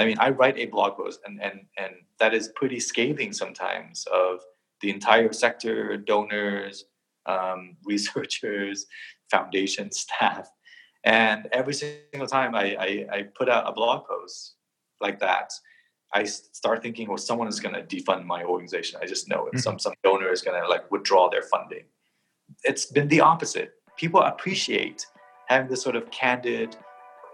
I 0.00 0.06
mean, 0.06 0.16
I 0.18 0.30
write 0.30 0.58
a 0.58 0.66
blog 0.66 0.96
post, 0.96 1.20
and 1.26 1.42
and 1.42 1.60
and 1.76 1.94
that 2.18 2.34
is 2.34 2.48
pretty 2.56 2.80
scathing 2.80 3.32
sometimes 3.32 4.06
of 4.12 4.40
the 4.80 4.90
entire 4.90 5.32
sector, 5.32 5.96
donors, 5.96 6.86
um, 7.26 7.76
researchers, 7.84 8.86
foundation 9.30 9.90
staff, 9.92 10.50
and 11.04 11.48
every 11.52 11.74
single 11.74 12.26
time 12.26 12.54
I, 12.54 12.76
I, 12.76 13.06
I 13.12 13.22
put 13.22 13.48
out 13.48 13.68
a 13.68 13.72
blog 13.72 14.06
post 14.06 14.54
like 15.00 15.18
that, 15.20 15.52
I 16.12 16.24
start 16.24 16.82
thinking, 16.82 17.08
well, 17.08 17.16
someone 17.16 17.48
is 17.48 17.60
going 17.60 17.74
to 17.74 17.82
defund 17.82 18.24
my 18.24 18.44
organization. 18.44 18.98
I 19.02 19.06
just 19.06 19.28
know 19.28 19.46
it. 19.46 19.50
Mm-hmm. 19.50 19.58
Some 19.58 19.78
some 19.78 19.94
donor 20.02 20.30
is 20.30 20.42
going 20.42 20.60
to 20.60 20.68
like 20.68 20.90
withdraw 20.90 21.30
their 21.30 21.42
funding. 21.42 21.84
It's 22.64 22.86
been 22.86 23.08
the 23.08 23.20
opposite. 23.20 23.74
People 23.96 24.20
appreciate 24.20 25.06
having 25.48 25.68
this 25.68 25.82
sort 25.82 25.96
of 25.96 26.10
candid 26.10 26.76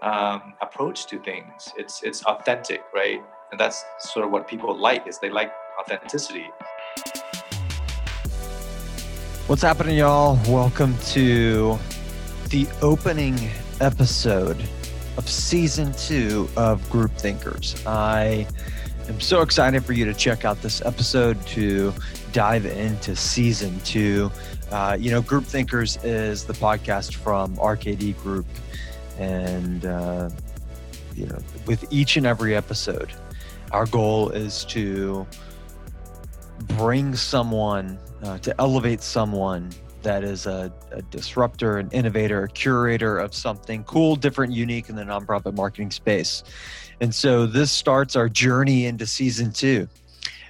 um, 0.01 0.53
approach 0.61 1.07
to 1.07 1.19
things. 1.19 1.73
It's 1.77 2.03
it's 2.03 2.23
authentic, 2.25 2.83
right? 2.93 3.21
And 3.51 3.59
that's 3.59 3.83
sort 3.99 4.25
of 4.25 4.31
what 4.31 4.47
people 4.47 4.77
like 4.77 5.07
is 5.07 5.19
they 5.19 5.29
like 5.29 5.51
authenticity. 5.79 6.45
What's 9.47 9.61
happening, 9.61 9.97
y'all? 9.97 10.37
Welcome 10.47 10.97
to 11.09 11.79
the 12.49 12.67
opening 12.81 13.39
episode 13.79 14.61
of 15.17 15.27
season 15.27 15.93
two 15.93 16.49
of 16.57 16.87
Group 16.89 17.11
Thinkers. 17.13 17.81
I 17.87 18.45
am 19.07 19.19
so 19.19 19.41
excited 19.41 19.83
for 19.85 19.93
you 19.93 20.05
to 20.05 20.13
check 20.13 20.45
out 20.45 20.61
this 20.61 20.81
episode 20.85 21.41
to 21.47 21.93
dive 22.33 22.65
into 22.65 23.15
season 23.15 23.79
two. 23.79 24.31
Uh, 24.69 24.97
you 24.99 25.09
know, 25.09 25.21
Group 25.21 25.45
Thinkers 25.45 25.97
is 26.03 26.43
the 26.43 26.53
podcast 26.53 27.15
from 27.15 27.55
RKD 27.55 28.21
Group. 28.21 28.45
And, 29.17 29.85
uh, 29.85 30.29
you 31.15 31.25
know, 31.25 31.39
with 31.65 31.91
each 31.91 32.17
and 32.17 32.25
every 32.25 32.55
episode, 32.55 33.11
our 33.71 33.85
goal 33.85 34.29
is 34.29 34.63
to 34.65 35.25
bring 36.77 37.15
someone, 37.15 37.97
uh, 38.23 38.37
to 38.39 38.55
elevate 38.59 39.01
someone 39.01 39.71
that 40.03 40.23
is 40.23 40.45
a, 40.45 40.71
a, 40.91 41.01
disruptor, 41.03 41.79
an 41.79 41.89
innovator, 41.91 42.43
a 42.43 42.47
curator 42.47 43.17
of 43.17 43.33
something 43.33 43.83
cool, 43.83 44.15
different, 44.15 44.53
unique 44.53 44.89
in 44.89 44.95
the 44.95 45.03
nonprofit 45.03 45.55
marketing 45.55 45.91
space. 45.91 46.43
And 47.01 47.13
so 47.13 47.45
this 47.45 47.71
starts 47.71 48.15
our 48.15 48.29
journey 48.29 48.85
into 48.85 49.05
season 49.05 49.51
two. 49.51 49.87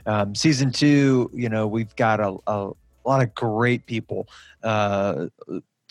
Um, 0.06 0.36
season 0.36 0.72
two, 0.72 1.30
you 1.34 1.50
know, 1.50 1.68
we've 1.68 1.96
got 1.96 2.20
a, 2.20 2.38
a 2.48 2.72
lot 3.06 3.24
of 3.24 3.34
great 3.34 3.86
people 3.86 4.28
uh, 4.64 5.28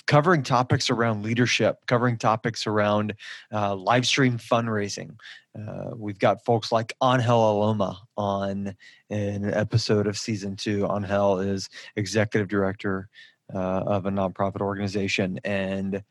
covering 0.07 0.43
topics 0.43 0.91
around 0.91 1.23
leadership, 1.23 1.79
covering 1.87 2.17
topics 2.17 2.67
around 2.67 3.15
uh, 3.53 3.75
live 3.75 4.07
stream 4.07 4.39
fundraising. 4.39 5.17
Uh, 5.57 5.91
we've 5.97 6.19
got 6.19 6.45
folks 6.45 6.71
like 6.71 6.93
Angel 7.03 7.39
Aloma 7.39 7.97
on 8.17 8.77
an 9.11 9.53
episode 9.55 10.07
of 10.07 10.19
season 10.19 10.57
two. 10.57 10.89
Angel 10.91 11.41
is 11.41 11.69
executive 11.97 12.49
director 12.49 13.09
uh, 13.55 13.59
of 13.59 14.07
a 14.07 14.11
nonprofit 14.11 14.61
organization, 14.61 15.41
and 15.45 16.03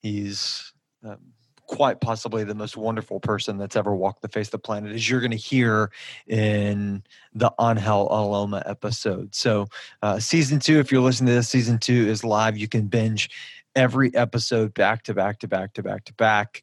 he's 0.00 0.72
um, 1.04 1.33
quite 1.66 2.00
possibly 2.00 2.44
the 2.44 2.54
most 2.54 2.76
wonderful 2.76 3.20
person 3.20 3.58
that's 3.58 3.76
ever 3.76 3.94
walked 3.94 4.22
the 4.22 4.28
face 4.28 4.48
of 4.48 4.52
the 4.52 4.58
planet, 4.58 4.92
as 4.92 5.08
you're 5.08 5.20
going 5.20 5.30
to 5.30 5.36
hear 5.36 5.90
in 6.26 7.02
the 7.34 7.50
Angel 7.60 8.08
Aloma 8.08 8.62
episode. 8.66 9.34
So, 9.34 9.66
uh, 10.02 10.18
season 10.18 10.58
two, 10.58 10.78
if 10.78 10.92
you're 10.92 11.02
listening 11.02 11.28
to 11.28 11.34
this, 11.34 11.48
season 11.48 11.78
two 11.78 12.06
is 12.08 12.24
live. 12.24 12.56
You 12.56 12.68
can 12.68 12.86
binge 12.86 13.30
every 13.74 14.14
episode 14.14 14.74
back 14.74 15.02
to 15.04 15.14
back 15.14 15.38
to 15.40 15.48
back 15.48 15.74
to 15.74 15.82
back 15.82 16.04
to 16.04 16.14
back. 16.14 16.62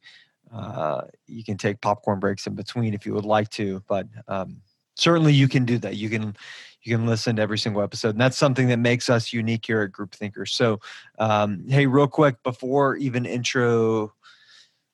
Uh, 0.54 1.04
you 1.28 1.44
can 1.44 1.58
take 1.58 1.82
popcorn 1.82 2.20
breaks 2.20 2.46
in 2.46 2.56
between 2.56 2.94
if 2.94 3.06
you 3.06 3.14
would 3.14 3.26
like 3.26 3.50
to, 3.50 3.82
but 3.88 4.08
um, 4.28 4.62
certainly 4.96 5.34
you 5.34 5.48
can 5.48 5.66
do 5.66 5.78
that. 5.78 5.96
You 5.96 6.10
can 6.10 6.36
you 6.84 6.98
can 6.98 7.06
listen 7.06 7.36
to 7.36 7.42
every 7.42 7.60
single 7.60 7.82
episode, 7.82 8.10
and 8.10 8.22
that's 8.22 8.38
something 8.38 8.68
that 8.68 8.80
makes 8.80 9.10
us 9.10 9.32
unique 9.32 9.66
here 9.66 9.82
at 9.82 9.92
Group 9.92 10.14
Thinkers. 10.14 10.52
So, 10.52 10.80
um, 11.20 11.64
hey, 11.68 11.86
real 11.86 12.08
quick 12.08 12.42
before 12.44 12.96
even 12.96 13.26
intro, 13.26 14.14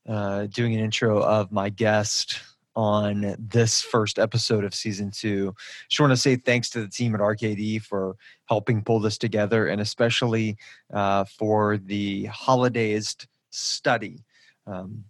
uh, 0.08 0.46
doing 0.48 0.74
an 0.74 0.80
intro 0.80 1.22
of 1.22 1.52
my 1.52 1.70
guest 1.70 2.42
on 2.76 3.36
this 3.40 3.82
first 3.82 4.20
episode 4.20 4.64
of 4.64 4.74
season 4.74 5.10
two. 5.10 5.54
Just 5.90 6.00
want 6.00 6.12
to 6.12 6.18
say 6.18 6.36
thanks 6.36 6.70
to 6.70 6.82
the 6.82 6.88
team 6.88 7.16
at 7.16 7.22
RKD 7.22 7.82
for 7.82 8.16
helping 8.46 8.84
pull 8.84 9.00
this 9.00 9.18
together, 9.18 9.68
and 9.68 9.82
especially 9.82 10.58
uh, 10.94 11.26
for 11.26 11.78
the 11.78 12.26
holidays 12.26 13.16
study. 13.50 14.24
Um, 14.68 15.04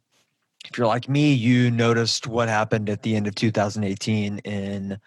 if 0.66 0.78
you're 0.78 0.88
like 0.88 1.10
me, 1.10 1.34
you 1.34 1.70
noticed 1.70 2.26
what 2.26 2.48
happened 2.48 2.90
at 2.90 3.04
the 3.04 3.16
end 3.16 3.28
of 3.28 3.36
2018 3.36 4.40
in 4.40 4.98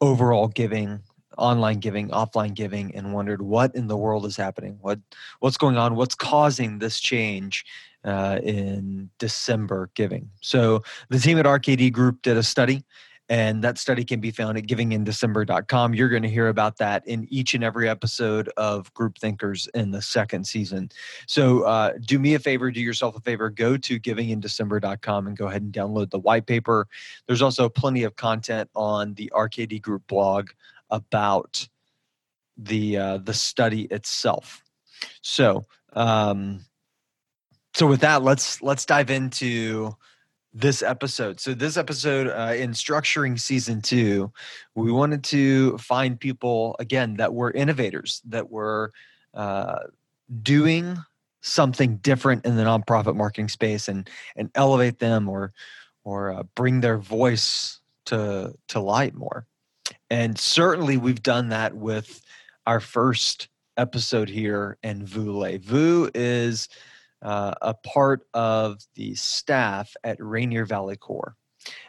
overall 0.00 0.48
giving 0.48 1.00
online 1.38 1.78
giving, 1.78 2.08
offline 2.08 2.54
giving, 2.54 2.94
and 2.94 3.12
wondered 3.12 3.42
what 3.42 3.74
in 3.74 3.86
the 3.86 3.96
world 3.96 4.24
is 4.24 4.36
happening, 4.36 4.78
what 4.80 4.98
what's 5.40 5.56
going 5.56 5.76
on, 5.76 5.94
what's 5.94 6.14
causing 6.14 6.78
this 6.78 6.98
change 7.00 7.64
uh, 8.06 8.38
in 8.42 9.10
December 9.18 9.90
giving. 9.94 10.30
So 10.40 10.82
the 11.10 11.18
team 11.18 11.38
at 11.38 11.44
RKD 11.44 11.92
Group 11.92 12.22
did 12.22 12.36
a 12.36 12.42
study. 12.42 12.84
And 13.28 13.64
that 13.64 13.76
study 13.76 14.04
can 14.04 14.20
be 14.20 14.30
found 14.30 14.56
at 14.56 14.68
givingindecember.com. 14.68 15.94
You're 15.94 16.08
going 16.08 16.22
to 16.22 16.28
hear 16.28 16.46
about 16.46 16.76
that 16.78 17.06
in 17.08 17.26
each 17.28 17.54
and 17.54 17.64
every 17.64 17.88
episode 17.88 18.48
of 18.56 18.94
Group 18.94 19.18
Thinkers 19.18 19.68
in 19.74 19.90
the 19.90 20.00
second 20.00 20.46
season. 20.46 20.90
So 21.26 21.62
uh, 21.62 21.94
do 22.00 22.20
me 22.20 22.34
a 22.34 22.38
favor, 22.38 22.70
do 22.70 22.80
yourself 22.80 23.16
a 23.16 23.20
favor, 23.20 23.50
go 23.50 23.76
to 23.78 23.98
givingindecember.com 23.98 25.26
and 25.26 25.36
go 25.36 25.48
ahead 25.48 25.62
and 25.62 25.72
download 25.72 26.10
the 26.10 26.20
white 26.20 26.46
paper. 26.46 26.86
There's 27.26 27.42
also 27.42 27.68
plenty 27.68 28.04
of 28.04 28.14
content 28.14 28.70
on 28.76 29.14
the 29.14 29.32
RKD 29.34 29.82
Group 29.82 30.06
blog 30.06 30.50
about 30.90 31.66
the 32.56 32.96
uh, 32.96 33.18
the 33.18 33.34
study 33.34 33.82
itself. 33.86 34.62
So, 35.20 35.66
um, 35.94 36.64
so 37.76 37.86
with 37.86 38.00
that, 38.00 38.22
let's 38.22 38.62
let's 38.62 38.86
dive 38.86 39.10
into 39.10 39.94
this 40.54 40.82
episode. 40.82 41.38
So 41.38 41.52
this 41.52 41.76
episode 41.76 42.28
uh, 42.28 42.54
in 42.54 42.70
structuring 42.70 43.38
season 43.38 43.82
two, 43.82 44.32
we 44.74 44.90
wanted 44.90 45.22
to 45.24 45.76
find 45.76 46.18
people 46.18 46.76
again 46.78 47.18
that 47.18 47.34
were 47.34 47.50
innovators 47.50 48.22
that 48.24 48.50
were 48.50 48.92
uh, 49.34 49.80
doing 50.42 50.96
something 51.42 51.98
different 51.98 52.46
in 52.46 52.56
the 52.56 52.62
nonprofit 52.62 53.14
marketing 53.14 53.50
space 53.50 53.88
and 53.88 54.08
and 54.36 54.50
elevate 54.54 54.98
them 54.98 55.28
or 55.28 55.52
or 56.02 56.32
uh, 56.32 56.44
bring 56.54 56.80
their 56.80 56.96
voice 56.96 57.80
to 58.06 58.54
to 58.68 58.80
light 58.80 59.14
more. 59.14 59.46
And 60.08 60.38
certainly 60.38 60.96
we've 60.96 61.22
done 61.22 61.50
that 61.50 61.76
with 61.76 62.22
our 62.66 62.80
first 62.80 63.48
episode 63.76 64.30
here 64.30 64.78
in 64.82 65.04
Vu 65.04 65.58
Vu 65.58 66.10
is 66.14 66.70
uh, 67.26 67.52
a 67.60 67.74
part 67.74 68.24
of 68.34 68.80
the 68.94 69.16
staff 69.16 69.92
at 70.04 70.16
Rainier 70.20 70.64
Valley 70.64 70.96
Corps. 70.96 71.34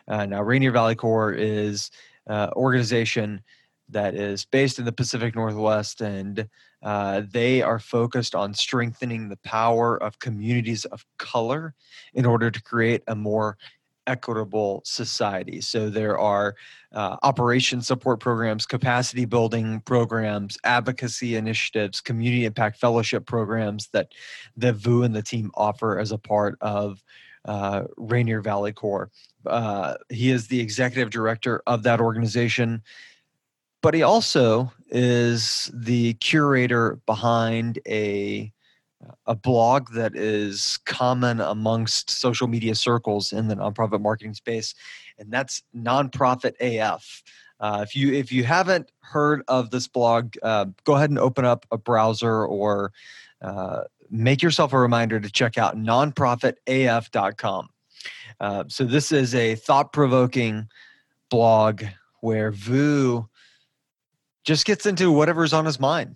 Uh, 0.07 0.25
now, 0.25 0.41
Rainier 0.41 0.71
Valley 0.71 0.95
Corps 0.95 1.31
is 1.31 1.91
an 2.25 2.35
uh, 2.35 2.51
organization 2.55 3.41
that 3.89 4.15
is 4.15 4.45
based 4.45 4.79
in 4.79 4.85
the 4.85 4.91
Pacific 4.91 5.35
Northwest, 5.35 6.01
and 6.01 6.49
uh, 6.81 7.21
they 7.31 7.61
are 7.61 7.77
focused 7.77 8.33
on 8.33 8.55
strengthening 8.55 9.29
the 9.29 9.37
power 9.37 10.01
of 10.01 10.17
communities 10.17 10.85
of 10.85 11.05
color 11.19 11.75
in 12.15 12.25
order 12.25 12.49
to 12.49 12.61
create 12.63 13.03
a 13.07 13.15
more 13.15 13.59
equitable 14.07 14.81
society. 14.85 15.61
So 15.61 15.89
there 15.89 16.17
are 16.17 16.55
uh, 16.93 17.17
operation 17.21 17.81
support 17.81 18.19
programs, 18.19 18.65
capacity 18.65 19.25
building 19.25 19.81
programs, 19.81 20.57
advocacy 20.63 21.35
initiatives, 21.35 22.01
community 22.01 22.45
impact 22.45 22.79
fellowship 22.79 23.25
programs 23.25 23.89
that 23.89 24.13
the 24.55 24.73
VU 24.73 25.03
and 25.03 25.15
the 25.15 25.21
team 25.21 25.51
offer 25.53 25.99
as 25.99 26.11
a 26.11 26.17
part 26.17 26.57
of 26.61 27.03
uh, 27.45 27.83
Rainier 27.97 28.41
Valley 28.41 28.73
Corps. 28.73 29.11
Uh, 29.45 29.95
he 30.09 30.31
is 30.31 30.47
the 30.47 30.59
executive 30.59 31.09
director 31.09 31.61
of 31.67 31.83
that 31.83 32.01
organization, 32.01 32.81
but 33.81 33.93
he 33.93 34.03
also 34.03 34.71
is 34.89 35.69
the 35.73 36.13
curator 36.15 36.99
behind 37.05 37.79
a 37.87 38.51
a 39.25 39.35
blog 39.35 39.91
that 39.93 40.15
is 40.15 40.79
common 40.85 41.39
amongst 41.39 42.09
social 42.09 42.47
media 42.47 42.75
circles 42.75 43.31
in 43.31 43.47
the 43.47 43.55
nonprofit 43.55 44.01
marketing 44.01 44.33
space, 44.33 44.73
and 45.17 45.31
that's 45.31 45.63
Nonprofit 45.75 46.53
AF. 46.59 47.23
Uh, 47.59 47.83
if 47.87 47.95
you 47.95 48.13
if 48.13 48.31
you 48.31 48.43
haven't 48.43 48.91
heard 49.01 49.43
of 49.47 49.71
this 49.71 49.87
blog, 49.87 50.35
uh, 50.43 50.65
go 50.83 50.95
ahead 50.95 51.09
and 51.09 51.19
open 51.19 51.45
up 51.45 51.65
a 51.71 51.77
browser 51.77 52.45
or 52.45 52.91
uh, 53.41 53.81
make 54.09 54.41
yourself 54.41 54.73
a 54.73 54.79
reminder 54.79 55.19
to 55.19 55.29
check 55.29 55.57
out 55.57 55.75
nonprofitaf.com. 55.75 57.69
Uh, 58.39 58.63
so 58.67 58.83
this 58.83 59.11
is 59.11 59.33
a 59.33 59.55
thought-provoking 59.55 60.67
blog 61.29 61.83
where 62.21 62.51
Vu 62.51 63.27
just 64.43 64.65
gets 64.65 64.85
into 64.85 65.11
whatever's 65.11 65.53
on 65.53 65.65
his 65.65 65.79
mind 65.79 66.15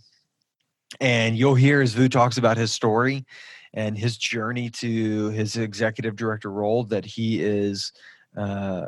and 0.99 1.37
you'll 1.37 1.55
hear 1.55 1.81
as 1.81 1.93
Vu 1.93 2.09
talks 2.09 2.37
about 2.37 2.57
his 2.57 2.71
story 2.71 3.25
and 3.73 3.97
his 3.97 4.17
journey 4.17 4.69
to 4.69 5.29
his 5.29 5.55
executive 5.55 6.15
director 6.15 6.51
role 6.51 6.83
that 6.85 7.05
he 7.05 7.41
is 7.41 7.93
uh, 8.37 8.87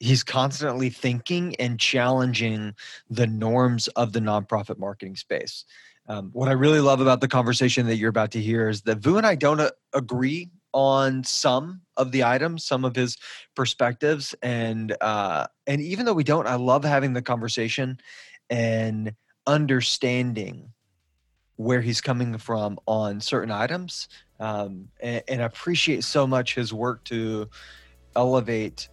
he's 0.00 0.22
constantly 0.22 0.90
thinking 0.90 1.54
and 1.56 1.78
challenging 1.78 2.74
the 3.08 3.26
norms 3.26 3.88
of 3.88 4.12
the 4.12 4.20
nonprofit 4.20 4.78
marketing 4.78 5.16
space. 5.16 5.64
Um, 6.06 6.30
what 6.32 6.48
I 6.48 6.52
really 6.52 6.80
love 6.80 7.00
about 7.00 7.20
the 7.20 7.28
conversation 7.28 7.86
that 7.86 7.96
you're 7.96 8.10
about 8.10 8.32
to 8.32 8.40
hear 8.40 8.68
is 8.68 8.82
that 8.82 8.98
Vu 8.98 9.16
and 9.16 9.26
I 9.26 9.34
don't 9.34 9.60
uh, 9.60 9.70
agree 9.94 10.50
on 10.72 11.24
some 11.24 11.80
of 11.96 12.12
the 12.12 12.24
items, 12.24 12.64
some 12.64 12.84
of 12.84 12.94
his 12.94 13.16
perspectives, 13.54 14.34
and 14.42 14.94
uh, 15.00 15.46
and 15.66 15.80
even 15.80 16.04
though 16.04 16.12
we 16.12 16.24
don't, 16.24 16.46
I 16.46 16.56
love 16.56 16.84
having 16.84 17.14
the 17.14 17.22
conversation 17.22 17.98
and 18.50 19.14
understanding 19.46 20.73
where 21.56 21.80
he's 21.80 22.00
coming 22.00 22.36
from 22.38 22.78
on 22.86 23.20
certain 23.20 23.50
items, 23.50 24.08
um, 24.40 24.88
and, 25.00 25.22
and 25.28 25.42
appreciate 25.42 26.04
so 26.04 26.26
much 26.26 26.54
his 26.54 26.72
work 26.72 27.04
to 27.04 27.48
elevate 28.16 28.88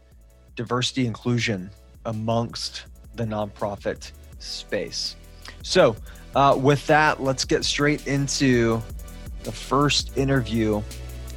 diversity 0.56 1.06
inclusion 1.06 1.70
amongst 2.06 2.86
the 3.16 3.24
nonprofit 3.24 4.12
space. 4.40 5.16
So, 5.64 5.96
uh, 6.36 6.58
with 6.60 6.86
that, 6.88 7.22
let's 7.22 7.46
get 7.46 7.66
straight 7.66 8.08
into 8.08 8.82
the 9.44 9.52
first 9.52 10.18
interview 10.18 10.82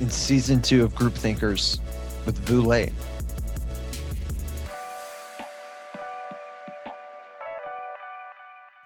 in 0.00 0.10
season 0.10 0.62
two 0.62 0.84
of 0.84 0.94
Group 0.94 1.14
Thinkers 1.14 1.80
with 2.26 2.48
Le. 2.50 2.88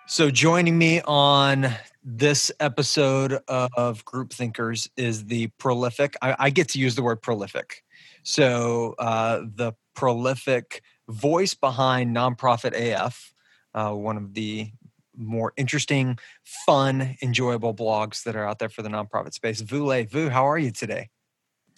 So, 0.06 0.30
joining 0.30 0.78
me 0.78 1.00
on 1.02 1.70
this 2.10 2.50
episode 2.58 3.38
of 3.48 4.04
Group 4.06 4.32
Thinkers 4.32 4.88
is 4.96 5.26
the 5.26 5.48
prolific, 5.58 6.16
I, 6.22 6.36
I 6.38 6.50
get 6.50 6.70
to 6.70 6.78
use 6.78 6.94
the 6.94 7.02
word 7.02 7.20
prolific. 7.20 7.84
So, 8.22 8.94
uh, 8.98 9.42
the 9.54 9.74
prolific 9.94 10.82
voice 11.08 11.52
behind 11.52 12.16
Nonprofit 12.16 12.72
AF, 12.72 13.34
uh, 13.74 13.92
one 13.92 14.16
of 14.16 14.32
the 14.32 14.70
more 15.16 15.52
interesting, 15.56 16.18
fun, 16.44 17.16
enjoyable 17.22 17.74
blogs 17.74 18.22
that 18.22 18.36
are 18.36 18.46
out 18.46 18.58
there 18.58 18.68
for 18.68 18.82
the 18.82 18.88
nonprofit 18.88 19.34
space. 19.34 19.60
Vu 19.60 19.84
Le, 19.84 20.04
Vu, 20.04 20.30
how 20.30 20.48
are 20.48 20.58
you 20.58 20.70
today? 20.70 21.10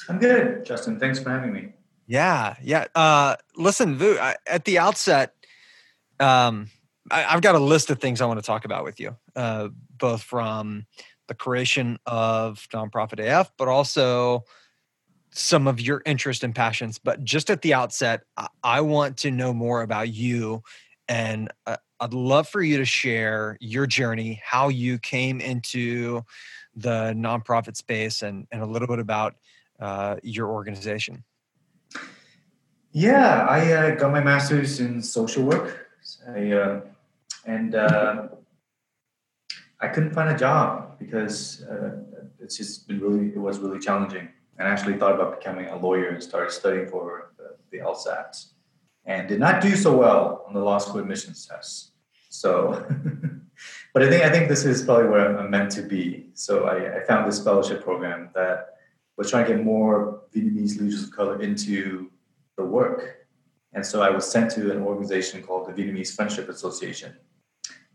I'm 0.09 0.19
good, 0.19 0.65
Justin. 0.65 1.01
Thanks 1.01 1.19
for 1.19 1.31
having 1.31 1.53
me. 1.53 1.73
Yeah, 2.07 2.57
yeah. 2.63 2.87
Uh, 2.95 3.37
listen, 3.57 3.97
Vu, 3.97 4.19
I, 4.19 4.37
at 4.47 4.65
the 4.65 4.79
outset, 4.79 5.35
um, 6.19 6.69
I, 7.11 7.23
have 7.23 7.43
got 7.43 7.55
a 7.55 7.61
list 7.61 7.91
of 7.91 7.99
things 7.99 8.21
I 8.21 8.27
want 8.27 8.39
to 8.39 8.47
talk 8.47 8.65
about 8.65 8.85
with 8.85 9.01
you, 9.01 9.17
uh, 9.35 9.69
both 10.01 10.23
from 10.23 10.87
the 11.29 11.35
creation 11.35 11.99
of 12.07 12.67
Nonprofit 12.73 13.21
AF, 13.21 13.53
but 13.57 13.69
also 13.69 14.43
some 15.31 15.69
of 15.69 15.81
your 15.81 16.03
interest 16.05 16.43
and 16.43 16.55
passions. 16.55 16.99
But 16.99 17.23
just 17.23 17.51
at 17.51 17.63
the 17.63 17.75
outset, 17.75 18.23
I, 18.37 18.49
I 18.65 18.81
want 18.81 19.17
to 19.19 19.31
know 19.31 19.53
more 19.53 19.83
about 19.83 20.09
you. 20.09 20.63
And 21.09 21.49
uh, 21.67 21.77
I'd 22.01 22.15
love 22.15 22.49
for 22.49 22.63
you 22.63 22.79
to 22.79 22.85
share 22.85 23.57
your 23.61 23.87
journey, 23.87 24.41
how 24.45 24.69
you 24.69 24.99
came 24.99 25.41
into 25.41 26.23
the 26.75 27.13
nonprofit 27.17 27.77
space, 27.77 28.23
and, 28.23 28.47
and 28.51 28.63
a 28.63 28.67
little 28.67 28.89
bit 28.89 28.99
about 28.99 29.35
uh, 29.81 30.17
your 30.23 30.49
organization. 30.49 31.25
Yeah, 32.93 33.47
I 33.49 33.73
uh, 33.73 33.95
got 33.95 34.11
my 34.11 34.21
master's 34.21 34.81
in 34.81 35.01
social 35.03 35.45
work. 35.45 35.89
I, 36.29 36.51
uh, 36.51 36.81
and 37.47 37.75
uh, 37.75 38.29
I 39.81 39.89
couldn't 39.89 40.13
find 40.13 40.29
a 40.31 40.39
job 40.39 40.99
because 40.99 41.63
uh, 41.63 41.97
it's 42.39 42.57
just 42.57 42.87
been 42.87 43.01
really, 43.01 43.29
it 43.29 43.39
was 43.39 43.59
really 43.59 43.79
challenging 43.79 44.29
and 44.61 44.69
I 44.69 44.73
actually 44.73 44.99
thought 44.99 45.15
about 45.15 45.39
becoming 45.39 45.69
a 45.69 45.77
lawyer 45.77 46.11
and 46.11 46.23
started 46.23 46.53
studying 46.53 46.87
for 46.87 47.33
the, 47.39 47.57
the 47.71 47.83
LSAT 47.83 48.45
and 49.07 49.27
did 49.27 49.41
not 49.41 49.63
do 49.63 49.75
so 49.75 49.97
well 49.97 50.45
on 50.47 50.53
the 50.53 50.61
law 50.61 50.77
school 50.77 51.01
admissions 51.01 51.47
test. 51.47 51.93
So, 52.29 52.85
but 53.95 54.03
I 54.03 54.11
think 54.11 54.23
I 54.23 54.29
think 54.29 54.51
this 54.51 54.67
is 54.67 54.83
probably 54.83 55.09
where 55.09 55.39
I'm 55.39 55.51
meant 55.51 55.71
to 55.73 55.83
be. 55.83 56.29
So 56.35 56.65
I, 56.65 56.99
I 56.99 57.05
found 57.07 57.27
this 57.27 57.43
fellowship 57.43 57.83
program 57.83 58.29
that 58.35 58.75
was 59.17 59.31
trying 59.31 59.47
to 59.47 59.55
get 59.55 59.65
more 59.65 60.25
Vietnamese 60.35 60.79
leaders 60.79 61.05
of 61.05 61.11
color 61.11 61.41
into 61.41 62.11
the 62.59 62.65
work. 62.65 63.27
And 63.73 63.85
so 63.85 64.03
I 64.03 64.11
was 64.11 64.31
sent 64.31 64.51
to 64.53 64.71
an 64.73 64.83
organization 64.83 65.43
called 65.43 65.69
the 65.69 65.73
Vietnamese 65.73 66.15
Friendship 66.15 66.51
Association 66.51 67.17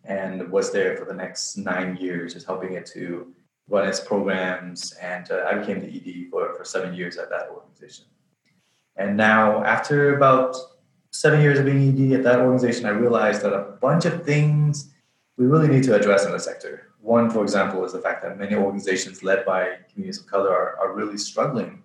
and 0.05 0.49
was 0.51 0.71
there 0.71 0.95
for 0.97 1.05
the 1.05 1.13
next 1.13 1.57
nine 1.57 1.97
years, 1.97 2.33
just 2.33 2.45
helping 2.45 2.73
it 2.73 2.85
to 2.87 3.33
run 3.67 3.87
its 3.87 3.99
programs, 3.99 4.93
and 5.01 5.31
uh, 5.31 5.45
I 5.49 5.55
became 5.55 5.79
the 5.79 5.87
ED 5.87 6.29
for, 6.29 6.53
for 6.55 6.63
seven 6.63 6.93
years 6.93 7.17
at 7.17 7.29
that 7.29 7.49
organization. 7.49 8.05
And 8.95 9.17
now, 9.17 9.63
after 9.63 10.15
about 10.15 10.55
seven 11.11 11.41
years 11.41 11.59
of 11.59 11.65
being 11.65 11.89
ED 11.89 12.19
at 12.19 12.23
that 12.23 12.39
organization, 12.39 12.85
I 12.85 12.89
realized 12.89 13.41
that 13.41 13.53
a 13.53 13.77
bunch 13.81 14.05
of 14.05 14.23
things 14.23 14.93
we 15.37 15.45
really 15.45 15.67
need 15.67 15.83
to 15.83 15.95
address 15.95 16.25
in 16.25 16.31
the 16.31 16.39
sector. 16.39 16.93
One, 17.01 17.29
for 17.29 17.43
example, 17.43 17.83
is 17.85 17.93
the 17.93 17.99
fact 17.99 18.23
that 18.23 18.37
many 18.37 18.55
organizations 18.55 19.23
led 19.23 19.45
by 19.45 19.77
communities 19.91 20.21
of 20.21 20.27
color 20.27 20.49
are, 20.49 20.77
are 20.79 20.93
really 20.93 21.17
struggling. 21.17 21.83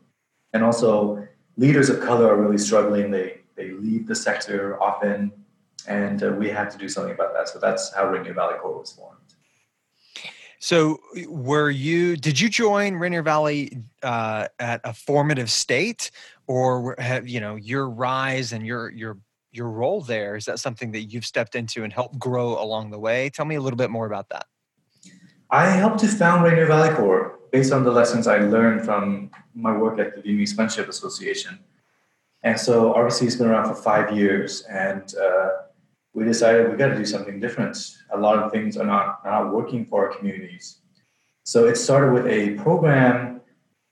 And 0.52 0.62
also, 0.62 1.26
leaders 1.56 1.88
of 1.90 2.00
color 2.00 2.28
are 2.28 2.40
really 2.40 2.58
struggling. 2.58 3.10
They, 3.10 3.40
they 3.56 3.70
leave 3.70 4.06
the 4.06 4.14
sector 4.14 4.80
often, 4.80 5.32
and 5.86 6.22
uh, 6.22 6.30
we 6.30 6.48
have 6.48 6.70
to 6.72 6.78
do 6.78 6.88
something 6.88 7.12
about 7.12 7.34
that. 7.34 7.48
So 7.48 7.58
that's 7.58 7.94
how 7.94 8.08
Rainier 8.08 8.34
Valley 8.34 8.58
Corps 8.58 8.78
was 8.78 8.92
formed. 8.92 9.16
So, 10.62 11.00
were 11.26 11.70
you? 11.70 12.16
Did 12.16 12.38
you 12.38 12.50
join 12.50 12.94
Rainier 12.96 13.22
Valley 13.22 13.78
uh, 14.02 14.48
at 14.58 14.82
a 14.84 14.92
formative 14.92 15.50
state, 15.50 16.10
or 16.46 16.94
have 16.98 17.26
you 17.26 17.40
know 17.40 17.56
your 17.56 17.88
rise 17.88 18.52
and 18.52 18.66
your 18.66 18.90
your 18.90 19.16
your 19.52 19.70
role 19.70 20.02
there? 20.02 20.36
Is 20.36 20.44
that 20.44 20.58
something 20.58 20.92
that 20.92 21.04
you've 21.04 21.24
stepped 21.24 21.54
into 21.54 21.82
and 21.82 21.90
helped 21.90 22.18
grow 22.18 22.62
along 22.62 22.90
the 22.90 22.98
way? 22.98 23.30
Tell 23.30 23.46
me 23.46 23.54
a 23.54 23.60
little 23.60 23.78
bit 23.78 23.90
more 23.90 24.04
about 24.04 24.28
that. 24.28 24.46
I 25.50 25.66
helped 25.66 26.00
to 26.00 26.08
found 26.08 26.44
Rainier 26.44 26.66
Valley 26.66 26.94
Corps 26.94 27.38
based 27.50 27.72
on 27.72 27.82
the 27.82 27.90
lessons 27.90 28.26
I 28.26 28.38
learned 28.38 28.84
from 28.84 29.30
my 29.54 29.76
work 29.76 29.98
at 29.98 30.14
the 30.14 30.22
Vietnamese 30.22 30.54
Friendship 30.54 30.88
Association. 30.88 31.58
And 32.42 32.58
so 32.58 32.92
RVC 32.94 33.24
has 33.24 33.36
been 33.36 33.48
around 33.48 33.68
for 33.68 33.74
five 33.74 34.16
years, 34.16 34.62
and 34.62 35.14
uh, 35.16 35.48
we 36.12 36.24
decided 36.24 36.70
we 36.70 36.76
got 36.76 36.88
to 36.88 36.96
do 36.96 37.04
something 37.04 37.38
different. 37.38 37.76
A 38.12 38.18
lot 38.18 38.38
of 38.38 38.50
things 38.50 38.76
are 38.76 38.86
not, 38.86 39.20
are 39.24 39.44
not 39.44 39.54
working 39.54 39.86
for 39.86 40.06
our 40.06 40.16
communities. 40.16 40.78
So 41.44 41.66
it 41.66 41.76
started 41.76 42.12
with 42.12 42.26
a 42.26 42.54
program 42.62 43.40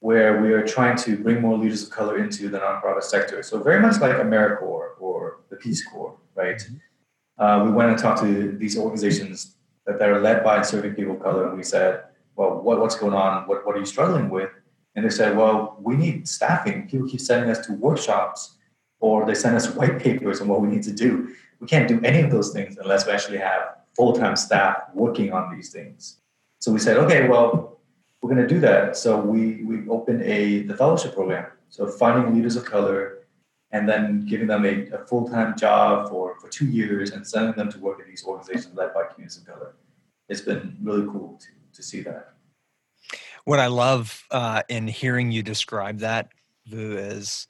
where 0.01 0.41
we 0.41 0.53
are 0.53 0.67
trying 0.67 0.97
to 0.97 1.17
bring 1.17 1.41
more 1.41 1.57
leaders 1.57 1.83
of 1.85 1.91
color 1.91 2.19
into 2.19 2.49
the 2.49 2.59
nonprofit 2.59 3.03
sector. 3.03 3.43
So 3.43 3.61
very 3.61 3.81
much 3.81 4.01
like 4.01 4.17
AmeriCorps 4.17 5.01
or 5.01 5.41
the 5.49 5.57
Peace 5.57 5.85
Corps, 5.87 6.17
right? 6.35 6.57
Mm-hmm. 6.57 7.43
Uh, 7.43 7.65
we 7.65 7.71
went 7.71 7.91
and 7.91 7.99
talked 7.99 8.21
to 8.21 8.53
these 8.59 8.77
organizations 8.77 9.57
that, 9.87 9.99
that 9.99 10.09
are 10.09 10.21
led 10.21 10.43
by 10.43 10.63
serving 10.63 10.95
people 10.95 11.15
of 11.15 11.23
color, 11.23 11.49
and 11.49 11.57
we 11.57 11.63
said, 11.63 12.03
"Well, 12.35 12.61
what, 12.61 12.81
what's 12.81 12.97
going 12.97 13.15
on? 13.15 13.47
What, 13.47 13.65
what 13.65 13.77
are 13.77 13.79
you 13.79 13.87
struggling 13.87 14.29
with?" 14.29 14.51
And 14.97 15.05
they 15.05 15.11
said, 15.11 15.37
"Well, 15.37 15.77
we 15.81 15.97
need 15.97 16.29
staffing. 16.29 16.89
People 16.89 17.09
keep 17.09 17.21
sending 17.21 17.49
us 17.49 17.65
to 17.67 17.75
workshops, 17.75 18.57
or 18.99 19.25
they 19.25 19.35
send 19.35 19.55
us 19.55 19.71
white 19.71 20.01
papers 20.01 20.41
on 20.41 20.49
what 20.49 20.61
we 20.61 20.69
need 20.69 20.83
to 20.83 20.93
do 20.93 21.33
we 21.61 21.67
can't 21.67 21.89
do 21.89 22.01
any 22.05 22.21
of 22.21 22.31
those 22.31 22.53
things 22.53 22.77
unless 22.79 23.07
we 23.07 23.13
actually 23.13 23.39
have 23.39 23.77
full-time 23.97 24.37
staff 24.37 24.83
working 24.95 25.33
on 25.33 25.55
these 25.55 25.71
things. 25.71 26.19
So 26.61 26.73
we 26.73 26.79
said, 26.79 26.97
okay, 26.99 27.29
well, 27.29 27.81
we're 28.21 28.35
going 28.35 28.47
to 28.47 28.53
do 28.55 28.61
that. 28.61 28.97
So 28.97 29.21
we 29.21 29.65
we 29.65 29.89
opened 29.89 30.23
a 30.23 30.63
the 30.63 30.77
fellowship 30.77 31.15
program. 31.15 31.47
So 31.69 31.87
finding 31.87 32.35
leaders 32.35 32.57
of 32.57 32.65
color 32.65 33.19
and 33.71 33.89
then 33.89 34.25
giving 34.27 34.47
them 34.47 34.65
a, 34.65 34.89
a 34.91 35.07
full-time 35.07 35.57
job 35.57 36.09
for, 36.09 36.39
for 36.41 36.49
two 36.49 36.67
years 36.67 37.11
and 37.11 37.27
sending 37.27 37.55
them 37.55 37.71
to 37.71 37.79
work 37.79 38.01
in 38.01 38.09
these 38.09 38.25
organizations 38.25 38.75
led 38.75 38.95
by 38.95 39.05
communities 39.05 39.37
of 39.39 39.47
color. 39.47 39.75
It's 40.29 40.41
been 40.41 40.77
really 40.83 41.07
cool 41.07 41.39
to, 41.39 41.49
to 41.77 41.83
see 41.83 42.01
that. 42.03 42.33
What 43.45 43.61
I 43.61 43.67
love 43.67 44.25
uh, 44.31 44.63
in 44.69 44.87
hearing 44.87 45.31
you 45.31 45.43
describe 45.43 45.99
that, 45.99 46.31
Vu, 46.67 46.97
is 46.97 47.47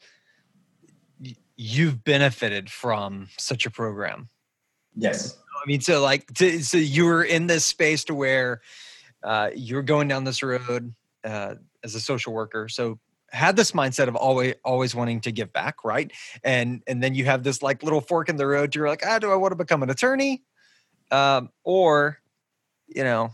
you've 1.59 2.03
benefited 2.05 2.71
from 2.71 3.29
such 3.37 3.67
a 3.67 3.71
program. 3.71 4.31
Yes. 4.97 5.37
I 5.63 5.67
mean, 5.67 5.81
so 5.81 6.01
like, 6.01 6.33
to, 6.35 6.63
so 6.63 6.79
you 6.79 7.05
were 7.05 7.25
in 7.25 7.49
this 7.49 7.65
space 7.65 8.05
to 8.05 8.15
where 8.15 8.63
uh, 9.25 9.51
you're 9.55 9.83
going 9.83 10.09
down 10.09 10.25
this 10.25 10.43
road 10.43 10.95
uh, 11.25 11.57
as 11.83 11.95
a 11.95 12.01
social 12.01 12.33
worker. 12.33 12.69
So 12.69 13.01
had 13.31 13.57
this 13.57 13.73
mindset 13.73 14.09
of 14.09 14.17
always 14.17 14.55
always 14.65 14.95
wanting 14.95 15.21
to 15.23 15.33
give 15.33 15.53
back, 15.53 15.85
right? 15.85 16.11
And 16.45 16.83
and 16.87 17.03
then 17.03 17.15
you 17.15 17.25
have 17.27 17.43
this 17.43 17.63
like 17.63 17.83
little 17.83 18.01
fork 18.01 18.29
in 18.29 18.37
the 18.37 18.47
road. 18.47 18.75
You're 18.75 18.89
like, 18.89 19.05
ah, 19.05 19.19
do 19.19 19.31
I 19.31 19.35
want 19.35 19.53
to 19.53 19.57
become 19.57 19.83
an 19.83 19.91
attorney, 19.91 20.45
um, 21.11 21.51
or 21.65 22.21
you 22.89 23.05
know, 23.05 23.33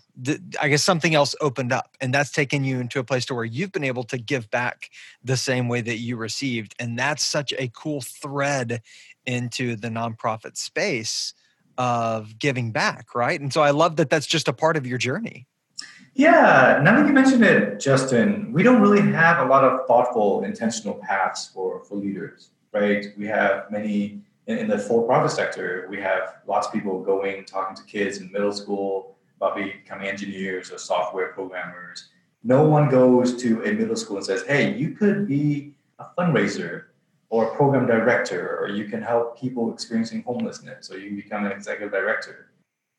I 0.61 0.69
guess 0.69 0.83
something 0.83 1.15
else 1.15 1.35
opened 1.41 1.73
up, 1.73 1.97
and 2.01 2.13
that's 2.13 2.33
taken 2.33 2.65
you 2.65 2.81
into 2.81 2.99
a 2.99 3.05
place 3.05 3.25
to 3.27 3.35
where 3.35 3.45
you've 3.45 3.73
been 3.73 3.85
able 3.85 4.05
to 4.05 4.19
give 4.19 4.51
back 4.51 4.91
the 5.23 5.37
same 5.37 5.69
way 5.69 5.81
that 5.81 5.99
you 5.99 6.17
received, 6.17 6.75
and 6.79 6.99
that's 6.99 7.25
such 7.25 7.53
a 7.59 7.69
cool 7.69 8.01
thread 8.01 8.83
into 9.27 9.77
the 9.77 9.89
nonprofit 9.89 10.57
space 10.57 11.35
of 11.79 12.39
giving 12.39 12.73
back, 12.73 13.15
right? 13.15 13.41
And 13.41 13.53
so 13.53 13.63
I 13.63 13.71
love 13.71 13.97
that 13.97 14.11
that's 14.11 14.27
just 14.27 14.49
a 14.49 14.53
part 14.53 14.77
of 14.77 14.87
your 14.87 14.99
journey. 14.99 15.47
Yeah, 16.15 16.81
now 16.83 17.01
that 17.01 17.07
you 17.07 17.13
mentioned 17.13 17.45
it, 17.45 17.81
Justin, 17.81 18.53
we 18.53 18.63
don't 18.63 18.81
really 18.81 19.01
have 19.13 19.45
a 19.45 19.49
lot 19.49 19.65
of 19.65 19.87
thoughtful, 19.87 20.45
intentional 20.45 20.95
paths 20.95 21.49
for 21.53 21.85
for 21.85 21.97
leaders, 21.97 22.51
right? 22.73 23.07
We 23.17 23.27
have 23.27 23.71
many 23.71 24.23
in, 24.47 24.59
in 24.59 24.69
the 24.69 24.79
for-profit 24.79 25.31
sector, 25.31 25.87
we 25.91 26.01
have 26.01 26.37
lots 26.47 26.67
of 26.67 26.73
people 26.73 27.03
going 27.03 27.45
talking 27.45 27.77
to 27.77 27.83
kids 27.85 28.19
in 28.19 28.31
middle 28.31 28.53
school 28.53 29.14
about 29.45 29.57
becoming 29.57 30.09
engineers 30.09 30.71
or 30.73 30.79
software 30.79 31.29
programmers. 31.29 32.09
No 32.43 32.67
one 32.67 32.89
goes 32.89 33.37
to 33.43 33.63
a 33.65 33.73
middle 33.73 33.97
school 33.97 34.17
and 34.17 34.27
says, 34.27 34.43
"Hey, 34.43 34.75
you 34.75 34.91
could 34.91 35.27
be 35.27 35.75
a 35.99 36.07
fundraiser 36.17 36.85
or 37.31 37.53
a 37.53 37.57
program 37.57 37.87
director, 37.87 38.59
or 38.61 38.69
you 38.69 38.85
can 38.87 39.03
help 39.03 39.39
people 39.39 39.73
experiencing 39.73 40.23
homelessness, 40.23 40.91
or 40.91 40.99
you 40.99 41.09
can 41.09 41.17
become 41.17 41.47
an 41.47 41.53
executive 41.53 41.93
director." 41.93 42.51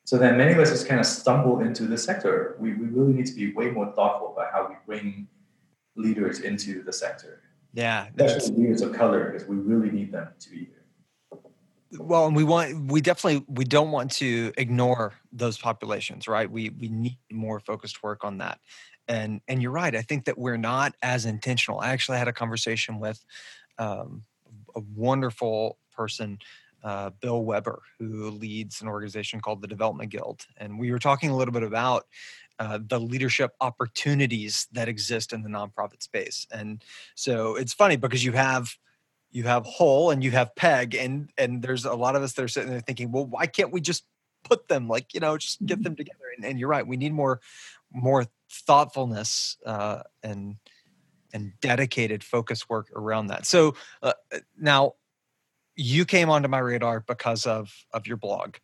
So 0.05 0.17
then 0.17 0.37
many 0.37 0.51
of 0.51 0.59
us 0.59 0.69
just 0.69 0.87
kind 0.87 0.99
of 0.99 1.05
stumble 1.05 1.61
into 1.61 1.87
the 1.87 1.97
sector. 1.97 2.55
We, 2.59 2.73
we 2.73 2.87
really 2.87 3.13
need 3.13 3.25
to 3.25 3.33
be 3.33 3.53
way 3.53 3.71
more 3.71 3.91
thoughtful 3.93 4.33
about 4.33 4.51
how 4.51 4.67
we 4.69 4.75
bring 4.85 5.27
leaders 5.95 6.41
into 6.41 6.83
the 6.83 6.93
sector. 6.93 7.41
Yeah, 7.73 8.07
especially 8.17 8.55
leaders 8.55 8.81
of 8.81 8.93
color, 8.93 9.31
because 9.31 9.47
we 9.47 9.57
really 9.57 9.89
need 9.89 10.11
them 10.11 10.29
to 10.39 10.49
be 10.49 10.59
here. 10.59 10.74
Well, 11.99 12.27
and 12.27 12.35
we 12.35 12.43
want 12.43 12.91
we 12.91 13.01
definitely 13.01 13.45
we 13.47 13.65
don't 13.65 13.91
want 13.91 14.11
to 14.13 14.51
ignore 14.57 15.13
those 15.31 15.57
populations, 15.57 16.27
right? 16.27 16.49
We 16.49 16.69
we 16.69 16.89
need 16.89 17.17
more 17.31 17.59
focused 17.59 18.03
work 18.03 18.23
on 18.23 18.39
that. 18.39 18.59
And 19.07 19.41
and 19.47 19.61
you're 19.61 19.71
right. 19.71 19.95
I 19.95 20.01
think 20.01 20.25
that 20.25 20.37
we're 20.37 20.57
not 20.57 20.95
as 21.01 21.25
intentional. 21.25 21.79
I 21.79 21.89
actually 21.89 22.17
had 22.17 22.27
a 22.27 22.33
conversation 22.33 22.99
with 22.99 23.23
um, 23.77 24.23
a 24.75 24.81
wonderful 24.95 25.77
person 25.91 26.39
uh, 26.83 27.09
Bill 27.19 27.43
Weber, 27.43 27.81
who 27.97 28.29
leads 28.29 28.81
an 28.81 28.87
organization 28.87 29.41
called 29.41 29.61
the 29.61 29.67
Development 29.67 30.09
Guild. 30.09 30.45
And 30.57 30.79
we 30.79 30.91
were 30.91 30.99
talking 30.99 31.31
a 31.31 31.35
little 31.35 31.53
bit 31.53 31.63
about 31.63 32.05
uh, 32.59 32.79
the 32.87 32.99
leadership 32.99 33.51
opportunities 33.59 34.67
that 34.71 34.87
exist 34.87 35.33
in 35.33 35.41
the 35.41 35.49
nonprofit 35.49 36.03
space. 36.03 36.45
And 36.51 36.83
so 37.15 37.55
it's 37.55 37.73
funny 37.73 37.95
because 37.95 38.23
you 38.23 38.33
have 38.33 38.77
you 39.35 39.43
have 39.43 39.65
Hull 39.65 40.11
and 40.11 40.23
you 40.23 40.31
have 40.31 40.55
Peg, 40.55 40.95
and 40.95 41.29
and 41.37 41.61
there's 41.61 41.85
a 41.85 41.93
lot 41.93 42.15
of 42.15 42.23
us 42.23 42.33
that 42.33 42.43
are 42.43 42.47
sitting 42.47 42.69
there 42.69 42.79
thinking, 42.79 43.11
well, 43.11 43.25
why 43.25 43.47
can't 43.47 43.71
we 43.71 43.81
just 43.81 44.05
put 44.43 44.67
them 44.67 44.87
like 44.87 45.13
you 45.13 45.19
know 45.19 45.37
just 45.37 45.63
get 45.65 45.83
them 45.83 45.95
together? 45.95 46.23
And, 46.35 46.45
and 46.45 46.59
you're 46.59 46.69
right, 46.69 46.87
we 46.87 46.97
need 46.97 47.13
more 47.13 47.41
more 47.91 48.25
thoughtfulness 48.49 49.57
uh, 49.65 50.03
and 50.23 50.55
and 51.33 51.51
dedicated 51.59 52.23
focus 52.23 52.69
work 52.69 52.89
around 52.95 53.27
that. 53.27 53.45
So 53.45 53.75
uh, 54.01 54.13
now 54.57 54.93
you 55.75 56.05
came 56.05 56.29
onto 56.29 56.47
my 56.47 56.59
radar 56.59 57.01
because 57.01 57.45
of 57.45 57.73
of 57.91 58.07
your 58.07 58.17
blog 58.17 58.55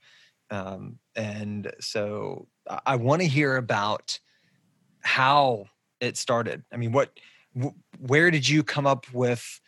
um, 0.50 1.00
and 1.16 1.72
so 1.80 2.48
i 2.86 2.96
want 2.96 3.22
to 3.22 3.28
hear 3.28 3.58
about 3.58 4.20
how 5.01 5.66
it 6.00 6.18
started 6.18 6.63
i 6.72 6.78
mean 6.78 6.92
what 6.92 7.12
where 8.00 8.32
did 8.32 8.48
you 8.48 8.63
come 8.63 8.88
up 8.88 9.12
with 9.13 9.61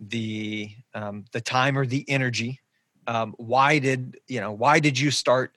the 0.00 0.70
um, 0.94 1.24
the 1.32 1.40
time 1.40 1.76
or 1.76 1.86
the 1.86 2.04
energy 2.08 2.60
um, 3.06 3.34
why 3.38 3.78
did 3.78 4.18
you 4.28 4.40
know 4.40 4.52
why 4.52 4.78
did 4.78 4.98
you 4.98 5.10
start 5.10 5.56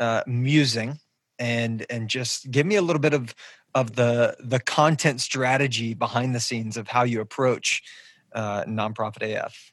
uh, 0.00 0.22
musing 0.26 0.98
and 1.38 1.86
and 1.90 2.08
just 2.08 2.50
give 2.50 2.66
me 2.66 2.76
a 2.76 2.82
little 2.82 3.00
bit 3.00 3.14
of 3.14 3.34
of 3.74 3.96
the 3.96 4.36
the 4.40 4.60
content 4.60 5.20
strategy 5.20 5.94
behind 5.94 6.34
the 6.34 6.40
scenes 6.40 6.76
of 6.76 6.88
how 6.88 7.02
you 7.02 7.20
approach 7.20 7.82
uh, 8.34 8.64
nonprofit 8.64 9.22
af 9.22 9.72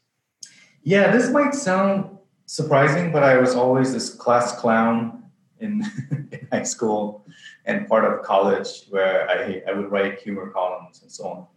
yeah, 0.84 1.12
this 1.12 1.30
might 1.30 1.54
sound 1.54 2.18
surprising, 2.46 3.12
but 3.12 3.24
I 3.24 3.38
was 3.38 3.56
always 3.56 3.94
this 3.94 4.10
class 4.10 4.60
clown 4.60 5.24
in, 5.60 5.84
in 6.32 6.48
high 6.52 6.64
school 6.64 7.26
and 7.66 7.88
part 7.88 8.06
of 8.06 8.24
college 8.24 8.86
where 8.90 9.30
I, 9.30 9.62
I 9.70 9.74
would 9.74 9.92
write 9.92 10.20
humor 10.20 10.50
columns 10.50 11.02
and 11.02 11.12
so 11.12 11.26
on. 11.26 11.48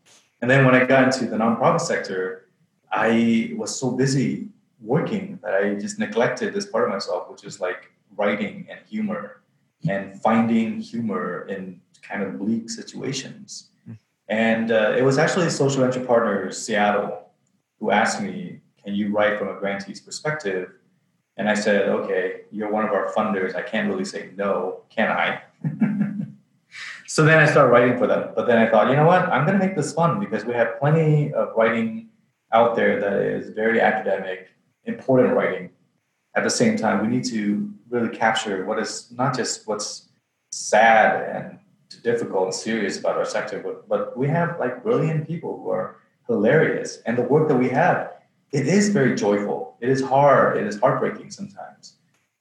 And 0.40 0.50
then 0.50 0.64
when 0.64 0.74
I 0.74 0.84
got 0.84 1.04
into 1.04 1.26
the 1.26 1.36
nonprofit 1.36 1.80
sector, 1.80 2.41
I 2.92 3.52
was 3.56 3.78
so 3.78 3.90
busy 3.90 4.48
working 4.80 5.38
that 5.42 5.54
I 5.54 5.74
just 5.74 5.98
neglected 5.98 6.52
this 6.52 6.66
part 6.66 6.84
of 6.84 6.90
myself, 6.90 7.30
which 7.30 7.44
is 7.44 7.60
like 7.60 7.90
writing 8.16 8.66
and 8.70 8.80
humor 8.86 9.42
and 9.88 10.20
finding 10.20 10.80
humor 10.80 11.46
in 11.48 11.80
kind 12.02 12.22
of 12.22 12.38
bleak 12.38 12.70
situations. 12.70 13.68
And 14.28 14.70
uh, 14.70 14.94
it 14.96 15.02
was 15.02 15.18
actually 15.18 15.50
Social 15.50 15.82
Venture 15.82 16.52
Seattle 16.52 17.30
who 17.78 17.90
asked 17.90 18.22
me 18.22 18.60
can 18.84 18.94
you 18.94 19.14
write 19.14 19.38
from 19.38 19.48
a 19.48 19.54
grantee's 19.54 20.00
perspective? 20.00 20.72
And 21.36 21.48
I 21.48 21.54
said, 21.54 21.88
okay, 21.88 22.42
you're 22.50 22.70
one 22.70 22.84
of 22.84 22.90
our 22.90 23.12
funders. 23.12 23.54
I 23.54 23.62
can't 23.62 23.88
really 23.88 24.04
say 24.04 24.30
no, 24.36 24.82
can 24.90 25.08
I? 25.08 25.42
so 27.06 27.24
then 27.24 27.38
I 27.38 27.46
started 27.46 27.70
writing 27.70 27.96
for 27.96 28.06
them. 28.06 28.32
But 28.34 28.46
then 28.46 28.58
I 28.58 28.68
thought, 28.68 28.90
you 28.90 28.96
know 28.96 29.06
what? 29.06 29.22
I'm 29.28 29.46
going 29.46 29.58
to 29.58 29.64
make 29.64 29.76
this 29.76 29.92
fun 29.92 30.18
because 30.18 30.44
we 30.44 30.52
have 30.54 30.78
plenty 30.80 31.32
of 31.32 31.52
writing 31.56 32.08
out 32.52 32.76
there 32.76 33.00
that 33.00 33.14
is 33.22 33.50
very 33.50 33.80
academic, 33.80 34.48
important 34.84 35.34
writing. 35.34 35.70
At 36.34 36.44
the 36.44 36.50
same 36.50 36.76
time, 36.76 37.02
we 37.02 37.08
need 37.08 37.24
to 37.26 37.70
really 37.90 38.14
capture 38.14 38.64
what 38.64 38.78
is 38.78 39.12
not 39.12 39.36
just 39.36 39.66
what's 39.66 40.08
sad 40.50 41.28
and 41.34 41.58
difficult 42.02 42.44
and 42.44 42.54
serious 42.54 42.98
about 42.98 43.16
our 43.16 43.24
sector, 43.24 43.60
but, 43.60 43.88
but 43.88 44.16
we 44.16 44.28
have 44.28 44.58
like 44.58 44.82
brilliant 44.82 45.26
people 45.26 45.60
who 45.62 45.70
are 45.70 45.96
hilarious. 46.26 46.98
And 47.06 47.16
the 47.16 47.22
work 47.22 47.48
that 47.48 47.56
we 47.56 47.68
have 47.68 48.12
it 48.52 48.68
is 48.68 48.90
very 48.90 49.14
joyful. 49.14 49.78
It 49.80 49.88
is 49.88 50.02
hard. 50.02 50.58
It 50.58 50.66
is 50.66 50.78
heartbreaking 50.78 51.30
sometimes. 51.30 51.94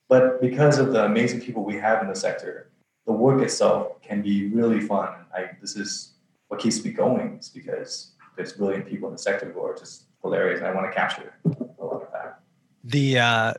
But 0.09 0.41
because 0.41 0.77
of 0.77 0.91
the 0.91 1.05
amazing 1.05 1.39
people 1.39 1.63
we 1.63 1.77
have 1.77 2.01
in 2.01 2.09
the 2.09 2.15
sector, 2.15 2.69
the 3.05 3.13
work 3.13 3.41
itself 3.41 4.01
can 4.01 4.21
be 4.21 4.49
really 4.49 4.81
fun. 4.81 5.09
I, 5.33 5.51
this 5.61 5.77
is 5.77 6.15
what 6.49 6.59
keeps 6.59 6.83
me 6.83 6.91
going, 6.91 7.37
is 7.39 7.47
because 7.47 8.11
there's 8.41 8.53
brilliant 8.53 8.87
people 8.87 9.07
in 9.07 9.13
the 9.13 9.21
sector 9.21 9.51
who 9.51 9.63
are 9.63 9.75
just 9.75 10.05
hilarious, 10.23 10.59
and 10.59 10.67
I 10.67 10.73
want 10.73 10.91
to 10.91 10.95
capture 10.95 11.35
a 11.45 11.85
lot 11.85 12.01
of 12.01 12.11
that. 12.11 12.39
The 12.83 13.19
uh, 13.19 13.53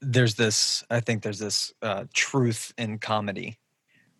there's 0.00 0.36
this, 0.36 0.84
I 0.88 1.00
think 1.00 1.22
there's 1.22 1.40
this 1.40 1.72
uh, 1.82 2.04
truth 2.14 2.72
in 2.78 2.98
comedy, 2.98 3.58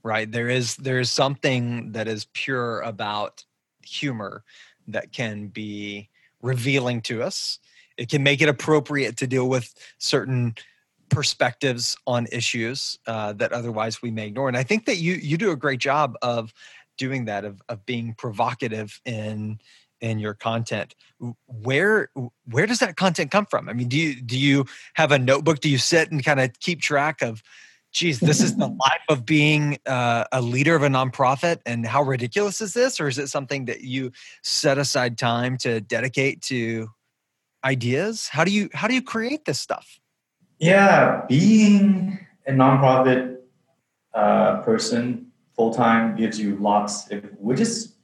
right? 0.03 0.31
There 0.31 0.49
is 0.49 0.75
there 0.77 0.99
is 0.99 1.11
something 1.13 1.93
that 1.93 2.09
is 2.09 2.27
pure 2.33 2.81
about 2.81 3.45
humor 3.85 4.43
that 4.89 5.13
can 5.13 5.47
be 5.47 6.09
revealing 6.43 7.01
to 7.03 7.23
us. 7.23 7.61
It 7.97 8.09
can 8.09 8.25
make 8.25 8.43
it 8.43 8.49
appropriate 8.49 9.17
to 9.19 9.29
deal 9.29 9.49
with 9.49 9.73
certain 9.99 10.57
perspectives 11.09 11.97
on 12.07 12.27
issues 12.33 12.99
uh, 13.07 13.35
that 13.35 13.53
otherwise 13.53 14.03
we 14.03 14.11
may 14.11 14.27
ignore. 14.27 14.49
And 14.49 14.57
I 14.57 14.65
think 14.65 14.87
that 14.87 14.97
you 14.97 15.15
you 15.15 15.37
do 15.37 15.53
a 15.53 15.57
great 15.57 15.79
job 15.79 16.17
of 16.21 16.53
doing 16.97 17.27
that, 17.27 17.45
of 17.45 17.61
of 17.69 17.85
being 17.87 18.15
provocative 18.15 19.01
in 19.05 19.59
in 20.01 20.19
your 20.19 20.35
content. 20.35 20.95
Where 21.47 22.11
where 22.45 22.67
does 22.67 22.81
that 22.81 22.97
content 22.97 23.31
come 23.31 23.47
from? 23.47 23.69
I 23.69 23.73
mean, 23.73 23.89
do 23.89 23.97
you 23.97 24.21
do 24.21 24.39
you 24.39 24.67
have 24.95 25.13
a 25.13 25.19
notebook? 25.19 25.61
Do 25.61 25.69
you 25.69 25.79
sit 25.79 26.11
and 26.11 26.25
kind 26.25 26.41
of 26.41 26.59
keep 26.61 26.81
track 26.81 27.23
of 27.23 27.43
geez, 27.93 28.21
this 28.21 28.41
is 28.41 28.57
the 28.57 28.67
life 28.81 29.03
of 29.09 29.25
being 29.25 29.79
uh, 29.87 30.25
a 30.33 30.41
leader 30.41 30.75
of 30.75 30.83
a 30.83 30.89
nonprofit, 30.89 31.61
and 31.67 31.87
how 31.87 32.03
ridiculous 32.03 32.61
is 32.61 32.75
this? 32.75 32.99
Or 32.99 33.07
is 33.07 33.19
it 33.19 33.29
something 33.29 33.67
that 33.67 33.83
you 33.83 34.11
set 34.43 34.79
aside 34.79 35.19
time 35.19 35.57
to 35.59 35.81
dedicate 35.81 36.43
to 36.43 36.89
ideas? 37.65 38.29
How 38.29 38.45
do 38.45 38.51
you 38.51 38.69
how 38.73 38.89
do 38.89 38.95
you 38.95 39.03
create 39.03 39.45
this 39.45 39.61
stuff? 39.61 40.01
Yeah, 40.59 41.23
being 41.29 42.19
a 42.47 42.53
nonprofit 42.53 43.37
uh, 44.15 44.63
person 44.63 45.32
full 45.63 45.73
time 45.73 46.17
gives 46.17 46.41
you 46.41 46.57
lots. 46.57 47.09
If 47.11 47.23
we 47.39 47.55
just 47.55 47.95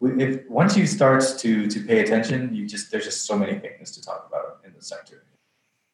if 0.00 0.48
once 0.48 0.76
you 0.76 0.86
start 0.86 1.22
to 1.42 1.50
to 1.74 1.78
pay 1.88 1.98
attention, 2.04 2.38
you 2.56 2.66
just 2.74 2.90
there's 2.90 3.04
just 3.04 3.26
so 3.30 3.34
many 3.42 3.58
things 3.64 3.92
to 3.96 4.00
talk 4.08 4.20
about 4.28 4.48
in 4.66 4.72
the 4.78 4.82
sector, 4.92 5.18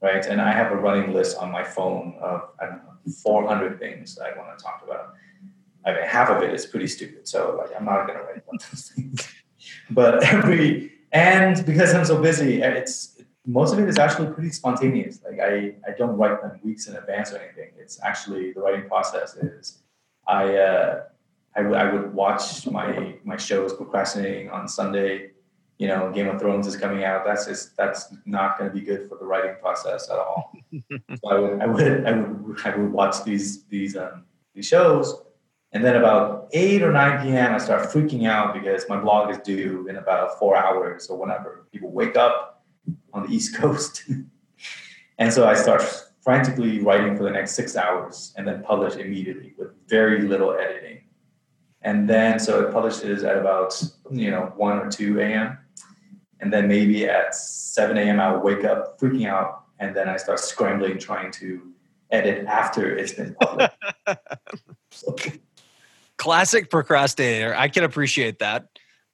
right? 0.06 0.24
And 0.30 0.40
I 0.40 0.52
have 0.60 0.70
a 0.70 0.76
running 0.76 1.12
list 1.12 1.36
on 1.42 1.48
my 1.58 1.64
phone 1.76 2.04
of 2.20 2.38
I 2.60 2.66
don't 2.66 2.82
know 2.84 3.12
400 3.22 3.80
things 3.80 4.14
that 4.14 4.24
I 4.28 4.38
want 4.38 4.48
to 4.56 4.64
talk 4.64 4.78
about. 4.86 5.14
I 5.84 5.92
mean, 5.94 6.06
half 6.16 6.28
of 6.34 6.42
it 6.44 6.52
is 6.58 6.66
pretty 6.66 6.86
stupid. 6.96 7.26
So 7.26 7.38
like, 7.60 7.70
I'm 7.76 7.84
not 7.84 8.06
to 8.06 8.12
write 8.26 8.46
one 8.46 8.56
of 8.60 8.70
those 8.70 8.92
things. 8.94 9.18
but 9.90 10.22
every, 10.24 10.92
and 11.12 11.64
because 11.64 11.94
I'm 11.94 12.04
so 12.04 12.20
busy, 12.20 12.60
it's, 12.60 13.22
most 13.46 13.72
of 13.72 13.78
it 13.78 13.88
is 13.88 13.96
actually 13.96 14.28
pretty 14.34 14.50
spontaneous. 14.50 15.20
Like 15.26 15.40
I, 15.40 15.52
I 15.88 15.92
don't 15.96 16.16
write 16.18 16.42
them 16.42 16.60
weeks 16.62 16.88
in 16.88 16.96
advance 16.96 17.32
or 17.32 17.38
anything. 17.38 17.70
It's 17.78 17.96
actually 18.02 18.52
the 18.52 18.60
writing 18.60 18.86
process 18.86 19.34
is 19.36 19.78
I, 20.28 20.56
uh, 20.56 21.02
I, 21.56 21.62
w- 21.62 21.80
I 21.80 21.92
would 21.92 22.14
watch 22.14 22.66
my, 22.66 23.16
my 23.24 23.36
shows 23.36 23.72
procrastinating 23.72 24.50
on 24.50 24.68
Sunday 24.68 25.30
you 25.78 25.86
know, 25.86 26.10
Game 26.12 26.28
of 26.28 26.40
Thrones 26.40 26.66
is 26.66 26.76
coming 26.76 27.04
out. 27.04 27.24
That's 27.24 27.46
just 27.46 27.76
that's 27.76 28.12
not 28.26 28.58
going 28.58 28.68
to 28.68 28.74
be 28.74 28.84
good 28.84 29.08
for 29.08 29.16
the 29.16 29.24
writing 29.24 29.54
process 29.60 30.10
at 30.10 30.18
all. 30.18 30.52
so 30.90 31.30
I 31.30 31.38
would, 31.38 31.62
I 31.62 31.66
would, 31.66 32.06
I 32.06 32.12
would, 32.12 32.66
I 32.66 32.76
would 32.76 32.92
watch 32.92 33.24
these 33.24 33.64
these 33.66 33.96
um, 33.96 34.24
these 34.54 34.66
shows, 34.66 35.22
and 35.72 35.84
then 35.84 35.94
about 35.94 36.48
eight 36.52 36.82
or 36.82 36.92
nine 36.92 37.24
p.m. 37.24 37.54
I 37.54 37.58
start 37.58 37.88
freaking 37.90 38.28
out 38.28 38.54
because 38.54 38.86
my 38.88 38.98
blog 38.98 39.30
is 39.30 39.38
due 39.38 39.86
in 39.86 39.96
about 39.96 40.36
four 40.40 40.56
hours 40.56 41.06
or 41.06 41.16
whenever 41.16 41.66
people 41.72 41.92
wake 41.92 42.16
up 42.16 42.64
on 43.12 43.28
the 43.28 43.32
East 43.32 43.54
Coast, 43.60 44.02
and 45.18 45.32
so 45.32 45.46
I 45.46 45.54
start 45.54 45.82
frantically 46.28 46.80
writing 46.80 47.16
for 47.16 47.22
the 47.22 47.30
next 47.30 47.54
six 47.54 47.74
hours 47.74 48.34
and 48.36 48.46
then 48.46 48.62
publish 48.62 48.96
immediately 48.96 49.54
with 49.56 49.70
very 49.88 50.22
little 50.22 50.52
editing. 50.52 51.00
And 51.82 52.08
then 52.08 52.38
so 52.38 52.66
it 52.66 52.72
publishes 52.72 53.24
at 53.24 53.38
about 53.38 53.82
you 54.10 54.30
know 54.30 54.52
one 54.56 54.78
or 54.78 54.90
two 54.90 55.20
a.m 55.20 55.58
and 56.40 56.52
then 56.52 56.68
maybe 56.68 57.08
at 57.08 57.34
7 57.34 57.96
a.m. 57.96 58.20
I 58.20 58.32
would 58.32 58.42
wake 58.42 58.64
up 58.64 58.98
freaking 58.98 59.26
out, 59.26 59.64
and 59.78 59.94
then 59.94 60.08
I 60.08 60.16
start 60.16 60.40
scrambling 60.40 60.98
trying 60.98 61.30
to 61.32 61.72
edit 62.10 62.46
after 62.46 62.96
it's 62.96 63.12
been 63.12 63.34
published. 63.40 63.74
Classic 66.16 66.70
procrastinator. 66.70 67.54
I 67.56 67.68
can 67.68 67.84
appreciate 67.84 68.38
that. 68.40 68.66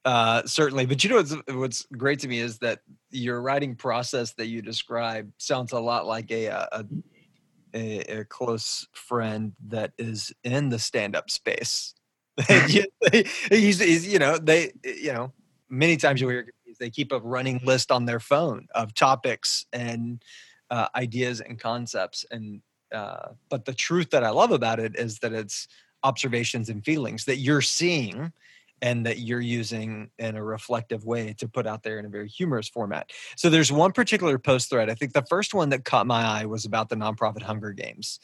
Uh, 0.05 0.43
certainly, 0.45 0.85
but 0.85 1.03
you 1.03 1.11
know 1.11 1.17
what's, 1.17 1.35
what's 1.49 1.87
great 1.97 2.21
to 2.21 2.29
me 2.29 2.39
is 2.39 2.59
that 2.59 2.81
your 3.15 3.41
writing 3.41 3.75
process 3.75 4.33
that 4.33 4.47
you 4.47 4.63
describe 4.63 5.31
sounds 5.39 5.73
a 5.73 5.79
lot 5.79 6.07
like 6.07 6.31
a, 6.31 6.47
a 6.47 6.85
a, 7.75 7.99
a 8.21 8.25
close 8.25 8.87
friend 8.93 9.53
that 9.67 9.93
is 9.99 10.33
in 10.45 10.69
the 10.69 10.79
stand-up 10.79 11.29
space. 11.29 11.95
he's, 12.49 13.81
he's, 13.81 14.07
you 14.07 14.19
know, 14.19 14.39
they, 14.39 14.73
you 14.85 15.13
know, 15.13 15.33
many 15.69 15.97
times 15.97 16.21
you 16.21 16.29
hear 16.29 16.47
they 16.81 16.91
keep 16.91 17.13
a 17.13 17.21
running 17.21 17.61
list 17.65 17.91
on 17.93 18.05
their 18.05 18.21
phone 18.21 18.67
of 18.75 18.95
topics 18.95 19.67
and 19.73 20.25
uh, 20.71 20.89
ideas 20.95 21.41
and 21.41 21.59
concepts. 21.59 22.25
And 22.31 22.63
uh, 22.93 23.31
but 23.49 23.65
the 23.65 23.75
truth 23.75 24.11
that 24.11 24.25
I 24.25 24.31
love 24.31 24.51
about 24.51 24.81
it 24.81 24.97
is 24.97 25.19
that 25.21 25.33
it's 25.33 25.69
observations 26.03 26.69
and 26.69 26.85
feelings 26.85 27.25
that 27.25 27.39
you're 27.39 27.63
seeing 27.63 28.33
and 28.83 29.07
that 29.07 29.19
you're 29.21 29.41
using 29.41 30.11
in 30.19 30.37
a 30.37 30.45
reflective 30.45 31.05
way 31.05 31.35
to 31.39 31.49
put 31.49 31.67
out 31.67 31.83
there 31.83 31.99
in 31.99 32.05
a 32.05 32.09
very 32.09 32.29
humorous 32.29 32.69
format. 32.69 33.11
So 33.37 33.49
there's 33.49 33.73
one 33.73 33.93
particular 33.93 34.39
post 34.39 34.71
thread. 34.71 34.91
I 34.91 34.95
think 34.95 35.13
the 35.13 35.25
first 35.29 35.55
one 35.55 35.71
that 35.71 35.85
caught 35.85 36.07
my 36.07 36.23
eye 36.23 36.45
was 36.47 36.65
about 36.65 36.89
the 36.89 36.97
nonprofit 36.97 37.43
Hunger 37.43 37.73
Games, 37.73 38.21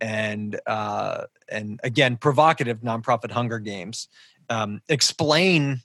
and 0.00 0.58
uh, 0.66 1.24
and 1.48 1.80
again 1.82 2.16
provocative 2.16 2.80
nonprofit 2.80 3.30
Hunger 3.30 3.58
Games. 3.58 4.08
Um, 4.48 4.80
explain 4.88 5.80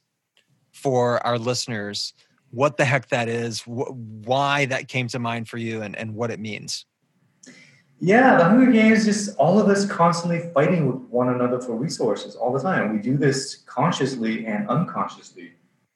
for 0.71 1.25
our 1.25 1.39
listeners 1.39 2.13
what 2.51 2.77
the 2.77 2.85
heck 2.85 3.07
that 3.09 3.27
is, 3.27 3.61
wh- 3.61 3.91
why 4.25 4.65
that 4.65 4.87
came 4.87 5.07
to 5.07 5.19
mind 5.19 5.47
for 5.47 5.57
you, 5.57 5.81
and 5.81 5.95
and 5.95 6.13
what 6.13 6.31
it 6.31 6.39
means. 6.39 6.85
Yeah, 8.03 8.35
the 8.35 8.45
Hunger 8.45 8.71
Games, 8.71 9.05
is 9.05 9.27
just 9.27 9.37
all 9.37 9.59
of 9.59 9.69
us 9.69 9.85
constantly 9.85 10.49
fighting 10.55 10.87
with 10.87 11.07
one 11.11 11.29
another 11.29 11.61
for 11.61 11.75
resources 11.75 12.35
all 12.35 12.51
the 12.51 12.59
time. 12.59 12.91
We 12.95 12.99
do 12.99 13.15
this 13.15 13.57
consciously 13.67 14.47
and 14.47 14.67
unconsciously, 14.69 15.51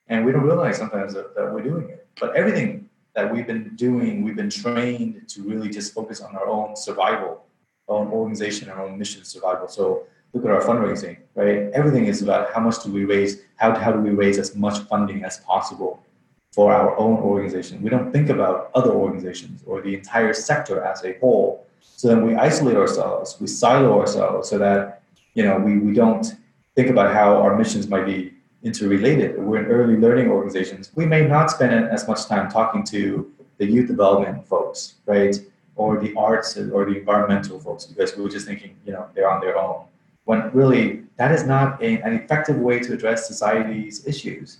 and 0.05 0.23
we 0.23 0.31
don't 0.31 0.43
realize 0.43 0.77
sometimes 0.77 1.15
that, 1.15 1.33
that 1.35 1.51
we're 1.51 1.63
doing 1.63 1.89
it. 1.89 2.07
But 2.19 2.35
everything 2.35 2.87
that 3.15 3.33
we've 3.33 3.47
been 3.47 3.75
doing, 3.75 4.23
we've 4.23 4.35
been 4.35 4.51
trained 4.51 5.27
to 5.29 5.41
really 5.41 5.67
just 5.67 5.95
focus 5.95 6.21
on 6.21 6.35
our 6.35 6.47
own 6.47 6.75
survival, 6.75 7.43
our 7.89 7.97
own 7.97 8.09
organization, 8.09 8.69
our 8.69 8.85
own 8.85 8.99
mission 8.99 9.23
survival. 9.23 9.67
So 9.67 10.03
look 10.33 10.45
at 10.45 10.51
our 10.51 10.61
fundraising, 10.61 11.17
right? 11.33 11.71
Everything 11.73 12.05
is 12.05 12.21
about 12.21 12.53
how 12.53 12.59
much 12.59 12.83
do 12.83 12.91
we 12.91 13.05
raise, 13.05 13.41
how, 13.55 13.73
how 13.73 13.91
do 13.91 13.99
we 13.99 14.11
raise 14.11 14.37
as 14.37 14.55
much 14.55 14.77
funding 14.89 15.23
as 15.23 15.39
possible 15.39 16.03
for 16.51 16.71
our 16.71 16.95
own 16.99 17.17
organization. 17.17 17.81
We 17.81 17.89
don't 17.89 18.11
think 18.11 18.29
about 18.29 18.69
other 18.75 18.91
organizations 18.91 19.63
or 19.65 19.81
the 19.81 19.95
entire 19.95 20.33
sector 20.33 20.83
as 20.83 21.03
a 21.03 21.17
whole 21.17 21.64
so 21.95 22.07
then 22.07 22.25
we 22.25 22.35
isolate 22.35 22.75
ourselves, 22.75 23.37
we 23.39 23.47
silo 23.47 23.99
ourselves 23.99 24.49
so 24.49 24.57
that 24.57 25.01
you 25.33 25.43
know 25.43 25.57
we, 25.57 25.77
we 25.79 25.93
don't 25.93 26.35
think 26.75 26.89
about 26.89 27.13
how 27.13 27.37
our 27.37 27.57
missions 27.57 27.87
might 27.87 28.05
be 28.05 28.33
interrelated. 28.63 29.37
We're 29.37 29.63
in 29.63 29.65
early 29.67 29.95
learning 29.95 30.29
organizations. 30.29 30.91
We 30.95 31.05
may 31.05 31.25
not 31.25 31.51
spend 31.51 31.73
as 31.73 32.07
much 32.07 32.25
time 32.25 32.49
talking 32.49 32.83
to 32.85 33.31
the 33.57 33.65
youth 33.65 33.87
development 33.87 34.45
folks, 34.47 34.95
right? 35.05 35.35
Or 35.75 35.99
the 35.99 36.13
arts 36.15 36.57
or 36.57 36.85
the 36.85 36.97
environmental 36.97 37.59
folks 37.59 37.85
because 37.85 38.17
we're 38.17 38.29
just 38.29 38.47
thinking, 38.47 38.75
you 38.85 38.93
know, 38.93 39.07
they're 39.13 39.29
on 39.29 39.39
their 39.39 39.57
own. 39.57 39.85
When 40.25 40.51
really 40.51 41.03
that 41.17 41.31
is 41.31 41.43
not 41.45 41.81
a, 41.81 42.01
an 42.01 42.13
effective 42.13 42.57
way 42.57 42.79
to 42.79 42.93
address 42.93 43.27
society's 43.27 44.05
issues. 44.05 44.57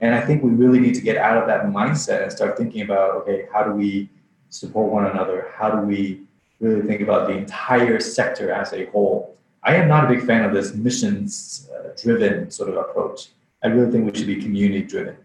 And 0.00 0.14
I 0.14 0.20
think 0.20 0.42
we 0.42 0.50
really 0.50 0.78
need 0.78 0.94
to 0.94 1.00
get 1.00 1.16
out 1.16 1.38
of 1.38 1.46
that 1.48 1.66
mindset 1.66 2.22
and 2.22 2.30
start 2.30 2.58
thinking 2.58 2.82
about, 2.82 3.14
okay, 3.22 3.46
how 3.52 3.64
do 3.64 3.72
we 3.72 4.10
support 4.50 4.92
one 4.92 5.06
another? 5.06 5.50
How 5.54 5.70
do 5.70 5.78
we 5.78 6.25
really 6.60 6.86
think 6.86 7.00
about 7.00 7.28
the 7.28 7.36
entire 7.36 8.00
sector 8.00 8.50
as 8.50 8.72
a 8.72 8.86
whole. 8.86 9.36
I 9.62 9.76
am 9.76 9.88
not 9.88 10.04
a 10.04 10.08
big 10.08 10.24
fan 10.24 10.44
of 10.44 10.52
this 10.52 10.74
missions 10.74 11.68
uh, 11.74 11.90
driven 12.00 12.50
sort 12.50 12.70
of 12.70 12.76
approach. 12.76 13.28
I 13.62 13.68
really 13.68 13.90
think 13.90 14.10
we 14.10 14.16
should 14.16 14.26
be 14.26 14.36
community 14.36 14.82
driven. 14.82 15.16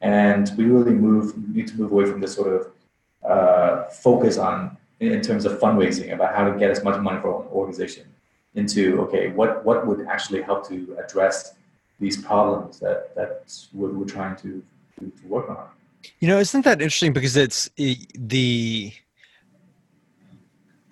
And 0.00 0.52
we 0.58 0.64
really 0.64 0.92
move 0.92 1.36
need 1.48 1.68
to 1.68 1.76
move 1.76 1.92
away 1.92 2.04
from 2.04 2.20
this 2.20 2.34
sort 2.34 2.52
of 2.52 2.72
uh, 3.24 3.84
focus 3.84 4.36
on 4.36 4.76
in 5.00 5.20
terms 5.22 5.44
of 5.44 5.58
fundraising 5.58 6.12
about 6.12 6.34
how 6.34 6.44
to 6.48 6.58
get 6.58 6.70
as 6.70 6.84
much 6.84 7.00
money 7.00 7.20
for 7.20 7.42
an 7.42 7.48
organization 7.48 8.06
into 8.54 9.00
okay 9.00 9.28
what 9.30 9.64
what 9.64 9.86
would 9.86 10.06
actually 10.06 10.40
help 10.40 10.66
to 10.68 10.96
address 11.02 11.54
these 12.00 12.22
problems 12.22 12.78
that 12.78 13.14
that 13.16 13.42
we're, 13.72 13.90
we're 13.90 14.04
trying 14.04 14.36
to, 14.36 14.62
to, 14.98 15.10
to 15.10 15.26
work 15.26 15.50
on 15.50 15.66
you 16.20 16.28
know 16.28 16.38
isn't 16.38 16.64
that 16.64 16.80
interesting 16.80 17.12
because 17.12 17.36
it's 17.36 17.68
the 17.76 18.92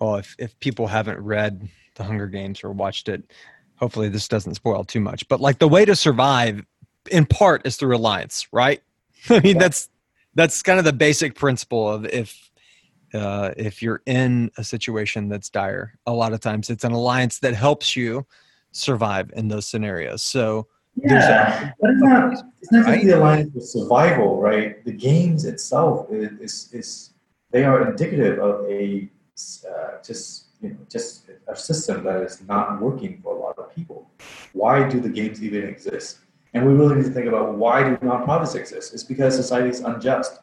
well, 0.03 0.15
if 0.17 0.35
if 0.37 0.59
people 0.59 0.85
haven't 0.85 1.19
read 1.19 1.69
the 1.95 2.03
Hunger 2.03 2.27
Games 2.27 2.61
or 2.61 2.71
watched 2.71 3.07
it, 3.07 3.23
hopefully 3.77 4.09
this 4.09 4.27
doesn't 4.27 4.55
spoil 4.55 4.83
too 4.83 4.99
much. 4.99 5.25
But 5.29 5.39
like 5.39 5.59
the 5.59 5.67
way 5.67 5.85
to 5.85 5.95
survive, 5.95 6.61
in 7.09 7.25
part, 7.25 7.65
is 7.65 7.77
through 7.77 7.95
alliance, 7.95 8.47
right? 8.51 8.83
I 9.29 9.39
mean, 9.39 9.55
yeah. 9.55 9.59
that's 9.59 9.89
that's 10.35 10.61
kind 10.61 10.77
of 10.77 10.83
the 10.83 10.91
basic 10.91 11.35
principle 11.35 11.89
of 11.89 12.05
if 12.05 12.51
uh, 13.13 13.51
if 13.55 13.81
you're 13.81 14.01
in 14.05 14.51
a 14.57 14.63
situation 14.63 15.29
that's 15.29 15.49
dire, 15.49 15.97
a 16.05 16.11
lot 16.11 16.33
of 16.33 16.41
times 16.41 16.69
it's 16.69 16.83
an 16.83 16.91
alliance 16.91 17.39
that 17.39 17.53
helps 17.53 17.95
you 17.95 18.25
survive 18.73 19.31
in 19.37 19.47
those 19.47 19.65
scenarios. 19.65 20.21
So 20.21 20.67
yeah, 20.97 21.69
a, 21.69 21.73
but 21.79 21.91
it's 21.91 22.01
not 22.01 22.33
it's 22.61 22.71
not 22.73 22.85
right? 22.85 22.95
just 22.95 23.07
the 23.07 23.17
alliance 23.19 23.53
with 23.53 23.63
survival, 23.63 24.41
right? 24.41 24.83
The 24.83 24.91
games 24.91 25.45
itself 25.45 26.11
is, 26.11 26.31
is, 26.41 26.69
is 26.73 27.09
they 27.51 27.63
are 27.63 27.89
indicative 27.89 28.39
of 28.39 28.69
a 28.69 29.09
uh, 29.65 30.01
just 30.05 30.45
you 30.61 30.69
know 30.69 30.77
just 30.89 31.29
a 31.47 31.55
system 31.55 32.03
that 32.03 32.21
is 32.21 32.41
not 32.47 32.81
working 32.81 33.19
for 33.21 33.35
a 33.35 33.39
lot 33.39 33.57
of 33.57 33.73
people. 33.75 34.09
Why 34.53 34.87
do 34.87 34.99
the 34.99 35.09
games 35.09 35.43
even 35.43 35.67
exist? 35.67 36.19
And 36.53 36.65
we 36.67 36.73
really 36.73 36.95
need 36.97 37.05
to 37.05 37.11
think 37.11 37.27
about 37.27 37.55
why 37.55 37.83
do 37.83 37.97
nonprofits 37.97 38.55
exist? 38.55 38.93
It's 38.93 39.03
because 39.03 39.35
society 39.35 39.69
is 39.69 39.81
unjust. 39.81 40.39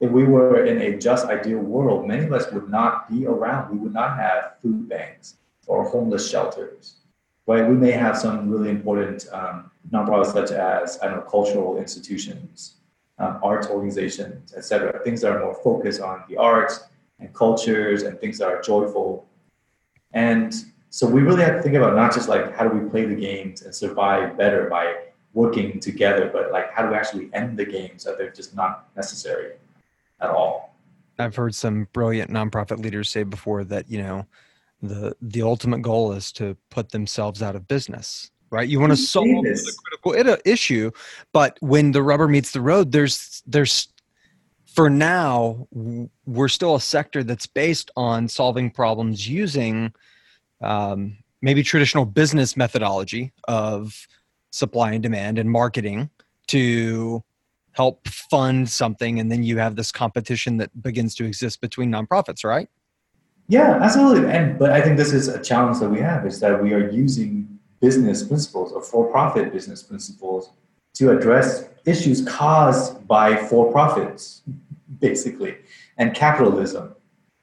If 0.00 0.10
we 0.10 0.24
were 0.24 0.64
in 0.64 0.82
a 0.82 0.98
just 0.98 1.26
ideal 1.26 1.60
world, 1.60 2.08
many 2.08 2.24
of 2.24 2.32
us 2.32 2.50
would 2.52 2.68
not 2.68 3.08
be 3.08 3.26
around. 3.26 3.70
We 3.70 3.78
would 3.78 3.94
not 3.94 4.16
have 4.18 4.54
food 4.60 4.88
banks 4.88 5.36
or 5.66 5.88
homeless 5.88 6.28
shelters. 6.28 6.96
Right? 7.46 7.66
We 7.68 7.76
may 7.76 7.92
have 7.92 8.16
some 8.18 8.50
really 8.50 8.70
important 8.70 9.28
um, 9.32 9.70
nonprofits 9.92 10.32
such 10.32 10.50
as 10.50 10.98
I 11.00 11.06
don't 11.06 11.18
know 11.18 11.22
cultural 11.22 11.78
institutions, 11.78 12.76
um, 13.18 13.38
arts 13.42 13.68
organizations, 13.68 14.54
etc. 14.54 15.00
Things 15.04 15.20
that 15.20 15.30
are 15.30 15.40
more 15.40 15.54
focused 15.54 16.00
on 16.00 16.24
the 16.28 16.36
arts 16.36 16.80
and 17.18 17.32
cultures 17.34 18.02
and 18.02 18.18
things 18.18 18.38
that 18.38 18.48
are 18.48 18.60
joyful. 18.60 19.26
And 20.12 20.54
so 20.90 21.06
we 21.06 21.22
really 21.22 21.42
have 21.42 21.56
to 21.56 21.62
think 21.62 21.74
about 21.74 21.94
not 21.96 22.12
just 22.14 22.28
like 22.28 22.54
how 22.54 22.68
do 22.68 22.76
we 22.76 22.88
play 22.88 23.04
the 23.04 23.14
games 23.14 23.62
and 23.62 23.74
survive 23.74 24.36
better 24.36 24.68
by 24.68 24.96
working 25.32 25.80
together, 25.80 26.30
but 26.32 26.52
like 26.52 26.72
how 26.72 26.82
do 26.82 26.90
we 26.90 26.94
actually 26.94 27.30
end 27.32 27.58
the 27.58 27.64
games 27.64 28.04
that 28.04 28.18
they're 28.18 28.30
just 28.30 28.54
not 28.54 28.88
necessary 28.96 29.54
at 30.20 30.30
all. 30.30 30.76
I've 31.18 31.36
heard 31.36 31.54
some 31.54 31.88
brilliant 31.92 32.30
nonprofit 32.30 32.78
leaders 32.82 33.08
say 33.10 33.22
before 33.22 33.64
that, 33.64 33.90
you 33.90 33.98
know, 33.98 34.26
the 34.82 35.16
the 35.20 35.42
ultimate 35.42 35.82
goal 35.82 36.12
is 36.12 36.30
to 36.32 36.56
put 36.70 36.90
themselves 36.90 37.42
out 37.42 37.56
of 37.56 37.66
business 37.66 38.30
right 38.50 38.68
you 38.68 38.78
want 38.78 38.92
to 38.92 38.96
solve 38.96 39.26
the 39.26 39.72
critical 40.02 40.36
issue 40.44 40.90
but 41.32 41.56
when 41.60 41.92
the 41.92 42.02
rubber 42.02 42.28
meets 42.28 42.52
the 42.52 42.60
road 42.60 42.92
there's 42.92 43.42
there's 43.46 43.88
for 44.74 44.90
now, 44.90 45.68
we're 46.26 46.48
still 46.48 46.74
a 46.74 46.80
sector 46.80 47.22
that's 47.22 47.46
based 47.46 47.92
on 47.96 48.26
solving 48.26 48.70
problems 48.70 49.28
using 49.28 49.92
um, 50.60 51.16
maybe 51.40 51.62
traditional 51.62 52.04
business 52.04 52.56
methodology 52.56 53.32
of 53.46 54.08
supply 54.50 54.92
and 54.92 55.02
demand 55.02 55.38
and 55.38 55.48
marketing 55.50 56.10
to 56.48 57.22
help 57.72 58.06
fund 58.08 58.68
something 58.68 59.20
and 59.20 59.30
then 59.30 59.42
you 59.42 59.58
have 59.58 59.76
this 59.76 59.92
competition 59.92 60.56
that 60.56 60.70
begins 60.82 61.14
to 61.14 61.24
exist 61.24 61.60
between 61.60 61.90
nonprofits 61.90 62.44
right? 62.44 62.68
Yeah 63.48 63.78
absolutely. 63.82 64.30
And 64.30 64.58
but 64.58 64.70
i 64.70 64.80
think 64.80 64.96
this 64.96 65.12
is 65.12 65.28
a 65.28 65.42
challenge 65.42 65.80
that 65.80 65.90
we 65.90 66.00
have 66.00 66.24
is 66.24 66.38
that 66.40 66.62
we 66.62 66.72
are 66.72 66.88
using 66.88 67.58
business 67.80 68.22
principles 68.22 68.72
or 68.72 68.80
for-profit 68.80 69.52
business 69.52 69.82
principles 69.82 70.50
to 70.94 71.10
address 71.10 71.68
issues 71.84 72.24
caused 72.26 73.06
by 73.06 73.36
for-profits 73.36 74.42
basically, 75.00 75.56
and 75.98 76.14
capitalism, 76.14 76.94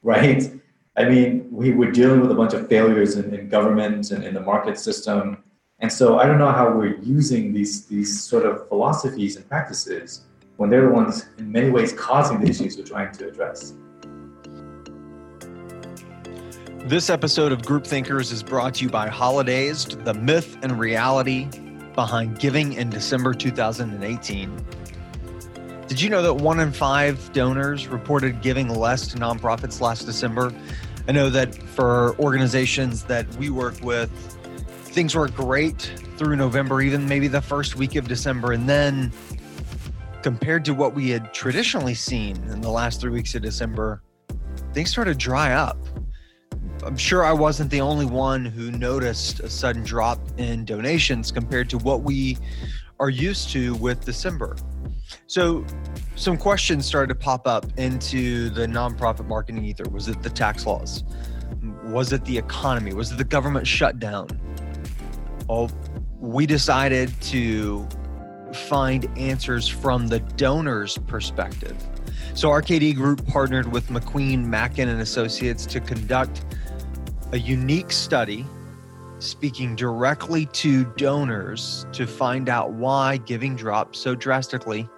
right? 0.03 0.51
I 0.97 1.05
mean, 1.05 1.47
we 1.51 1.71
were 1.71 1.89
dealing 1.89 2.19
with 2.21 2.31
a 2.31 2.35
bunch 2.35 2.53
of 2.53 2.67
failures 2.67 3.15
in, 3.15 3.33
in 3.33 3.47
government 3.47 4.11
and 4.11 4.23
in 4.23 4.33
the 4.33 4.41
market 4.41 4.77
system. 4.77 5.43
And 5.79 5.91
so 5.91 6.19
I 6.19 6.25
don't 6.25 6.37
know 6.37 6.51
how 6.51 6.69
we're 6.71 6.97
using 6.97 7.53
these, 7.53 7.85
these 7.85 8.21
sort 8.21 8.45
of 8.45 8.67
philosophies 8.67 9.37
and 9.37 9.47
practices 9.47 10.25
when 10.57 10.69
they're 10.69 10.87
the 10.87 10.93
ones 10.93 11.27
in 11.37 11.51
many 11.51 11.69
ways 11.69 11.93
causing 11.93 12.41
the 12.41 12.49
issues 12.49 12.77
we're 12.77 12.83
trying 12.83 13.11
to 13.13 13.29
address. 13.29 13.73
This 16.85 17.09
episode 17.09 17.51
of 17.51 17.65
Group 17.65 17.87
Thinkers 17.87 18.31
is 18.31 18.43
brought 18.43 18.75
to 18.75 18.83
you 18.83 18.89
by 18.89 19.07
Holidays, 19.07 19.85
the 19.85 20.13
myth 20.13 20.57
and 20.61 20.77
reality 20.77 21.47
behind 21.95 22.39
giving 22.39 22.73
in 22.73 22.89
December 22.89 23.33
2018. 23.33 24.65
Did 25.91 26.01
you 26.01 26.09
know 26.09 26.21
that 26.21 26.35
one 26.35 26.61
in 26.61 26.71
five 26.71 27.33
donors 27.33 27.89
reported 27.89 28.41
giving 28.41 28.69
less 28.69 29.09
to 29.09 29.17
nonprofits 29.17 29.81
last 29.81 30.05
December? 30.05 30.53
I 31.09 31.11
know 31.11 31.29
that 31.29 31.53
for 31.53 32.17
organizations 32.17 33.03
that 33.03 33.27
we 33.35 33.49
work 33.49 33.75
with, 33.83 34.09
things 34.85 35.15
were 35.15 35.27
great 35.27 35.91
through 36.15 36.37
November, 36.37 36.81
even 36.81 37.09
maybe 37.09 37.27
the 37.27 37.41
first 37.41 37.75
week 37.75 37.97
of 37.97 38.07
December. 38.07 38.53
And 38.53 38.69
then 38.69 39.11
compared 40.21 40.63
to 40.63 40.73
what 40.73 40.93
we 40.93 41.09
had 41.09 41.33
traditionally 41.33 41.93
seen 41.93 42.37
in 42.49 42.61
the 42.61 42.71
last 42.71 43.01
three 43.01 43.11
weeks 43.11 43.35
of 43.35 43.41
December, 43.41 44.01
things 44.71 44.91
started 44.91 45.19
to 45.19 45.19
dry 45.19 45.51
up. 45.51 45.77
I'm 46.85 46.95
sure 46.95 47.25
I 47.25 47.33
wasn't 47.33 47.69
the 47.69 47.81
only 47.81 48.05
one 48.05 48.45
who 48.45 48.71
noticed 48.71 49.41
a 49.41 49.49
sudden 49.49 49.83
drop 49.83 50.21
in 50.37 50.63
donations 50.63 51.33
compared 51.33 51.69
to 51.71 51.77
what 51.79 52.03
we 52.03 52.37
are 53.01 53.09
used 53.09 53.49
to 53.49 53.75
with 53.75 54.05
December. 54.05 54.55
So, 55.27 55.65
some 56.15 56.37
questions 56.37 56.85
started 56.85 57.07
to 57.09 57.15
pop 57.15 57.47
up 57.47 57.65
into 57.77 58.49
the 58.49 58.67
nonprofit 58.67 59.27
marketing 59.27 59.65
ether. 59.65 59.85
Was 59.89 60.07
it 60.07 60.21
the 60.21 60.29
tax 60.29 60.65
laws? 60.65 61.03
Was 61.85 62.13
it 62.13 62.23
the 62.25 62.37
economy? 62.37 62.93
Was 62.93 63.11
it 63.11 63.17
the 63.17 63.23
government 63.23 63.65
shutdown? 63.65 64.27
Well, 65.47 65.71
we 66.19 66.45
decided 66.45 67.09
to 67.21 67.87
find 68.53 69.05
answers 69.17 69.67
from 69.67 70.07
the 70.07 70.19
donor's 70.19 70.97
perspective. 70.97 71.75
So 72.33 72.49
RKD 72.49 72.95
Group 72.95 73.25
partnered 73.27 73.71
with 73.71 73.87
McQueen, 73.89 74.45
Mackin 74.45 74.89
and 74.89 75.01
Associates 75.01 75.65
to 75.67 75.79
conduct 75.79 76.45
a 77.31 77.37
unique 77.37 77.91
study 77.91 78.45
speaking 79.19 79.75
directly 79.75 80.47
to 80.47 80.85
donors 80.97 81.85
to 81.93 82.07
find 82.07 82.49
out 82.49 82.71
why 82.73 83.17
giving 83.17 83.55
dropped 83.55 83.95
so 83.95 84.15
drastically 84.15 84.89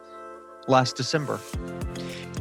last 0.67 0.95
December. 0.95 1.39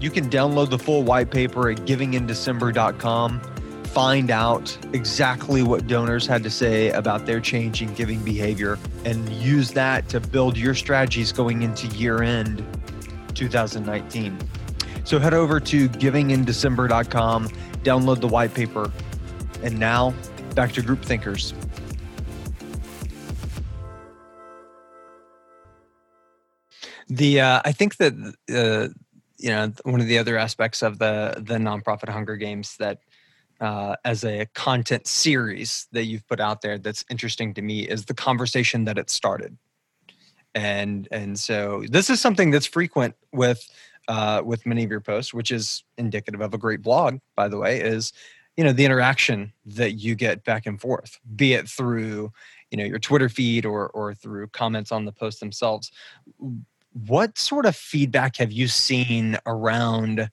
You 0.00 0.10
can 0.10 0.28
download 0.28 0.70
the 0.70 0.78
full 0.78 1.04
white 1.04 1.30
paper 1.30 1.70
at 1.70 1.78
givingindecember.com. 1.78 3.40
Find 3.84 4.30
out 4.30 4.76
exactly 4.92 5.62
what 5.62 5.86
donors 5.86 6.26
had 6.26 6.42
to 6.44 6.50
say 6.50 6.90
about 6.90 7.26
their 7.26 7.40
change 7.40 7.82
in 7.82 7.92
giving 7.94 8.24
behavior 8.24 8.78
and 9.04 9.28
use 9.28 9.70
that 9.72 10.08
to 10.08 10.18
build 10.18 10.56
your 10.56 10.74
strategies 10.74 11.30
going 11.30 11.62
into 11.62 11.86
year 11.88 12.22
end 12.22 12.64
2019. 13.34 14.38
So 15.04 15.18
head 15.18 15.34
over 15.34 15.60
to 15.60 15.88
givingindecember.com, 15.88 17.48
download 17.84 18.20
the 18.20 18.28
white 18.28 18.54
paper, 18.54 18.90
and 19.62 19.78
now 19.78 20.14
back 20.54 20.72
to 20.72 20.82
Group 20.82 21.02
Thinkers. 21.02 21.54
The 27.12 27.42
uh, 27.42 27.60
I 27.62 27.72
think 27.72 27.98
that 27.98 28.14
uh, 28.50 28.88
you 29.36 29.50
know 29.50 29.70
one 29.84 30.00
of 30.00 30.06
the 30.06 30.16
other 30.16 30.38
aspects 30.38 30.82
of 30.82 30.98
the 30.98 31.34
the 31.36 31.56
nonprofit 31.56 32.08
Hunger 32.08 32.36
Games 32.36 32.76
that 32.78 33.00
uh, 33.60 33.96
as 34.02 34.24
a 34.24 34.46
content 34.54 35.06
series 35.06 35.88
that 35.92 36.04
you've 36.04 36.26
put 36.26 36.40
out 36.40 36.62
there 36.62 36.78
that's 36.78 37.04
interesting 37.10 37.52
to 37.54 37.62
me 37.62 37.80
is 37.80 38.06
the 38.06 38.14
conversation 38.14 38.86
that 38.86 38.96
it 38.96 39.10
started, 39.10 39.58
and 40.54 41.06
and 41.12 41.38
so 41.38 41.84
this 41.90 42.08
is 42.08 42.18
something 42.18 42.50
that's 42.50 42.66
frequent 42.66 43.14
with 43.30 43.68
uh, 44.08 44.40
with 44.42 44.64
many 44.64 44.82
of 44.82 44.90
your 44.90 45.00
posts, 45.00 45.34
which 45.34 45.50
is 45.50 45.84
indicative 45.98 46.40
of 46.40 46.54
a 46.54 46.58
great 46.58 46.80
blog, 46.80 47.18
by 47.36 47.46
the 47.46 47.58
way, 47.58 47.78
is 47.78 48.14
you 48.56 48.64
know 48.64 48.72
the 48.72 48.86
interaction 48.86 49.52
that 49.66 49.92
you 49.92 50.14
get 50.14 50.44
back 50.44 50.64
and 50.64 50.80
forth, 50.80 51.20
be 51.36 51.52
it 51.52 51.68
through 51.68 52.32
you 52.70 52.78
know 52.78 52.84
your 52.84 52.98
Twitter 52.98 53.28
feed 53.28 53.66
or 53.66 53.88
or 53.90 54.14
through 54.14 54.46
comments 54.48 54.90
on 54.90 55.04
the 55.04 55.12
posts 55.12 55.40
themselves. 55.40 55.92
What 57.06 57.38
sort 57.38 57.66
of 57.66 57.76
feedback 57.76 58.36
have 58.36 58.52
you 58.52 58.68
seen 58.68 59.38
around? 59.46 60.30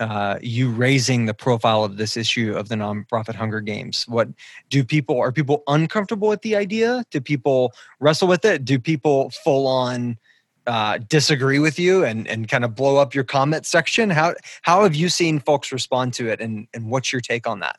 Uh, 0.00 0.36
you 0.42 0.68
raising 0.68 1.26
the 1.26 1.34
profile 1.34 1.84
of 1.84 1.96
this 1.96 2.16
issue 2.16 2.56
of 2.56 2.68
the 2.68 2.74
nonprofit 2.74 3.36
Hunger 3.36 3.60
Games. 3.60 4.04
What 4.08 4.28
do 4.68 4.82
people 4.82 5.20
are 5.20 5.30
people 5.30 5.62
uncomfortable 5.68 6.26
with 6.26 6.42
the 6.42 6.56
idea? 6.56 7.04
Do 7.12 7.20
people 7.20 7.72
wrestle 8.00 8.26
with 8.26 8.44
it? 8.44 8.64
Do 8.64 8.80
people 8.80 9.30
full 9.30 9.68
on 9.68 10.18
uh, 10.66 10.98
disagree 11.08 11.58
with 11.58 11.78
you 11.78 12.04
and, 12.04 12.26
and 12.26 12.48
kind 12.48 12.64
of 12.64 12.74
blow 12.74 12.96
up 12.96 13.14
your 13.14 13.24
comment 13.24 13.64
section? 13.64 14.10
How 14.10 14.34
how 14.62 14.82
have 14.82 14.94
you 14.94 15.08
seen 15.08 15.38
folks 15.38 15.70
respond 15.70 16.14
to 16.14 16.28
it, 16.28 16.40
and 16.40 16.66
and 16.74 16.90
what's 16.90 17.12
your 17.12 17.20
take 17.20 17.46
on 17.46 17.60
that? 17.60 17.78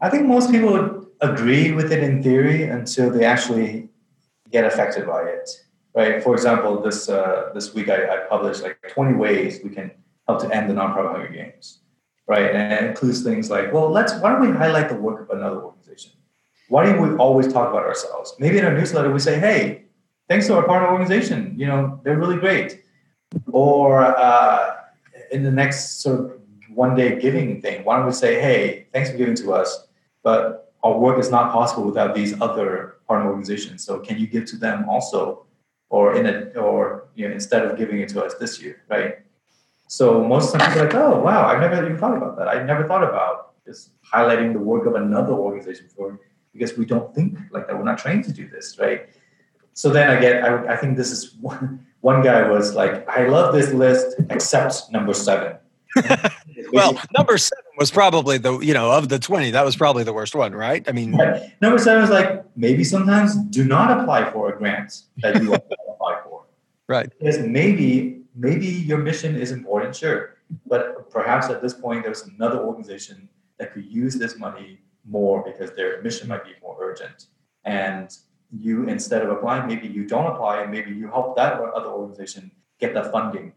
I 0.00 0.10
think 0.10 0.26
most 0.26 0.50
people 0.50 1.06
agree 1.20 1.72
with 1.72 1.92
it 1.92 2.02
in 2.02 2.22
theory 2.22 2.64
until 2.64 3.10
they 3.10 3.24
actually 3.24 3.88
get 4.50 4.64
affected 4.64 5.06
by 5.06 5.22
it. 5.22 5.50
Right. 5.96 6.22
For 6.22 6.34
example, 6.34 6.82
this 6.82 7.08
uh, 7.08 7.50
this 7.54 7.72
week 7.72 7.88
I, 7.88 7.98
I 8.14 8.16
published 8.28 8.62
like 8.62 8.76
20 8.90 9.14
ways 9.14 9.60
we 9.64 9.70
can 9.70 9.90
help 10.28 10.42
to 10.42 10.54
end 10.54 10.68
the 10.68 10.74
nonprofit 10.74 11.12
Hunger 11.12 11.28
Games. 11.28 11.78
Right, 12.28 12.54
and 12.54 12.72
it 12.72 12.90
includes 12.90 13.22
things 13.22 13.50
like, 13.50 13.72
well, 13.72 13.88
let's 13.88 14.12
why 14.14 14.32
don't 14.32 14.40
we 14.40 14.50
highlight 14.50 14.88
the 14.88 14.96
work 14.96 15.22
of 15.22 15.30
another 15.36 15.62
organization? 15.62 16.12
Why 16.68 16.84
do 16.84 17.00
we 17.00 17.16
always 17.16 17.50
talk 17.50 17.70
about 17.70 17.84
ourselves? 17.84 18.34
Maybe 18.38 18.58
in 18.58 18.64
our 18.64 18.74
newsletter 18.74 19.10
we 19.10 19.20
say, 19.20 19.38
hey, 19.38 19.84
thanks 20.28 20.46
to 20.48 20.56
our 20.56 20.66
partner 20.66 20.88
organization. 20.88 21.54
You 21.56 21.66
know, 21.66 22.00
they're 22.02 22.18
really 22.18 22.36
great. 22.36 22.82
Or 23.52 24.04
uh, 24.04 24.76
in 25.30 25.44
the 25.44 25.50
next 25.50 26.02
sort 26.02 26.20
of 26.20 26.40
one 26.74 26.94
day 26.94 27.18
giving 27.18 27.62
thing, 27.62 27.84
why 27.84 27.96
don't 27.96 28.06
we 28.06 28.12
say, 28.12 28.40
hey, 28.40 28.88
thanks 28.92 29.10
for 29.10 29.16
giving 29.16 29.36
to 29.36 29.54
us, 29.54 29.86
but 30.22 30.74
our 30.82 30.98
work 30.98 31.18
is 31.18 31.30
not 31.30 31.52
possible 31.52 31.84
without 31.84 32.14
these 32.14 32.38
other 32.42 32.96
partner 33.06 33.30
organizations. 33.30 33.84
So 33.84 34.00
can 34.00 34.18
you 34.18 34.26
give 34.26 34.44
to 34.46 34.56
them 34.56 34.86
also, 34.90 35.45
or 35.88 36.16
in 36.16 36.26
a, 36.26 36.58
or 36.60 37.08
you 37.14 37.28
know, 37.28 37.34
instead 37.34 37.64
of 37.64 37.76
giving 37.78 38.00
it 38.00 38.08
to 38.10 38.24
us 38.24 38.34
this 38.34 38.60
year, 38.60 38.82
right? 38.88 39.18
So 39.88 40.24
most 40.24 40.52
times 40.54 40.76
like, 40.76 40.94
oh 40.94 41.20
wow, 41.20 41.46
I've 41.46 41.60
never 41.60 41.84
even 41.84 41.98
thought 41.98 42.16
about 42.16 42.36
that. 42.38 42.48
I 42.48 42.62
never 42.62 42.86
thought 42.86 43.04
about 43.04 43.52
just 43.64 43.90
highlighting 44.02 44.52
the 44.52 44.58
work 44.58 44.86
of 44.86 44.94
another 44.94 45.32
organization 45.32 45.88
for 45.94 46.20
because 46.52 46.76
we 46.76 46.86
don't 46.86 47.14
think 47.14 47.38
like 47.50 47.66
that. 47.66 47.76
We're 47.76 47.84
not 47.84 47.98
trained 47.98 48.24
to 48.24 48.32
do 48.32 48.48
this, 48.48 48.78
right? 48.78 49.08
so 49.76 49.90
then 49.90 50.08
I 50.10 50.18
get, 50.18 50.42
I, 50.42 50.72
I 50.72 50.76
think 50.78 50.96
this 50.96 51.10
is 51.10 51.34
one, 51.34 51.86
one 52.00 52.22
guy 52.22 52.48
was 52.48 52.74
like, 52.74 53.06
I 53.10 53.28
love 53.28 53.54
this 53.54 53.72
list 53.72 54.16
except 54.30 54.90
number 54.90 55.12
seven. 55.12 55.58
well, 56.72 56.98
number 57.14 57.36
seven 57.36 57.65
was 57.76 57.90
probably 57.90 58.38
the, 58.38 58.58
you 58.58 58.74
know, 58.74 58.90
of 58.92 59.08
the 59.08 59.18
20, 59.18 59.50
that 59.52 59.64
was 59.64 59.76
probably 59.76 60.04
the 60.04 60.12
worst 60.12 60.34
one, 60.34 60.54
right? 60.54 60.86
I 60.88 60.92
mean, 60.92 61.16
right. 61.16 61.52
number 61.60 61.78
seven 61.78 62.00
was 62.00 62.10
like, 62.10 62.44
maybe 62.56 62.84
sometimes 62.84 63.36
do 63.36 63.64
not 63.64 64.00
apply 64.00 64.30
for 64.30 64.52
a 64.52 64.56
grant 64.56 65.02
that 65.18 65.42
you 65.42 65.54
apply 65.88 66.20
for. 66.24 66.44
Right. 66.88 67.10
Because 67.18 67.38
maybe, 67.40 68.22
maybe 68.34 68.66
your 68.66 68.98
mission 68.98 69.36
is 69.36 69.52
important, 69.52 69.94
sure. 69.94 70.36
But 70.66 71.10
perhaps 71.10 71.48
at 71.48 71.60
this 71.60 71.74
point, 71.74 72.04
there's 72.04 72.22
another 72.22 72.60
organization 72.60 73.28
that 73.58 73.72
could 73.72 73.86
use 73.86 74.14
this 74.14 74.38
money 74.38 74.80
more 75.08 75.42
because 75.44 75.74
their 75.76 76.02
mission 76.02 76.28
might 76.28 76.44
be 76.44 76.52
more 76.62 76.76
urgent. 76.80 77.26
And 77.64 78.10
you 78.50 78.88
instead 78.88 79.22
of 79.22 79.30
applying, 79.30 79.66
maybe 79.66 79.88
you 79.88 80.06
don't 80.06 80.26
apply, 80.26 80.62
and 80.62 80.70
maybe 80.70 80.92
you 80.92 81.08
help 81.08 81.36
that 81.36 81.54
other 81.54 81.88
organization 81.88 82.50
get 82.78 82.94
the 82.94 83.04
funding, 83.04 83.52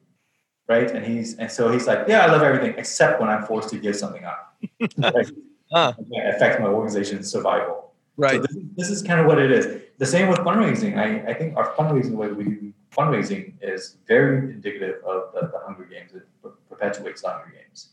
right? 0.69 0.89
And 0.91 1.05
he's 1.05 1.36
and 1.36 1.51
so 1.51 1.69
he's 1.69 1.88
like, 1.88 2.08
yeah, 2.08 2.25
I 2.25 2.32
love 2.32 2.43
everything 2.43 2.75
except 2.77 3.19
when 3.19 3.29
I'm 3.29 3.43
forced 3.43 3.69
to 3.69 3.77
give 3.77 3.95
something 3.95 4.23
up. 4.23 4.55
right? 4.97 5.29
uh. 5.73 5.93
It 6.12 6.36
affects 6.36 6.62
my 6.62 6.67
organization's 6.67 7.29
survival. 7.29 7.93
Right. 8.15 8.36
So 8.36 8.41
this, 8.41 8.58
this, 8.75 8.89
is 8.89 9.01
kind 9.01 9.19
of 9.19 9.25
what 9.25 9.39
it 9.39 9.49
is. 9.49 9.82
The 9.97 10.05
same 10.05 10.27
with 10.27 10.39
fundraising. 10.39 10.97
I, 10.97 11.32
I 11.32 11.34
think 11.34 11.58
our 11.58 11.73
fundraising 11.73 12.12
way 12.12 12.27
we 12.32 12.43
do 12.43 12.73
fundraising 12.91 13.53
is 13.62 13.97
very 14.08 14.51
indicative 14.51 14.95
of 15.05 15.34
the, 15.34 15.47
the 15.47 15.60
Hunger 15.65 15.86
Games. 15.86 16.12
It 16.13 16.27
perpetuates 16.69 17.21
the 17.21 17.29
Hunger 17.29 17.53
Games. 17.55 17.89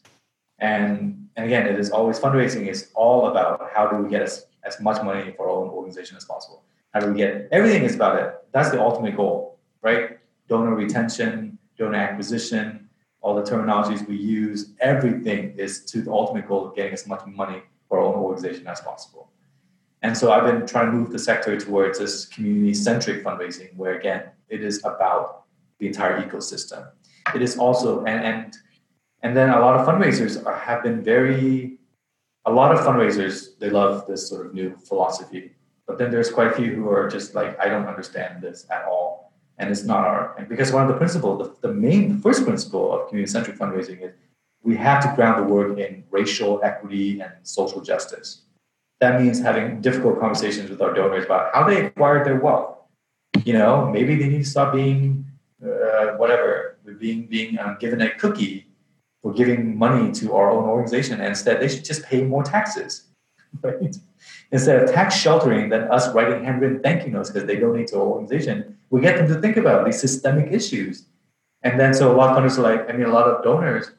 And, 0.58 1.28
and 1.36 1.46
again, 1.46 1.66
it 1.66 1.78
is 1.78 1.90
always 1.90 2.18
fundraising 2.18 2.66
is 2.66 2.90
all 2.94 3.28
about 3.28 3.70
how 3.72 3.86
do 3.86 3.98
we 3.98 4.10
get 4.10 4.22
as, 4.22 4.46
as 4.64 4.80
much 4.80 5.02
money 5.02 5.32
for 5.36 5.48
our 5.48 5.56
own 5.56 5.68
organization 5.68 6.16
as 6.16 6.24
possible. 6.24 6.64
How 6.92 7.00
do 7.00 7.12
we 7.12 7.18
get 7.18 7.48
everything 7.52 7.84
is 7.84 7.94
about 7.94 8.18
it. 8.18 8.34
That's 8.52 8.70
the 8.70 8.80
ultimate 8.80 9.16
goal, 9.16 9.58
right? 9.82 10.18
Donor 10.48 10.74
retention, 10.74 11.55
donor 11.76 11.96
acquisition, 11.96 12.88
all 13.20 13.34
the 13.34 13.42
terminologies 13.42 14.06
we 14.06 14.16
use, 14.16 14.72
everything 14.80 15.54
is 15.58 15.84
to 15.86 16.02
the 16.02 16.10
ultimate 16.10 16.46
goal 16.46 16.68
of 16.68 16.76
getting 16.76 16.92
as 16.92 17.06
much 17.06 17.24
money 17.26 17.62
for 17.88 17.98
our 17.98 18.04
own 18.04 18.14
organization 18.14 18.66
as 18.66 18.80
possible. 18.80 19.30
And 20.02 20.16
so 20.16 20.32
I've 20.32 20.44
been 20.44 20.66
trying 20.66 20.86
to 20.86 20.92
move 20.92 21.10
the 21.10 21.18
sector 21.18 21.58
towards 21.58 21.98
this 21.98 22.26
community 22.26 22.74
centric 22.74 23.24
fundraising, 23.24 23.74
where 23.76 23.98
again, 23.98 24.24
it 24.48 24.62
is 24.62 24.78
about 24.84 25.44
the 25.78 25.86
entire 25.86 26.22
ecosystem. 26.22 26.88
It 27.34 27.42
is 27.42 27.58
also, 27.58 28.04
and, 28.04 28.24
and, 28.24 28.56
and 29.22 29.36
then 29.36 29.50
a 29.50 29.60
lot 29.60 29.78
of 29.78 29.86
fundraisers 29.86 30.44
are, 30.44 30.56
have 30.56 30.82
been 30.82 31.02
very, 31.02 31.78
a 32.44 32.52
lot 32.52 32.72
of 32.72 32.80
fundraisers, 32.80 33.58
they 33.58 33.70
love 33.70 34.06
this 34.06 34.28
sort 34.28 34.46
of 34.46 34.54
new 34.54 34.76
philosophy 34.76 35.56
but 35.86 35.98
then 35.98 36.10
there's 36.10 36.30
quite 36.30 36.48
a 36.48 36.52
few 36.52 36.74
who 36.74 36.90
are 36.90 37.08
just 37.08 37.34
like, 37.34 37.58
I 37.60 37.68
don't 37.68 37.86
understand 37.86 38.42
this 38.42 38.66
at 38.70 38.84
all. 38.84 39.25
And 39.58 39.70
it's 39.70 39.84
not 39.84 40.04
our, 40.04 40.36
and 40.36 40.48
because 40.48 40.70
one 40.70 40.82
of 40.82 40.88
the 40.88 40.96
principles, 40.96 41.50
the, 41.62 41.68
the 41.68 41.74
main, 41.74 42.16
the 42.16 42.22
first 42.22 42.44
principle 42.44 42.92
of 42.92 43.08
community 43.08 43.30
centric 43.30 43.56
fundraising 43.58 44.02
is 44.02 44.12
we 44.62 44.76
have 44.76 45.02
to 45.02 45.12
ground 45.14 45.38
the 45.42 45.52
work 45.52 45.78
in 45.78 46.04
racial 46.10 46.60
equity 46.62 47.20
and 47.20 47.32
social 47.42 47.80
justice. 47.80 48.42
That 49.00 49.20
means 49.20 49.40
having 49.40 49.80
difficult 49.80 50.20
conversations 50.20 50.68
with 50.70 50.82
our 50.82 50.92
donors 50.92 51.24
about 51.24 51.54
how 51.54 51.64
they 51.64 51.86
acquired 51.86 52.26
their 52.26 52.40
wealth. 52.40 52.78
You 53.44 53.52
know, 53.52 53.88
maybe 53.90 54.16
they 54.16 54.28
need 54.28 54.44
to 54.44 54.50
stop 54.50 54.72
being 54.72 55.24
uh, 55.64 56.16
whatever, 56.16 56.78
being 56.98 57.26
being 57.26 57.58
um, 57.58 57.76
given 57.78 58.00
a 58.00 58.10
cookie 58.14 58.66
for 59.22 59.32
giving 59.32 59.76
money 59.76 60.12
to 60.12 60.34
our 60.34 60.50
own 60.50 60.64
organization, 60.64 61.20
and 61.20 61.28
instead 61.28 61.60
they 61.60 61.68
should 61.68 61.84
just 61.84 62.02
pay 62.04 62.22
more 62.22 62.42
taxes, 62.42 63.08
right? 63.62 63.96
Instead 64.52 64.82
of 64.82 64.92
tax 64.92 65.16
sheltering, 65.16 65.68
then 65.68 65.90
us 65.90 66.08
writing 66.14 66.44
handwritten 66.44 66.80
thank 66.80 67.04
you 67.04 67.12
notes 67.12 67.30
because 67.30 67.46
they 67.46 67.56
donate 67.56 67.88
to 67.88 67.96
our 67.96 68.06
organization, 68.06 68.76
we 68.90 69.00
get 69.00 69.16
them 69.16 69.26
to 69.28 69.40
think 69.40 69.56
about 69.56 69.84
these 69.84 70.00
systemic 70.00 70.52
issues. 70.52 71.06
And 71.62 71.80
then 71.80 71.92
so 71.92 72.12
a 72.12 72.16
lot 72.16 72.30
of 72.30 72.36
funders 72.36 72.58
are 72.58 72.62
like, 72.62 72.88
I 72.88 72.92
mean, 72.92 73.06
a 73.06 73.12
lot 73.12 73.26
of 73.26 73.42
donors, 73.42 73.90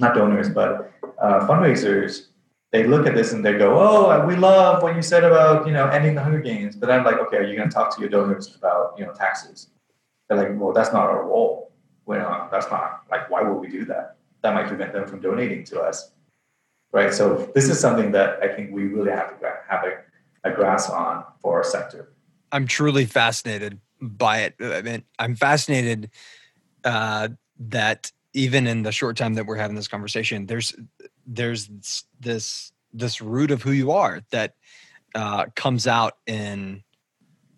not 0.00 0.14
donors, 0.14 0.48
but 0.48 0.90
uh, 1.18 1.46
fundraisers, 1.46 2.28
they 2.74 2.82
look 2.82 3.06
at 3.06 3.14
this 3.14 3.32
and 3.32 3.44
they 3.44 3.52
go, 3.52 3.78
"Oh, 3.78 4.26
we 4.26 4.34
love 4.34 4.82
what 4.82 4.96
you 4.96 5.02
said 5.02 5.22
about 5.22 5.64
you 5.64 5.72
know 5.72 5.86
ending 5.90 6.16
the 6.16 6.20
Hunger 6.20 6.40
Games," 6.40 6.74
but 6.74 6.90
I'm 6.90 7.04
like, 7.04 7.18
"Okay, 7.18 7.36
are 7.36 7.44
you 7.44 7.56
going 7.56 7.68
to 7.68 7.72
talk 7.72 7.94
to 7.94 8.00
your 8.00 8.10
donors 8.10 8.52
about 8.56 8.98
you 8.98 9.06
know 9.06 9.12
taxes?" 9.12 9.68
They're 10.28 10.36
like, 10.36 10.48
"Well, 10.58 10.72
that's 10.72 10.92
not 10.92 11.04
our 11.04 11.24
role. 11.24 11.70
Well, 12.04 12.48
that's 12.50 12.68
not 12.72 13.02
like 13.12 13.30
why 13.30 13.42
would 13.42 13.60
we 13.60 13.68
do 13.68 13.84
that? 13.84 14.16
That 14.42 14.54
might 14.54 14.66
prevent 14.66 14.92
them 14.92 15.06
from 15.06 15.20
donating 15.20 15.62
to 15.66 15.82
us." 15.82 16.10
Right? 16.94 17.12
So 17.12 17.50
this 17.54 17.68
is 17.68 17.78
something 17.78 18.12
that 18.12 18.38
I 18.40 18.48
think 18.54 18.70
we 18.70 18.84
really 18.84 19.10
have 19.10 19.38
to 19.40 19.52
have 19.68 19.84
a, 19.84 20.48
a 20.48 20.54
grasp 20.54 20.90
on 20.90 21.24
for 21.40 21.56
our 21.56 21.64
sector. 21.64 22.12
I'm 22.52 22.68
truly 22.68 23.04
fascinated 23.04 23.80
by 24.00 24.42
it. 24.42 24.54
I 24.60 24.80
mean, 24.80 25.02
I'm 25.18 25.34
fascinated 25.34 26.10
uh, 26.84 27.28
that 27.58 28.12
even 28.32 28.68
in 28.68 28.84
the 28.84 28.92
short 28.92 29.16
time 29.16 29.34
that 29.34 29.44
we're 29.44 29.56
having 29.56 29.74
this 29.74 29.88
conversation, 29.88 30.46
there's 30.46 30.72
there's 31.26 31.68
this 32.20 32.72
this 32.92 33.20
root 33.20 33.50
of 33.50 33.60
who 33.60 33.72
you 33.72 33.90
are 33.90 34.22
that 34.30 34.54
uh, 35.16 35.46
comes 35.56 35.88
out 35.88 36.14
in 36.28 36.84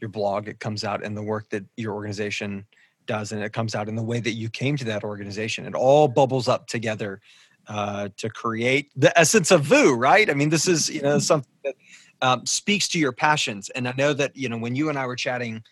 your 0.01 0.09
blog. 0.09 0.49
It 0.49 0.61
comes 0.61 0.83
out 0.83 1.05
in 1.05 1.15
the 1.15 1.23
work 1.23 1.51
that 1.51 1.65
your 1.77 1.93
organization 1.93 2.65
does, 3.05 3.33
and 3.33 3.43
it 3.43 3.53
comes 3.53 3.75
out 3.75 3.89
in 3.89 3.97
the 3.97 4.03
way 4.03 4.19
that 4.19 4.33
you 4.33 4.49
came 4.49 4.79
to 4.79 4.85
that 4.87 5.05
organization. 5.05 5.67
It 5.67 5.75
all 5.75 6.09
bubbles 6.09 6.49
up 6.49 6.69
together 6.69 7.21
uh, 7.69 8.09
to 8.17 8.31
create 8.31 8.91
the 8.97 9.17
essence 9.19 9.51
of 9.51 9.63
Vu, 9.63 9.95
right? 9.95 10.31
I 10.31 10.35
mean, 10.35 10.51
this 10.51 10.69
is 10.69 10.89
you 10.89 11.03
know 11.03 11.19
something 11.19 11.53
that 11.65 11.75
um, 12.23 12.47
speaks 12.47 12.89
to 12.89 12.99
your 12.99 13.13
passions, 13.13 13.71
and 13.71 13.89
I 13.89 13.95
know 13.97 14.13
that 14.13 14.37
you 14.37 14.49
know 14.49 14.59
when 14.59 14.77
you 14.77 14.89
and 14.89 14.99
I 14.99 15.07
were 15.07 15.17
chatting 15.17 15.63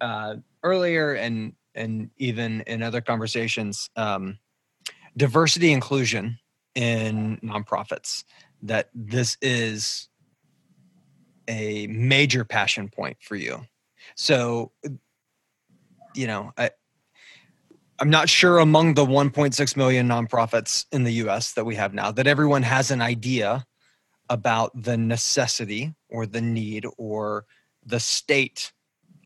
uh, 0.00 0.36
earlier, 0.62 1.14
and 1.14 1.54
and 1.74 2.10
even 2.16 2.62
in 2.62 2.82
other 2.82 3.00
conversations, 3.00 3.90
um, 3.96 4.38
diversity 5.16 5.72
inclusion 5.72 6.38
in 6.74 7.38
nonprofits, 7.42 8.24
that 8.62 8.90
this 8.94 9.36
is 9.42 10.08
a 11.48 11.86
major 11.88 12.44
passion 12.44 12.88
point 12.88 13.16
for 13.20 13.36
you. 13.36 13.60
So, 14.14 14.72
you 16.14 16.26
know, 16.26 16.52
I, 16.56 16.70
I'm 18.00 18.08
not 18.08 18.30
sure 18.30 18.58
among 18.58 18.94
the 18.94 19.04
1.6 19.04 19.76
million 19.76 20.08
nonprofits 20.08 20.86
in 20.90 21.04
the 21.04 21.12
US 21.24 21.52
that 21.52 21.66
we 21.66 21.74
have 21.74 21.92
now 21.92 22.10
that 22.10 22.26
everyone 22.26 22.62
has 22.62 22.90
an 22.90 23.02
idea 23.02 23.66
about 24.30 24.70
the 24.80 24.96
necessity 24.96 25.94
or 26.08 26.24
the 26.24 26.40
need 26.40 26.86
or 26.96 27.44
the 27.84 28.00
state 28.00 28.72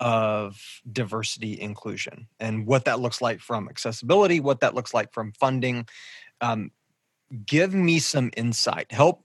of 0.01 0.61
diversity 0.91 1.61
inclusion 1.61 2.27
and 2.41 2.67
what 2.67 2.85
that 2.87 2.99
looks 2.99 3.23
like 3.23 3.39
from 3.39 3.69
accessibility, 3.69 4.41
what 4.41 4.59
that 4.59 4.75
looks 4.75 4.93
like 4.93 5.13
from 5.13 5.31
funding. 5.33 5.87
Um, 6.41 6.73
give 7.47 7.75
me 7.75 8.01
some 8.01 8.33
insight. 8.37 8.91
Help 8.91 9.25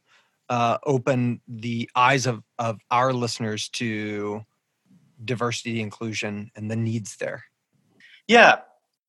uh, 0.49 0.77
open 0.85 1.41
the 1.47 1.89
eyes 1.95 2.27
of, 2.27 2.43
of 2.59 2.79
our 2.91 3.13
listeners 3.13 3.67
to 3.69 4.45
diversity 5.25 5.81
inclusion 5.81 6.51
and 6.55 6.69
the 6.69 6.75
needs 6.75 7.17
there. 7.17 7.45
Yeah, 8.27 8.59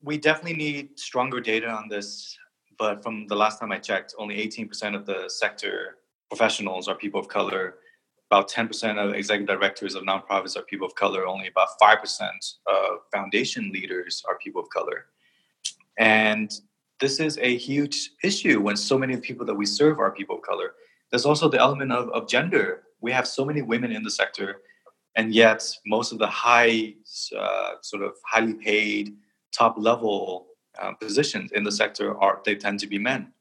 we 0.03 0.19
definitely 0.19 0.57
need 0.57 0.99
stronger 0.99 1.41
data 1.41 1.69
on 1.69 1.89
this. 1.89 2.37
But 2.79 3.03
from 3.03 3.27
the 3.27 3.37
last 3.37 3.61
time 3.61 3.73
I 3.73 3.79
checked, 3.79 4.15
only 4.19 4.37
18% 4.37 4.95
of 4.95 5.05
the 5.05 5.29
sector 5.29 5.99
professionals 6.31 6.89
are 6.89 6.95
people 6.95 7.21
of 7.21 7.29
color. 7.29 7.77
About 8.31 8.49
10% 8.49 8.97
of 8.97 9.15
executive 9.15 9.49
directors 9.49 9.95
of 9.95 10.05
nonprofits 10.05 10.57
are 10.57 10.63
people 10.63 10.87
of 10.87 10.95
color. 10.95 11.27
Only 11.27 11.49
about 11.49 11.69
5% 11.83 12.29
of 12.67 12.99
foundation 13.13 13.71
leaders 13.73 14.23
are 14.29 14.39
people 14.39 14.63
of 14.63 14.69
color. 14.71 15.07
And 15.99 16.51
this 17.01 17.19
is 17.19 17.39
a 17.39 17.57
huge 17.57 18.13
issue 18.23 18.61
when 18.61 18.77
so 18.77 18.97
many 18.97 19.17
people 19.17 19.45
that 19.47 19.55
we 19.55 19.67
serve 19.67 19.99
are 19.99 20.11
people 20.11 20.37
of 20.37 20.43
color. 20.43 20.75
There's 21.11 21.27
also 21.27 21.49
the 21.49 21.59
element 21.59 21.93
of, 21.93 22.09
of 22.11 22.29
gender. 22.29 22.83
We 23.01 23.11
have 23.13 23.27
so 23.27 23.45
many 23.45 23.63
women 23.63 23.91
in 23.91 24.03
the 24.03 24.11
sector, 24.11 24.61
and 25.17 25.35
yet 25.35 25.69
most 25.87 26.13
of 26.13 26.19
the 26.19 26.27
high, 26.27 26.95
uh, 27.37 27.73
sort 27.83 28.03
of 28.03 28.13
highly 28.27 28.55
paid, 28.55 29.17
top 29.53 29.77
level 29.79 30.47
uh, 30.81 30.93
positions 30.93 31.53
in 31.53 31.65
the 31.65 31.73
sector 31.73 32.19
are 32.21 32.41
they 32.45 32.55
tend 32.55 32.79
to 32.81 32.87
be 32.87 32.99
men 32.99 33.33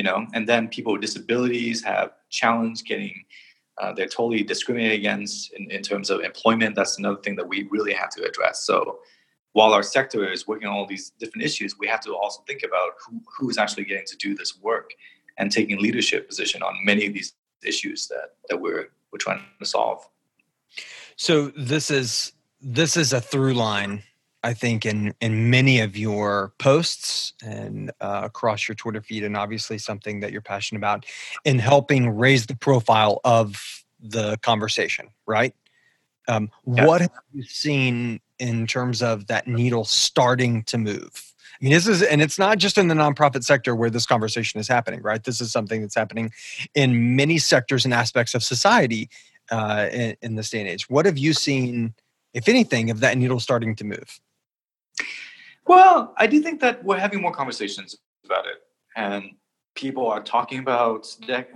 you 0.00 0.04
know? 0.04 0.26
And 0.32 0.48
then 0.48 0.68
people 0.68 0.92
with 0.92 1.02
disabilities 1.02 1.82
have 1.84 2.12
challenge 2.30 2.84
getting 2.84 3.24
uh, 3.78 3.92
they're 3.92 4.06
totally 4.06 4.42
discriminated 4.42 4.98
against 4.98 5.52
in, 5.54 5.70
in 5.70 5.82
terms 5.82 6.10
of 6.10 6.20
employment. 6.20 6.74
That's 6.74 6.98
another 6.98 7.20
thing 7.22 7.34
that 7.36 7.48
we 7.48 7.66
really 7.70 7.94
have 7.94 8.10
to 8.10 8.24
address. 8.24 8.62
So 8.64 8.98
while 9.52 9.72
our 9.72 9.82
sector 9.82 10.30
is 10.30 10.46
working 10.46 10.68
on 10.68 10.74
all 10.74 10.86
these 10.86 11.10
different 11.18 11.44
issues 11.44 11.78
we 11.78 11.86
have 11.86 12.00
to 12.00 12.14
also 12.14 12.42
think 12.46 12.62
about 12.62 12.92
who, 13.02 13.20
who 13.36 13.50
is 13.50 13.58
actually 13.58 13.84
getting 13.84 14.06
to 14.06 14.16
do 14.16 14.34
this 14.34 14.58
work 14.60 14.90
and 15.38 15.50
taking 15.50 15.78
leadership 15.78 16.28
position 16.28 16.62
on 16.62 16.74
many 16.82 17.06
of 17.06 17.12
these 17.12 17.34
issues 17.62 18.06
that, 18.08 18.36
that 18.48 18.58
we're, 18.58 18.88
we're 19.12 19.18
trying 19.18 19.42
to 19.58 19.66
solve. 19.66 20.08
So 21.16 21.48
this 21.56 21.90
is 21.90 22.32
this 22.62 22.96
is 22.96 23.12
a 23.12 23.20
through 23.20 23.54
line 23.54 24.02
I 24.42 24.54
think 24.54 24.86
in 24.86 25.14
in 25.20 25.50
many 25.50 25.80
of 25.80 25.96
your 25.96 26.52
posts 26.58 27.34
and 27.44 27.90
uh, 28.00 28.22
across 28.24 28.68
your 28.68 28.74
Twitter 28.74 29.02
feed, 29.02 29.24
and 29.24 29.36
obviously 29.36 29.78
something 29.78 30.20
that 30.20 30.32
you're 30.32 30.40
passionate 30.40 30.78
about 30.78 31.06
in 31.44 31.58
helping 31.58 32.10
raise 32.10 32.46
the 32.46 32.56
profile 32.56 33.20
of 33.24 33.84
the 34.00 34.38
conversation. 34.38 35.08
Right? 35.26 35.54
Um, 36.28 36.50
yeah. 36.66 36.86
What 36.86 37.00
have 37.00 37.10
you 37.32 37.42
seen 37.42 38.20
in 38.38 38.66
terms 38.66 39.02
of 39.02 39.26
that 39.26 39.46
needle 39.46 39.84
starting 39.84 40.62
to 40.64 40.78
move? 40.78 41.30
I 41.60 41.64
mean, 41.64 41.72
this 41.72 41.86
is, 41.86 42.02
and 42.02 42.22
it's 42.22 42.38
not 42.38 42.56
just 42.56 42.78
in 42.78 42.88
the 42.88 42.94
nonprofit 42.94 43.44
sector 43.44 43.74
where 43.74 43.90
this 43.90 44.06
conversation 44.06 44.60
is 44.60 44.68
happening, 44.68 45.02
right? 45.02 45.22
This 45.22 45.42
is 45.42 45.52
something 45.52 45.82
that's 45.82 45.94
happening 45.94 46.32
in 46.74 47.16
many 47.16 47.36
sectors 47.36 47.84
and 47.84 47.92
aspects 47.92 48.34
of 48.34 48.42
society 48.42 49.10
uh, 49.50 49.88
in, 49.92 50.16
in 50.22 50.34
this 50.36 50.48
day 50.48 50.60
and 50.60 50.68
age. 50.68 50.88
What 50.88 51.04
have 51.04 51.18
you 51.18 51.34
seen, 51.34 51.94
if 52.32 52.48
anything, 52.48 52.90
of 52.90 53.00
that 53.00 53.18
needle 53.18 53.40
starting 53.40 53.76
to 53.76 53.84
move? 53.84 54.20
Well, 55.66 56.14
I 56.16 56.26
do 56.26 56.40
think 56.40 56.60
that 56.60 56.82
we're 56.82 56.98
having 56.98 57.20
more 57.22 57.32
conversations 57.32 57.96
about 58.24 58.46
it, 58.46 58.62
and 58.96 59.30
people 59.74 60.06
are 60.08 60.22
talking 60.22 60.58
about 60.58 61.06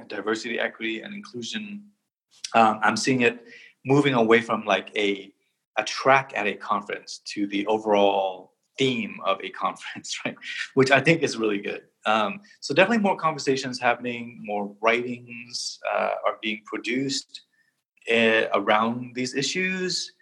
diversity, 0.09 0.59
equity, 0.59 1.00
and 1.00 1.14
inclusion. 1.14 1.83
Um, 2.54 2.78
I'm 2.83 2.96
seeing 2.96 3.22
it 3.22 3.44
moving 3.85 4.14
away 4.14 4.40
from 4.40 4.64
like 4.64 4.94
a 4.96 5.33
a 5.76 5.85
track 5.85 6.33
at 6.37 6.46
a 6.46 6.54
conference 6.54 7.20
to 7.24 7.48
the 7.48 7.66
overall 7.66 8.52
theme 8.78 9.18
of 9.24 9.40
a 9.42 9.50
conference, 9.64 10.16
right? 10.24 10.37
Which 10.74 10.90
I 10.90 11.00
think 11.00 11.22
is 11.22 11.37
really 11.37 11.59
good. 11.59 11.83
Um, 12.07 12.40
so 12.61 12.74
definitely 12.74 13.02
more 13.02 13.16
conversations 13.16 13.80
happening, 13.80 14.40
more 14.44 14.74
writings 14.80 15.80
uh, 15.92 16.11
are 16.26 16.38
being 16.42 16.62
produced 16.66 17.42
uh, 18.12 18.44
around 18.54 19.14
these 19.14 19.35
issues 19.35 20.12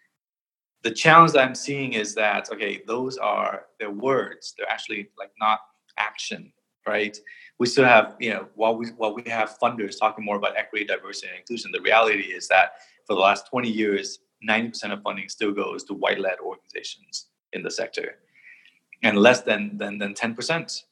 the 0.82 0.90
challenge 0.90 1.32
that 1.32 1.46
I'm 1.46 1.54
seeing 1.54 1.92
is 1.92 2.14
that 2.14 2.50
okay, 2.52 2.82
those 2.86 3.16
are 3.16 3.66
their 3.78 3.90
words. 3.90 4.54
They're 4.56 4.68
actually 4.68 5.08
like 5.18 5.30
not 5.40 5.60
action, 5.98 6.52
right? 6.86 7.16
We 7.58 7.66
still 7.66 7.84
have 7.84 8.16
you 8.18 8.30
know 8.30 8.48
while 8.54 8.76
we 8.76 8.88
while 8.96 9.14
we 9.14 9.22
have 9.26 9.56
funders 9.62 9.98
talking 9.98 10.24
more 10.24 10.36
about 10.36 10.56
equity, 10.56 10.84
diversity, 10.84 11.28
and 11.28 11.38
inclusion. 11.38 11.70
The 11.72 11.80
reality 11.80 12.34
is 12.34 12.48
that 12.48 12.72
for 13.06 13.14
the 13.14 13.20
last 13.20 13.48
20 13.48 13.68
years, 13.68 14.20
90% 14.48 14.92
of 14.92 15.02
funding 15.02 15.28
still 15.28 15.52
goes 15.52 15.84
to 15.84 15.94
white-led 15.94 16.38
organizations 16.40 17.26
in 17.52 17.62
the 17.62 17.70
sector, 17.70 18.16
and 19.02 19.18
less 19.18 19.42
than 19.42 19.76
than 19.78 19.98
than 19.98 20.14
10% 20.14 20.82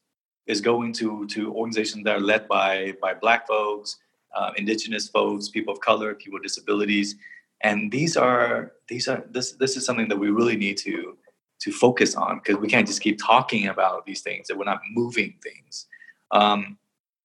is 0.46 0.61
going 0.61 0.92
to 0.92 1.26
to 1.26 1.53
organizations 1.55 2.05
that 2.05 2.16
are 2.16 2.20
led 2.20 2.46
by 2.46 2.94
by 3.03 3.14
Black 3.14 3.46
folks, 3.48 3.98
uh, 4.37 4.53
Indigenous 4.57 5.09
folks, 5.09 5.48
people 5.48 5.72
of 5.72 5.81
color, 5.81 6.14
people 6.14 6.35
with 6.35 6.44
disabilities 6.44 7.16
and 7.62 7.90
these 7.92 8.16
are 8.16 8.73
these 8.88 9.09
are 9.09 9.25
this 9.31 9.53
this 9.53 9.77
is 9.77 9.85
something 9.85 10.09
that 10.09 10.18
we 10.18 10.31
really 10.31 10.57
need 10.57 10.77
to 10.79 11.16
to 11.61 11.70
focus 11.70 12.14
on 12.14 12.38
because 12.38 12.57
we 12.57 12.68
can't 12.68 12.87
just 12.87 13.03
keep 13.03 13.18
talking 13.23 13.68
about 13.68 14.07
these 14.07 14.23
things 14.23 14.49
that 14.49 14.57
we're 14.57 14.64
not 14.64 14.81
moving 14.92 15.35
things. 15.42 15.87
Um, 16.31 16.79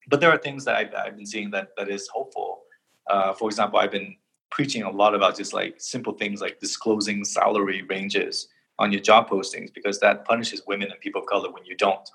but 0.07 0.19
there 0.19 0.29
are 0.29 0.37
things 0.37 0.65
that 0.65 0.75
I've, 0.75 0.93
I've, 0.93 1.15
been 1.15 1.25
seeing 1.25 1.51
that 1.51 1.69
that 1.77 1.89
is 1.89 2.07
hopeful. 2.09 2.63
Uh, 3.09 3.33
for 3.33 3.47
example 3.47 3.77
i've 3.77 3.91
been 3.91 4.15
preaching 4.49 4.81
a 4.81 4.89
lot 4.89 5.13
about 5.13 5.37
just 5.37 5.53
like 5.53 5.75
simple 5.77 6.13
things 6.13 6.41
like 6.41 6.59
disclosing 6.59 7.23
salary 7.23 7.83
ranges 7.83 8.47
on 8.79 8.91
your 8.91 9.01
job 9.01 9.29
postings 9.29 9.71
because 9.71 9.99
that 9.99 10.25
punishes 10.25 10.63
women 10.65 10.89
and 10.89 10.99
people 11.01 11.21
of 11.21 11.27
color 11.27 11.51
when 11.51 11.63
you 11.65 11.75
don't. 11.77 12.09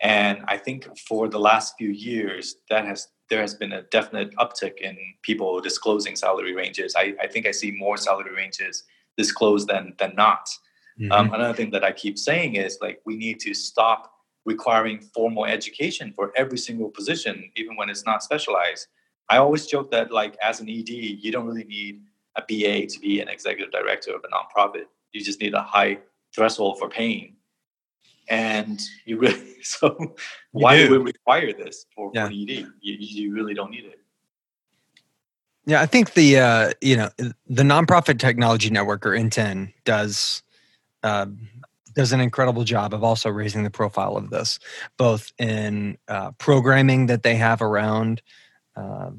And 0.00 0.44
i 0.46 0.56
think 0.58 0.86
for 1.08 1.28
the 1.28 1.38
last 1.38 1.74
few 1.78 1.90
years 1.90 2.56
that 2.68 2.84
has 2.84 3.08
there 3.30 3.40
has 3.40 3.54
been 3.54 3.72
a 3.72 3.82
definite 3.82 4.34
uptick 4.36 4.78
in 4.78 4.98
people 5.22 5.60
disclosing 5.60 6.16
salary 6.16 6.54
ranges. 6.54 6.94
I, 6.96 7.14
I 7.22 7.26
think 7.28 7.46
I 7.46 7.52
see 7.52 7.70
more 7.70 7.96
salary 7.96 8.34
ranges 8.34 8.84
disclosed 9.16 9.68
than 9.68 9.94
than 9.98 10.14
not. 10.16 10.48
Mm-hmm. 11.00 11.12
Um, 11.12 11.32
another 11.32 11.54
thing 11.54 11.70
that 11.70 11.84
I 11.84 11.92
keep 11.92 12.18
saying 12.18 12.56
is 12.56 12.78
like 12.82 13.00
we 13.06 13.16
need 13.16 13.40
to 13.40 13.54
stop 13.54 14.12
requiring 14.44 15.00
formal 15.00 15.46
education 15.46 16.12
for 16.14 16.32
every 16.36 16.58
single 16.58 16.90
position, 16.90 17.50
even 17.56 17.76
when 17.76 17.88
it's 17.88 18.04
not 18.04 18.22
specialized. 18.22 18.88
I 19.28 19.36
always 19.36 19.66
joke 19.66 19.90
that 19.92 20.10
like 20.10 20.36
as 20.42 20.60
an 20.60 20.68
ED, 20.68 20.88
you 20.88 21.30
don't 21.30 21.46
really 21.46 21.64
need 21.64 22.02
a 22.36 22.42
BA 22.42 22.86
to 22.86 23.00
be 23.00 23.20
an 23.20 23.28
executive 23.28 23.72
director 23.72 24.12
of 24.14 24.24
a 24.24 24.28
nonprofit. 24.28 24.84
You 25.12 25.22
just 25.22 25.40
need 25.40 25.54
a 25.54 25.62
high 25.62 25.98
threshold 26.34 26.78
for 26.78 26.88
paying. 26.88 27.36
And 28.30 28.80
you 29.04 29.18
really 29.18 29.44
so 29.62 29.96
you 30.00 30.14
why 30.52 30.86
do. 30.86 30.90
we 30.90 30.96
require 30.98 31.52
this 31.52 31.84
for, 31.94 32.10
yeah. 32.14 32.26
for 32.26 32.32
ED? 32.32 32.50
You, 32.50 32.66
you 32.80 33.34
really 33.34 33.52
don't 33.52 33.70
need 33.70 33.84
it. 33.84 34.00
Yeah, 35.66 35.82
I 35.82 35.86
think 35.86 36.14
the 36.14 36.38
uh, 36.38 36.72
you 36.80 36.96
know 36.96 37.10
the 37.18 37.62
nonprofit 37.62 38.18
technology 38.18 38.70
network 38.70 39.04
or 39.04 39.10
NTEN 39.10 39.72
does 39.84 40.42
uh, 41.02 41.26
does 41.94 42.12
an 42.12 42.20
incredible 42.20 42.64
job 42.64 42.94
of 42.94 43.04
also 43.04 43.28
raising 43.28 43.62
the 43.62 43.70
profile 43.70 44.16
of 44.16 44.30
this, 44.30 44.58
both 44.96 45.32
in 45.38 45.98
uh, 46.08 46.30
programming 46.32 47.06
that 47.06 47.22
they 47.22 47.34
have 47.34 47.60
around 47.62 48.22
uh, 48.76 49.10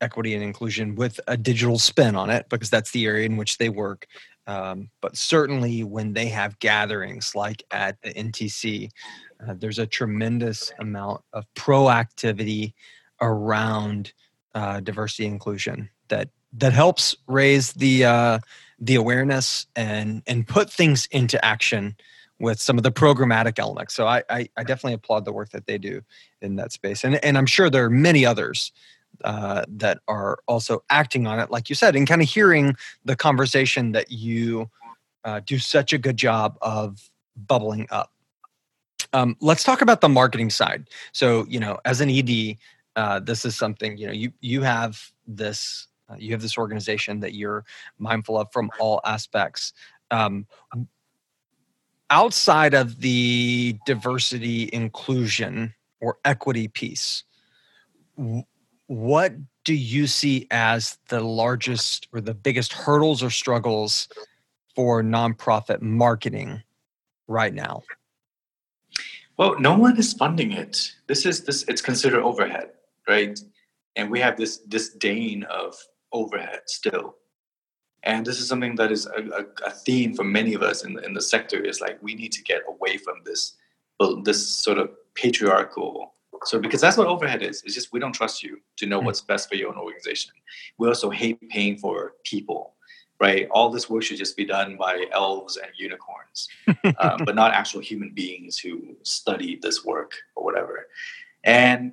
equity 0.00 0.34
and 0.34 0.42
inclusion 0.42 0.94
with 0.94 1.20
a 1.26 1.36
digital 1.36 1.78
spin 1.78 2.16
on 2.16 2.28
it, 2.28 2.48
because 2.48 2.70
that's 2.70 2.90
the 2.90 3.06
area 3.06 3.26
in 3.26 3.36
which 3.36 3.58
they 3.58 3.68
work. 3.68 4.06
Um, 4.46 4.90
but 5.00 5.16
certainly 5.16 5.82
when 5.82 6.12
they 6.12 6.26
have 6.28 6.58
gatherings 6.60 7.34
like 7.34 7.64
at 7.70 8.00
the 8.02 8.14
NTC, 8.14 8.90
uh, 9.46 9.54
there's 9.58 9.78
a 9.78 9.86
tremendous 9.86 10.72
amount 10.78 11.22
of 11.32 11.44
proactivity 11.54 12.74
around 13.20 14.12
uh, 14.54 14.80
diversity 14.80 15.26
inclusion 15.26 15.90
that 16.08 16.30
that 16.52 16.72
helps 16.72 17.14
raise 17.26 17.72
the 17.74 18.04
uh, 18.04 18.38
the 18.78 18.94
awareness 18.94 19.66
and 19.74 20.22
and 20.26 20.46
put 20.46 20.70
things 20.70 21.06
into 21.10 21.42
action 21.44 21.96
with 22.38 22.60
some 22.60 22.76
of 22.76 22.82
the 22.82 22.92
programmatic 22.92 23.58
elements. 23.58 23.94
So 23.94 24.06
I, 24.06 24.22
I, 24.28 24.48
I 24.56 24.62
definitely 24.62 24.92
applaud 24.92 25.24
the 25.24 25.32
work 25.32 25.50
that 25.50 25.66
they 25.66 25.78
do 25.78 26.02
in 26.40 26.56
that 26.56 26.72
space, 26.72 27.04
and 27.04 27.22
and 27.24 27.36
I'm 27.36 27.46
sure 27.46 27.68
there 27.68 27.84
are 27.84 27.90
many 27.90 28.24
others 28.24 28.72
uh, 29.24 29.64
that 29.68 29.98
are 30.08 30.38
also 30.46 30.82
acting 30.90 31.26
on 31.26 31.38
it, 31.38 31.50
like 31.50 31.68
you 31.68 31.74
said, 31.74 31.96
and 31.96 32.06
kind 32.06 32.22
of 32.22 32.28
hearing 32.28 32.76
the 33.04 33.16
conversation 33.16 33.92
that 33.92 34.10
you 34.10 34.70
uh, 35.24 35.40
do 35.44 35.58
such 35.58 35.92
a 35.92 35.98
good 35.98 36.16
job 36.16 36.56
of 36.62 37.10
bubbling 37.36 37.86
up. 37.90 38.12
Um, 39.12 39.36
let's 39.40 39.64
talk 39.64 39.82
about 39.82 40.00
the 40.00 40.08
marketing 40.08 40.50
side. 40.50 40.88
So 41.12 41.46
you 41.48 41.60
know, 41.60 41.78
as 41.84 42.00
an 42.00 42.10
ED, 42.10 42.56
uh, 42.96 43.20
this 43.20 43.44
is 43.44 43.56
something 43.56 43.96
you 43.96 44.06
know 44.06 44.12
you 44.12 44.32
you 44.40 44.62
have 44.62 45.12
this 45.26 45.88
uh, 46.08 46.16
you 46.18 46.32
have 46.32 46.42
this 46.42 46.58
organization 46.58 47.20
that 47.20 47.34
you're 47.34 47.64
mindful 47.98 48.38
of 48.38 48.52
from 48.52 48.70
all 48.78 49.00
aspects. 49.04 49.72
Um, 50.10 50.46
outside 52.10 52.74
of 52.74 53.00
the 53.00 53.76
diversity, 53.84 54.70
inclusion, 54.72 55.74
or 56.00 56.18
equity 56.24 56.68
piece, 56.68 57.24
what 58.86 59.34
do 59.64 59.74
you 59.74 60.06
see 60.06 60.46
as 60.50 60.98
the 61.08 61.20
largest 61.20 62.08
or 62.12 62.20
the 62.20 62.34
biggest 62.34 62.72
hurdles 62.72 63.22
or 63.22 63.30
struggles 63.30 64.08
for 64.74 65.02
nonprofit 65.02 65.82
marketing 65.82 66.62
right 67.26 67.52
now? 67.52 67.82
Well, 69.36 69.58
no 69.58 69.76
one 69.76 69.98
is 69.98 70.12
funding 70.12 70.52
it. 70.52 70.94
This 71.08 71.26
is 71.26 71.44
this 71.44 71.64
it's 71.68 71.82
considered 71.82 72.22
overhead, 72.22 72.70
right? 73.08 73.38
And 73.96 74.10
we 74.10 74.20
have 74.20 74.36
this 74.36 74.58
disdain 74.58 75.42
of 75.44 75.76
overhead 76.12 76.60
still. 76.66 77.16
And 78.02 78.24
this 78.24 78.40
is 78.40 78.48
something 78.48 78.76
that 78.76 78.92
is 78.92 79.06
a, 79.06 79.20
a, 79.20 79.66
a, 79.66 79.70
theme 79.70 80.14
for 80.14 80.22
many 80.22 80.54
of 80.54 80.62
us 80.62 80.84
in 80.84 80.94
the, 80.94 81.04
in 81.04 81.12
the 81.12 81.20
sector 81.20 81.58
is 81.58 81.80
like 81.80 82.00
we 82.02 82.14
need 82.14 82.30
to 82.32 82.42
get 82.42 82.62
away 82.68 82.98
from 82.98 83.16
this 83.24 83.54
this 84.24 84.46
sort 84.46 84.78
of 84.78 84.90
patriarchal 85.14 86.14
so 86.44 86.58
because 86.58 86.80
that's 86.80 86.96
what 86.96 87.06
overhead 87.06 87.42
is 87.42 87.62
it's 87.64 87.74
just 87.74 87.92
we 87.92 88.00
don't 88.00 88.12
trust 88.12 88.42
you 88.42 88.60
to 88.76 88.86
know 88.86 89.00
hmm. 89.00 89.06
what's 89.06 89.20
best 89.20 89.48
for 89.48 89.54
your 89.56 89.70
own 89.70 89.78
organization. 89.78 90.32
We 90.78 90.88
also 90.88 91.10
hate 91.10 91.40
paying 91.48 91.76
for 91.78 92.14
people 92.24 92.76
right? 93.20 93.48
All 93.50 93.70
this 93.70 93.88
work 93.88 94.02
should 94.02 94.18
just 94.18 94.36
be 94.36 94.44
done 94.44 94.76
by 94.76 95.06
elves 95.12 95.56
and 95.56 95.70
unicorns 95.76 96.48
um, 96.98 97.20
but 97.24 97.34
not 97.34 97.52
actual 97.52 97.80
human 97.80 98.10
beings 98.10 98.58
who 98.58 98.96
study 99.02 99.58
this 99.60 99.84
work 99.84 100.12
or 100.34 100.44
whatever. 100.44 100.86
And 101.44 101.92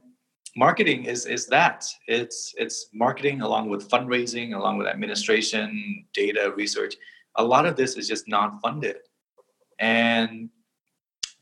marketing 0.56 1.06
is 1.06 1.26
is 1.26 1.48
that. 1.48 1.86
It's 2.08 2.54
it's 2.58 2.88
marketing 2.94 3.42
along 3.42 3.70
with 3.70 3.90
fundraising 3.90 4.56
along 4.56 4.78
with 4.78 4.88
administration 4.88 6.06
data 6.14 6.54
research. 6.56 6.96
A 7.38 7.44
lot 7.44 7.66
of 7.66 7.76
this 7.76 7.96
is 7.96 8.08
just 8.08 8.28
not 8.28 8.62
funded. 8.62 8.98
And 9.80 10.50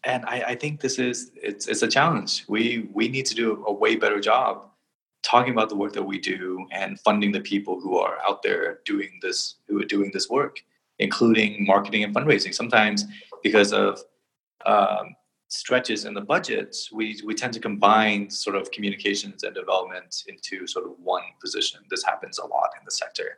and 0.04 0.26
I, 0.26 0.44
I 0.48 0.56
think 0.56 0.82
this 0.82 1.00
is 1.00 1.32
it's 1.36 1.68
it's 1.68 1.84
a 1.84 1.88
challenge 1.88 2.46
we 2.48 2.90
we 2.94 3.08
need 3.08 3.26
to 3.28 3.36
do 3.36 3.64
a 3.68 3.74
way 3.74 3.96
better 3.96 4.20
job 4.20 4.68
talking 5.24 5.52
about 5.52 5.70
the 5.70 5.76
work 5.76 5.94
that 5.94 6.04
we 6.04 6.20
do 6.20 6.66
and 6.72 7.00
funding 7.00 7.32
the 7.32 7.42
people 7.42 7.80
who 7.80 7.98
are 7.98 8.18
out 8.28 8.42
there 8.42 8.80
doing 8.86 9.20
this 9.22 9.56
who 9.68 9.80
are 9.82 9.86
doing 9.86 10.10
this 10.14 10.30
work 10.30 10.64
including 11.00 11.66
marketing 11.66 12.04
and 12.04 12.14
fundraising 12.16 12.54
sometimes 12.54 13.06
because 13.44 13.74
of 13.74 14.00
um, 14.66 15.16
stretches 15.52 16.06
in 16.06 16.14
the 16.14 16.22
budget, 16.22 16.78
we, 16.94 17.20
we 17.26 17.34
tend 17.34 17.54
to 17.54 17.60
combine 17.60 18.30
sort 18.30 18.56
of 18.56 18.72
communications 18.72 19.44
and 19.44 19.54
development 19.54 20.24
into 20.28 20.66
sort 20.66 20.86
of 20.86 20.94
one 21.04 21.24
position. 21.42 21.82
This 21.90 22.04
happens 22.04 22.40
a 22.40 22.46
lot 22.46 22.70
in 22.80 22.86
the 22.86 22.92
sector. 22.92 23.38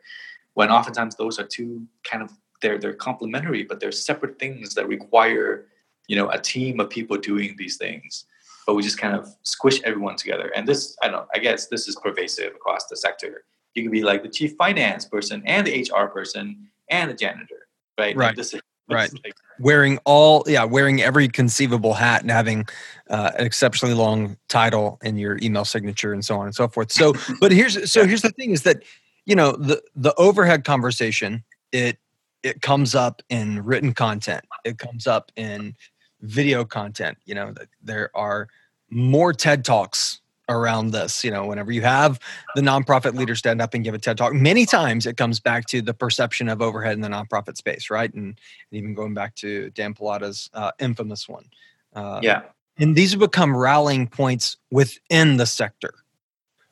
When 0.54 0.70
oftentimes 0.70 1.16
those 1.16 1.40
are 1.40 1.46
two 1.46 1.88
kind 2.04 2.22
of 2.22 2.32
they're 2.62 2.78
they're 2.78 2.94
complementary, 2.94 3.64
but 3.64 3.80
they're 3.80 3.92
separate 3.92 4.40
things 4.40 4.76
that 4.76 4.88
require, 4.88 5.66
you 6.08 6.16
know, 6.16 6.30
a 6.30 6.40
team 6.40 6.80
of 6.80 6.90
people 6.90 7.18
doing 7.18 7.56
these 7.58 7.78
things. 7.78 8.26
But 8.66 8.76
we 8.76 8.84
just 8.84 8.98
kind 8.98 9.16
of 9.16 9.28
squish 9.44 9.82
everyone 9.84 10.16
together. 10.16 10.52
And 10.56 10.68
this, 10.68 10.96
I 11.02 11.10
don't 11.10 11.28
I 11.36 11.40
guess 11.40 11.68
this 11.68 11.88
is 11.88 11.96
pervasive 11.98 12.56
across 12.56 12.88
the 12.88 12.96
sector. 12.96 13.44
You 13.76 13.84
can 13.84 13.92
be 13.92 14.04
like 14.04 14.24
the 14.24 14.30
chief 14.30 14.56
finance 14.58 15.06
person 15.06 15.44
and 15.46 15.68
the 15.68 15.90
HR 15.92 16.08
person 16.08 16.70
and 16.90 17.10
the 17.10 17.16
janitor, 17.16 17.68
right? 17.98 18.16
Right. 18.16 18.36
This, 18.36 18.56
right 18.90 19.12
like, 19.24 19.36
wearing 19.60 19.98
all 20.06 20.44
yeah 20.48 20.64
wearing 20.64 21.02
every 21.02 21.28
conceivable 21.28 21.94
hat 21.94 22.22
and 22.22 22.32
having 22.32 22.68
uh, 23.10 23.32
an 23.38 23.46
exceptionally 23.46 23.96
long 23.96 24.38
title 24.50 25.00
in 25.04 25.18
your 25.18 25.38
email 25.42 25.66
signature 25.66 26.14
and 26.14 26.24
so 26.26 26.38
on 26.40 26.46
and 26.46 26.56
so 26.56 26.68
forth 26.68 26.92
so 26.92 27.14
but 27.40 27.52
here's 27.52 27.90
so 27.92 28.06
here's 28.06 28.22
the 28.22 28.32
thing 28.32 28.52
is 28.52 28.64
that 28.64 28.84
you 29.26 29.36
know 29.36 29.54
the 29.54 29.82
the 29.96 30.14
overhead 30.16 30.64
conversation 30.64 31.44
it 31.72 31.98
it 32.44 32.62
comes 32.62 32.94
up 32.94 33.22
in 33.30 33.64
written 33.64 33.94
content 33.94 34.44
it 34.66 34.78
comes 34.78 35.08
up 35.08 35.32
in 35.36 35.76
video 36.24 36.66
content 36.66 37.18
you 37.26 37.36
know 37.36 37.54
there 37.84 38.10
are 38.16 38.48
more 38.90 39.34
ted 39.34 39.64
talks 39.64 40.22
around 40.50 40.92
this. 40.92 41.24
You 41.24 41.32
know, 41.32 41.46
whenever 41.46 41.72
you 41.72 41.82
have 41.82 42.20
the 42.56 42.62
nonprofit 42.62 43.16
leader 43.16 43.36
stand 43.36 43.62
up 43.62 43.74
and 43.74 43.84
give 43.84 43.94
a 43.94 43.98
TED 43.98 44.18
talk, 44.18 44.34
many 44.34 44.66
times 44.66 45.06
it 45.06 45.18
comes 45.18 45.40
back 45.40 45.66
to 45.68 45.82
the 45.82 45.94
perception 45.94 46.50
of 46.50 46.62
overhead 46.62 46.94
in 46.94 47.02
the 47.02 47.08
nonprofit 47.08 47.58
space, 47.58 47.90
right? 47.90 48.14
And, 48.14 48.26
and 48.26 48.38
even 48.72 48.94
going 48.94 49.14
back 49.14 49.36
to 49.36 49.70
Dan 49.72 49.94
Pallotta's 49.94 50.50
uh, 50.54 50.72
infamous 50.80 51.28
one. 51.28 51.46
Uh, 51.94 52.20
yeah. 52.22 52.44
And 52.78 52.96
these 52.96 53.12
have 53.12 53.20
become 53.20 53.56
rallying 53.56 54.08
points 54.08 54.58
within 54.72 55.38
the 55.38 55.46
sector. 55.46 55.94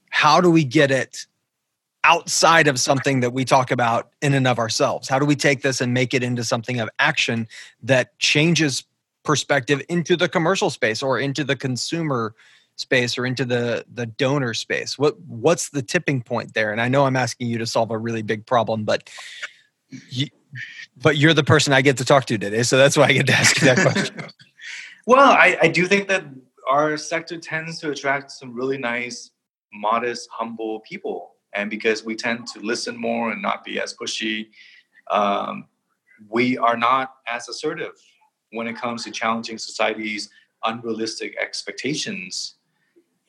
How 0.09 0.41
do 0.41 0.49
we 0.49 0.63
get 0.63 0.91
it 0.91 1.25
outside 2.03 2.67
of 2.67 2.79
something 2.79 3.19
that 3.19 3.31
we 3.31 3.45
talk 3.45 3.69
about 3.69 4.09
in 4.21 4.33
and 4.33 4.47
of 4.47 4.57
ourselves? 4.57 5.07
How 5.07 5.19
do 5.19 5.25
we 5.25 5.35
take 5.35 5.61
this 5.61 5.79
and 5.79 5.93
make 5.93 6.15
it 6.15 6.23
into 6.23 6.43
something 6.43 6.79
of 6.79 6.89
action 6.97 7.47
that 7.83 8.17
changes 8.17 8.83
perspective 9.23 9.81
into 9.89 10.15
the 10.17 10.27
commercial 10.27 10.69
space 10.69 11.03
or 11.03 11.19
into 11.19 11.43
the 11.43 11.55
consumer 11.55 12.33
space 12.75 13.17
or 13.17 13.25
into 13.25 13.45
the 13.45 13.85
the 13.93 14.05
donor 14.05 14.53
space? 14.53 14.97
What 14.97 15.19
what's 15.21 15.69
the 15.69 15.81
tipping 15.81 16.21
point 16.21 16.53
there? 16.53 16.71
And 16.71 16.81
i 16.81 16.87
know 16.87 17.05
i'm 17.05 17.15
asking 17.15 17.47
you 17.47 17.57
to 17.57 17.65
solve 17.65 17.91
a 17.91 17.97
really 17.97 18.21
big 18.21 18.45
problem 18.45 18.83
but 18.83 19.09
you, 20.09 20.27
but 21.01 21.17
you're 21.17 21.33
the 21.33 21.43
person 21.43 21.73
i 21.73 21.81
get 21.81 21.97
to 21.97 22.05
talk 22.05 22.25
to 22.25 22.37
today 22.37 22.63
so 22.63 22.77
that's 22.77 22.97
why 22.97 23.05
i 23.05 23.11
get 23.11 23.27
to 23.27 23.33
ask 23.33 23.59
you 23.61 23.67
that 23.67 23.77
question. 23.79 24.15
Well 25.07 25.31
I, 25.31 25.57
I 25.63 25.67
do 25.67 25.87
think 25.87 26.07
that 26.09 26.25
our 26.69 26.95
sector 26.95 27.37
tends 27.37 27.79
to 27.79 27.89
attract 27.89 28.31
some 28.31 28.53
really 28.53 28.77
nice 28.77 29.31
modest 29.73 30.29
humble 30.31 30.81
people. 30.81 31.35
And 31.53 31.69
because 31.71 32.05
we 32.05 32.15
tend 32.15 32.47
to 32.47 32.59
listen 32.59 32.95
more 32.95 33.31
and 33.31 33.41
not 33.41 33.63
be 33.63 33.79
as 33.79 33.95
pushy 33.95 34.49
um, 35.09 35.65
we 36.29 36.57
are 36.57 36.77
not 36.77 37.15
as 37.27 37.49
assertive 37.49 37.93
when 38.51 38.67
it 38.67 38.75
comes 38.75 39.03
to 39.03 39.11
challenging 39.11 39.57
society's 39.57 40.29
unrealistic 40.63 41.35
expectations 41.39 42.55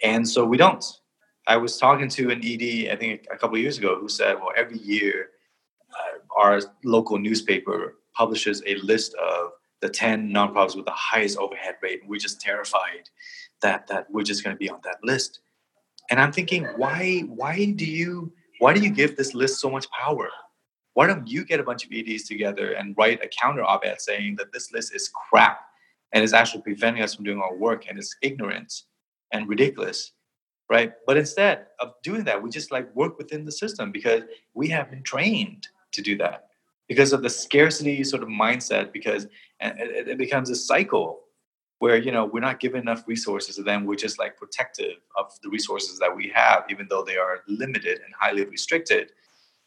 and 0.02 0.28
so 0.28 0.44
we 0.44 0.56
don't. 0.56 0.84
I 1.46 1.56
was 1.56 1.78
talking 1.78 2.08
to 2.10 2.30
an 2.30 2.40
ED, 2.44 2.92
I 2.92 2.96
think 2.96 3.26
a 3.32 3.36
couple 3.36 3.58
years 3.58 3.78
ago, 3.78 3.98
who 3.98 4.08
said, 4.08 4.36
well, 4.36 4.52
every 4.56 4.78
year 4.78 5.30
uh, 5.92 6.40
our 6.40 6.60
local 6.84 7.18
newspaper 7.18 7.98
publishes 8.14 8.62
a 8.66 8.76
list 8.76 9.14
of 9.14 9.52
the 9.80 9.88
10 9.88 10.30
nonprofits 10.30 10.76
with 10.76 10.84
the 10.84 10.92
highest 10.92 11.38
overhead 11.38 11.76
rate. 11.82 12.00
And 12.00 12.10
we're 12.10 12.18
just 12.18 12.40
terrified 12.40 13.08
that, 13.60 13.86
that 13.88 14.10
we're 14.10 14.22
just 14.22 14.44
going 14.44 14.54
to 14.54 14.58
be 14.58 14.70
on 14.70 14.80
that 14.84 14.98
list. 15.02 15.40
And 16.10 16.20
I'm 16.20 16.32
thinking, 16.32 16.64
why, 16.76 17.20
why 17.20 17.64
do 17.64 17.84
you, 17.84 18.32
why 18.58 18.74
do 18.74 18.80
you 18.80 18.90
give 18.90 19.16
this 19.16 19.34
list 19.34 19.60
so 19.60 19.70
much 19.70 19.86
power? 19.90 20.28
Why 20.94 21.06
don't 21.06 21.26
you 21.26 21.44
get 21.44 21.60
a 21.60 21.64
bunch 21.64 21.84
of 21.84 21.92
EDs 21.92 22.24
together 22.24 22.72
and 22.72 22.94
write 22.98 23.24
a 23.24 23.28
counter 23.28 23.64
op-ed 23.64 24.00
saying 24.00 24.36
that 24.36 24.52
this 24.52 24.72
list 24.72 24.94
is 24.94 25.08
crap 25.08 25.60
and 26.12 26.22
is 26.22 26.34
actually 26.34 26.62
preventing 26.62 27.02
us 27.02 27.14
from 27.14 27.24
doing 27.24 27.40
our 27.40 27.54
work 27.56 27.86
and 27.88 27.98
it's 27.98 28.16
ignorant 28.22 28.82
and 29.32 29.48
ridiculous 29.48 30.12
right? 30.70 30.94
But 31.06 31.18
instead 31.18 31.66
of 31.80 31.92
doing 32.02 32.24
that 32.24 32.42
we 32.42 32.48
just 32.48 32.72
like 32.72 32.94
work 32.94 33.18
within 33.18 33.44
the 33.44 33.52
system 33.52 33.92
because 33.92 34.22
we 34.54 34.68
have 34.68 34.90
been 34.90 35.02
trained 35.02 35.68
to 35.92 36.00
do 36.00 36.16
that 36.16 36.48
because 36.88 37.12
of 37.12 37.22
the 37.22 37.30
scarcity 37.30 38.02
sort 38.04 38.22
of 38.22 38.28
mindset 38.28 38.92
because 38.92 39.24
it, 39.60 40.08
it 40.08 40.18
becomes 40.18 40.50
a 40.50 40.54
cycle 40.54 41.20
where 41.78 41.96
you 41.96 42.10
know 42.10 42.24
we're 42.24 42.40
not 42.40 42.60
given 42.60 42.80
enough 42.80 43.04
resources 43.06 43.58
and 43.58 43.66
then 43.66 43.84
we're 43.84 43.96
just 43.96 44.18
like 44.18 44.36
protective 44.36 44.96
of 45.16 45.32
the 45.42 45.50
resources 45.50 45.98
that 45.98 46.14
we 46.14 46.32
have 46.34 46.64
even 46.70 46.86
though 46.88 47.04
they 47.04 47.16
are 47.16 47.40
limited 47.48 48.00
and 48.04 48.14
highly 48.18 48.44
restricted 48.44 49.12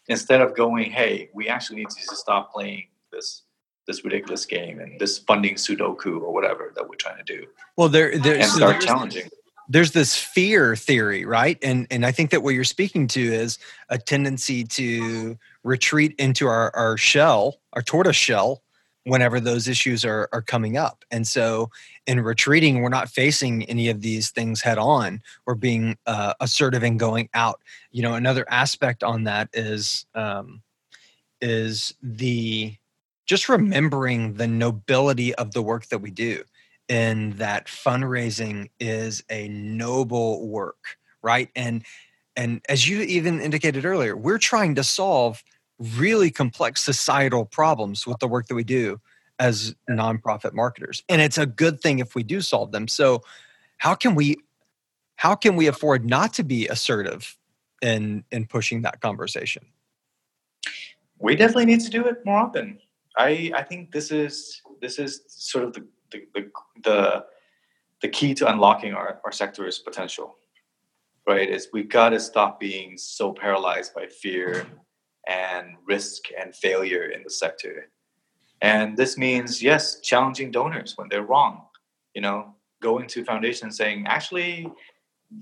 instead 0.07 0.41
of 0.41 0.55
going 0.55 0.91
hey 0.91 1.29
we 1.33 1.47
actually 1.47 1.77
need 1.77 1.89
to 1.89 2.15
stop 2.15 2.51
playing 2.51 2.87
this 3.11 3.43
this 3.87 4.03
ridiculous 4.03 4.45
game 4.45 4.79
and 4.79 4.99
this 4.99 5.19
funding 5.19 5.55
sudoku 5.55 6.21
or 6.21 6.33
whatever 6.33 6.71
that 6.75 6.87
we're 6.87 6.95
trying 6.95 7.17
to 7.17 7.23
do 7.23 7.45
well 7.77 7.89
there 7.89 8.17
there's 8.17 8.45
and 8.45 8.51
start 8.51 8.81
challenging 8.81 9.29
there's 9.67 9.91
this 9.91 10.15
fear 10.15 10.75
theory 10.75 11.25
right 11.25 11.57
and 11.63 11.87
and 11.89 12.05
i 12.05 12.11
think 12.11 12.29
that 12.29 12.43
what 12.43 12.53
you're 12.53 12.63
speaking 12.63 13.07
to 13.07 13.21
is 13.21 13.57
a 13.89 13.97
tendency 13.97 14.63
to 14.63 15.37
retreat 15.63 16.13
into 16.17 16.47
our 16.47 16.75
our 16.75 16.97
shell 16.97 17.55
our 17.73 17.81
tortoise 17.81 18.15
shell 18.15 18.61
whenever 19.05 19.39
those 19.39 19.67
issues 19.67 20.03
are, 20.03 20.27
are 20.33 20.41
coming 20.41 20.77
up. 20.77 21.05
And 21.11 21.25
so 21.25 21.69
in 22.07 22.19
retreating, 22.19 22.81
we're 22.81 22.89
not 22.89 23.09
facing 23.09 23.63
any 23.63 23.89
of 23.89 24.01
these 24.01 24.29
things 24.29 24.61
head 24.61 24.77
on. 24.77 25.21
We're 25.45 25.55
being 25.55 25.97
uh, 26.05 26.33
assertive 26.39 26.83
and 26.83 26.99
going 26.99 27.29
out. 27.33 27.61
You 27.91 28.03
know, 28.03 28.13
another 28.13 28.45
aspect 28.49 29.03
on 29.03 29.23
that 29.23 29.49
is 29.53 30.05
um, 30.13 30.61
is 31.41 31.93
the 32.01 32.75
just 33.25 33.49
remembering 33.49 34.35
the 34.35 34.47
nobility 34.47 35.33
of 35.35 35.53
the 35.53 35.61
work 35.61 35.87
that 35.87 35.99
we 35.99 36.11
do 36.11 36.43
and 36.89 37.33
that 37.33 37.67
fundraising 37.67 38.69
is 38.79 39.23
a 39.29 39.47
noble 39.47 40.47
work 40.47 40.97
right 41.23 41.49
and 41.55 41.83
and 42.35 42.61
as 42.69 42.87
you 42.87 43.01
even 43.01 43.41
indicated 43.41 43.85
earlier 43.85 44.15
we're 44.15 44.37
trying 44.37 44.75
to 44.75 44.83
solve 44.83 45.43
really 45.95 46.29
complex 46.29 46.83
societal 46.83 47.45
problems 47.45 48.05
with 48.05 48.19
the 48.19 48.27
work 48.27 48.47
that 48.47 48.55
we 48.55 48.63
do 48.63 48.99
as 49.39 49.75
nonprofit 49.89 50.53
marketers 50.53 51.03
and 51.09 51.21
it's 51.21 51.37
a 51.37 51.45
good 51.45 51.81
thing 51.81 51.99
if 51.99 52.15
we 52.15 52.23
do 52.23 52.41
solve 52.41 52.71
them. 52.71 52.87
So 52.87 53.21
how 53.77 53.95
can 53.95 54.15
we 54.15 54.37
how 55.17 55.35
can 55.35 55.55
we 55.55 55.67
afford 55.67 56.05
not 56.05 56.33
to 56.35 56.43
be 56.43 56.67
assertive 56.67 57.37
in 57.81 58.23
in 58.31 58.45
pushing 58.45 58.81
that 58.83 59.01
conversation? 59.01 59.65
We 61.19 61.35
definitely 61.35 61.65
need 61.65 61.81
to 61.81 61.89
do 61.89 62.05
it 62.05 62.25
more 62.25 62.39
often. 62.39 62.79
I 63.17 63.51
i 63.55 63.63
think 63.63 63.91
this 63.91 64.11
is 64.11 64.61
this 64.81 64.99
is 64.99 65.21
sort 65.27 65.65
of 65.65 65.73
the 65.73 65.87
the 66.11 66.27
the, 66.33 66.51
the, 66.83 67.25
the 68.01 68.09
key 68.09 68.33
to 68.35 68.51
unlocking 68.51 68.93
our, 68.93 69.19
our 69.23 69.31
sector's 69.31 69.79
potential 69.79 70.37
right? 71.27 71.49
Is 71.49 71.69
we've 71.73 71.89
got 71.89 72.09
to 72.09 72.19
stop 72.19 72.59
being 72.59 72.97
so 72.97 73.33
paralyzed 73.33 73.93
by 73.93 74.07
fear 74.07 74.65
and 75.27 75.75
risk 75.85 76.25
and 76.39 76.55
failure 76.55 77.05
in 77.05 77.23
the 77.23 77.29
sector. 77.29 77.89
And 78.65 78.97
this 78.97 79.15
means, 79.15 79.61
yes, 79.61 79.99
challenging 79.99 80.49
donors 80.49 80.97
when 80.97 81.07
they're 81.07 81.21
wrong. 81.21 81.67
You 82.15 82.21
know, 82.21 82.55
going 82.81 83.05
to 83.09 83.23
foundations 83.23 83.77
saying, 83.77 84.07
actually, 84.07 84.67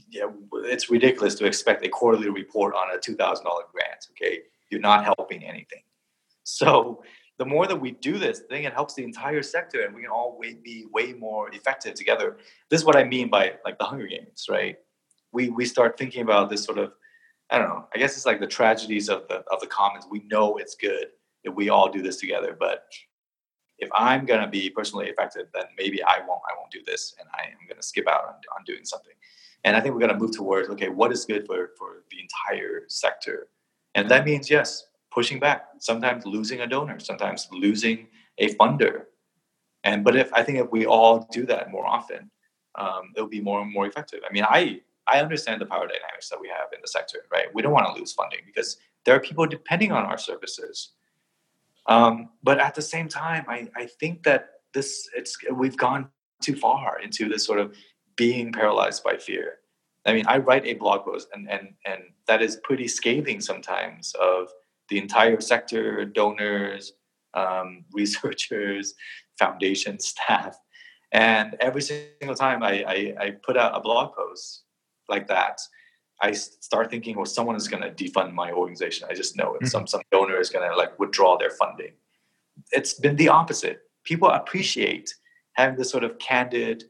yeah, 0.09 0.25
it's 0.65 0.89
ridiculous 0.89 1.33
to 1.35 1.45
expect 1.45 1.85
a 1.85 1.89
quarterly 1.89 2.29
report 2.29 2.75
on 2.75 2.93
a 2.93 2.99
$2,000 2.99 3.15
grant. 3.15 4.07
Okay, 4.11 4.39
you're 4.69 4.81
not 4.81 5.05
helping 5.05 5.41
anything. 5.45 5.83
So 6.43 7.01
the 7.37 7.45
more 7.45 7.65
that 7.65 7.79
we 7.79 7.91
do 7.91 8.17
this, 8.17 8.41
I 8.41 8.53
think 8.53 8.65
it 8.65 8.73
helps 8.73 8.93
the 8.95 9.05
entire 9.05 9.41
sector, 9.41 9.85
and 9.85 9.95
we 9.95 10.01
can 10.01 10.11
all 10.11 10.37
be 10.41 10.87
way 10.91 11.13
more 11.13 11.49
effective 11.55 11.93
together. 11.93 12.35
This 12.69 12.81
is 12.81 12.85
what 12.85 12.97
I 12.97 13.05
mean 13.05 13.29
by 13.29 13.53
like 13.63 13.77
the 13.77 13.85
Hunger 13.85 14.07
Games, 14.07 14.47
right? 14.49 14.75
We 15.31 15.47
we 15.47 15.63
start 15.65 15.97
thinking 15.97 16.23
about 16.23 16.49
this 16.49 16.65
sort 16.65 16.77
of 16.77 16.91
I 17.49 17.57
don't 17.57 17.69
know. 17.69 17.87
I 17.95 17.99
guess 17.99 18.17
it's 18.17 18.25
like 18.25 18.41
the 18.41 18.47
tragedies 18.47 19.07
of 19.07 19.29
the 19.29 19.45
of 19.49 19.61
the 19.61 19.67
commons. 19.67 20.07
We 20.11 20.23
know 20.29 20.57
it's 20.57 20.75
good 20.75 21.07
if 21.45 21.53
we 21.55 21.69
all 21.69 21.89
do 21.89 22.01
this 22.01 22.17
together, 22.17 22.57
but 22.59 22.85
if 23.79 23.89
I'm 23.93 24.25
gonna 24.25 24.47
be 24.47 24.69
personally 24.69 25.09
affected, 25.09 25.47
then 25.53 25.65
maybe 25.77 26.03
I 26.03 26.19
won't. 26.27 26.41
I 26.49 26.57
won't 26.57 26.71
do 26.71 26.81
this, 26.85 27.15
and 27.19 27.27
I 27.33 27.45
am 27.47 27.67
gonna 27.67 27.81
skip 27.81 28.07
out 28.07 28.25
on, 28.25 28.33
on 28.57 28.63
doing 28.65 28.85
something. 28.85 29.13
And 29.63 29.75
I 29.75 29.79
think 29.79 29.93
we're 29.93 30.01
gonna 30.01 30.17
move 30.17 30.31
towards 30.31 30.69
okay, 30.69 30.89
what 30.89 31.11
is 31.11 31.25
good 31.25 31.45
for 31.45 31.71
for 31.77 32.03
the 32.11 32.19
entire 32.19 32.83
sector, 32.87 33.47
and 33.95 34.09
that 34.09 34.25
means 34.25 34.49
yes, 34.49 34.87
pushing 35.11 35.39
back. 35.39 35.67
Sometimes 35.79 36.25
losing 36.25 36.61
a 36.61 36.67
donor, 36.67 36.99
sometimes 36.99 37.47
losing 37.51 38.07
a 38.37 38.53
funder, 38.55 39.05
and 39.83 40.03
but 40.03 40.15
if 40.15 40.31
I 40.33 40.43
think 40.43 40.59
if 40.59 40.71
we 40.71 40.85
all 40.85 41.27
do 41.31 41.45
that 41.47 41.71
more 41.71 41.85
often, 41.85 42.29
um, 42.75 43.11
it'll 43.15 43.27
be 43.27 43.41
more 43.41 43.61
and 43.61 43.71
more 43.71 43.87
effective. 43.87 44.21
I 44.27 44.31
mean, 44.31 44.45
I 44.47 44.81
I 45.07 45.19
understand 45.19 45.61
the 45.61 45.65
power 45.65 45.87
dynamics 45.87 46.29
that 46.29 46.39
we 46.39 46.47
have 46.47 46.67
in 46.73 46.79
the 46.81 46.87
sector, 46.87 47.25
right? 47.31 47.47
We 47.53 47.61
don't 47.61 47.73
want 47.73 47.87
to 47.87 47.99
lose 47.99 48.13
funding 48.13 48.39
because 48.45 48.77
there 49.05 49.15
are 49.15 49.19
people 49.19 49.45
depending 49.45 49.91
on 49.91 50.05
our 50.05 50.17
services. 50.17 50.91
Um, 51.87 52.29
but 52.41 52.59
at 52.59 52.75
the 52.75 52.81
same 52.81 53.07
time, 53.07 53.45
I, 53.47 53.67
I 53.75 53.85
think 53.85 54.23
that 54.23 54.49
this 54.73 55.09
it's 55.15 55.37
we've 55.51 55.77
gone 55.77 56.09
too 56.41 56.55
far 56.55 56.99
into 56.99 57.29
this 57.29 57.45
sort 57.45 57.59
of 57.59 57.75
being 58.15 58.51
paralyzed 58.51 59.03
by 59.03 59.17
fear. 59.17 59.59
I 60.05 60.13
mean, 60.13 60.25
I 60.27 60.37
write 60.37 60.65
a 60.65 60.73
blog 60.73 61.05
post 61.05 61.27
and 61.33 61.49
and 61.49 61.73
and 61.85 62.03
that 62.27 62.41
is 62.41 62.57
pretty 62.63 62.87
scathing 62.87 63.41
sometimes 63.41 64.13
of 64.19 64.49
the 64.89 64.97
entire 64.97 65.41
sector, 65.41 66.05
donors, 66.05 66.93
um, 67.33 67.85
researchers, 67.93 68.93
foundation 69.37 69.99
staff, 69.99 70.57
and 71.13 71.55
every 71.59 71.81
single 71.81 72.35
time 72.35 72.63
I, 72.63 72.83
I, 72.87 73.13
I 73.19 73.31
put 73.45 73.55
out 73.55 73.77
a 73.77 73.79
blog 73.79 74.15
post, 74.15 74.63
like 75.07 75.27
that, 75.27 75.61
I 76.23 76.31
start 76.31 76.89
thinking, 76.89 77.17
well, 77.17 77.25
someone 77.25 77.57
is 77.57 77.67
going 77.67 77.83
to 77.83 77.91
defund 77.91 78.31
my 78.33 78.49
organization. 78.51 79.05
I 79.11 79.13
just 79.13 79.35
know 79.35 79.55
it. 79.55 79.57
Mm-hmm. 79.57 79.67
Some 79.67 79.87
some 79.87 80.01
donor 80.09 80.39
is 80.39 80.49
going 80.49 80.67
to 80.67 80.75
like 80.75 80.97
withdraw 80.97 81.37
their 81.37 81.49
funding. 81.49 81.91
It's 82.71 82.93
been 82.93 83.17
the 83.17 83.27
opposite. 83.27 83.81
People 84.05 84.29
appreciate 84.29 85.13
having 85.53 85.75
this 85.77 85.89
sort 85.89 86.05
of 86.05 86.17
candid 86.19 86.85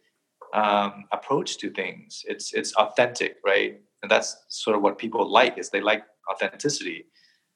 um, 0.54 1.06
approach 1.12 1.58
to 1.58 1.72
things. 1.72 2.22
It's 2.28 2.54
it's 2.54 2.76
authentic, 2.76 3.38
right? 3.44 3.82
And 4.04 4.12
that's 4.12 4.38
sort 4.50 4.76
of 4.76 4.84
what 4.84 5.00
people 5.00 5.28
like. 5.28 5.58
Is 5.58 5.72
they 5.72 5.82
like 5.82 6.04
authenticity. 6.32 7.06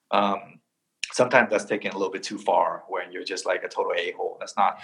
Um, 0.09 0.59
sometimes 1.11 1.51
that's 1.51 1.65
taken 1.65 1.91
a 1.91 1.97
little 1.97 2.11
bit 2.11 2.23
too 2.23 2.39
far 2.39 2.85
when 2.89 3.11
you're 3.11 3.23
just 3.23 3.45
like 3.45 3.63
a 3.63 3.67
total 3.67 3.93
a 3.95 4.11
hole. 4.13 4.37
That's 4.39 4.57
not 4.57 4.79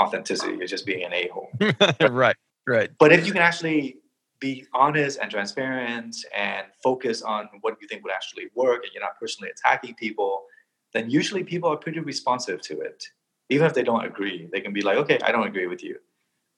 authenticity. 0.00 0.56
You're 0.56 0.66
just 0.66 0.86
being 0.86 1.04
an 1.04 1.12
a 1.12 1.28
hole. 1.28 1.50
right. 2.10 2.36
Right. 2.66 2.90
But 2.98 3.12
if 3.12 3.26
you 3.26 3.32
can 3.32 3.42
actually 3.42 3.99
be 4.40 4.66
honest 4.74 5.18
and 5.20 5.30
transparent 5.30 6.16
and 6.34 6.66
focus 6.82 7.22
on 7.22 7.48
what 7.60 7.76
you 7.80 7.86
think 7.86 8.02
would 8.02 8.12
actually 8.12 8.46
work 8.54 8.84
and 8.84 8.92
you're 8.94 9.02
not 9.02 9.18
personally 9.20 9.50
attacking 9.50 9.94
people, 9.94 10.44
then 10.92 11.10
usually 11.10 11.44
people 11.44 11.70
are 11.70 11.76
pretty 11.76 12.00
responsive 12.00 12.60
to 12.62 12.80
it. 12.80 13.04
Even 13.50 13.66
if 13.66 13.74
they 13.74 13.82
don't 13.82 14.04
agree, 14.04 14.48
they 14.52 14.60
can 14.60 14.72
be 14.72 14.80
like, 14.82 14.96
okay, 14.96 15.18
I 15.22 15.30
don't 15.30 15.46
agree 15.46 15.66
with 15.66 15.82
you, 15.82 15.96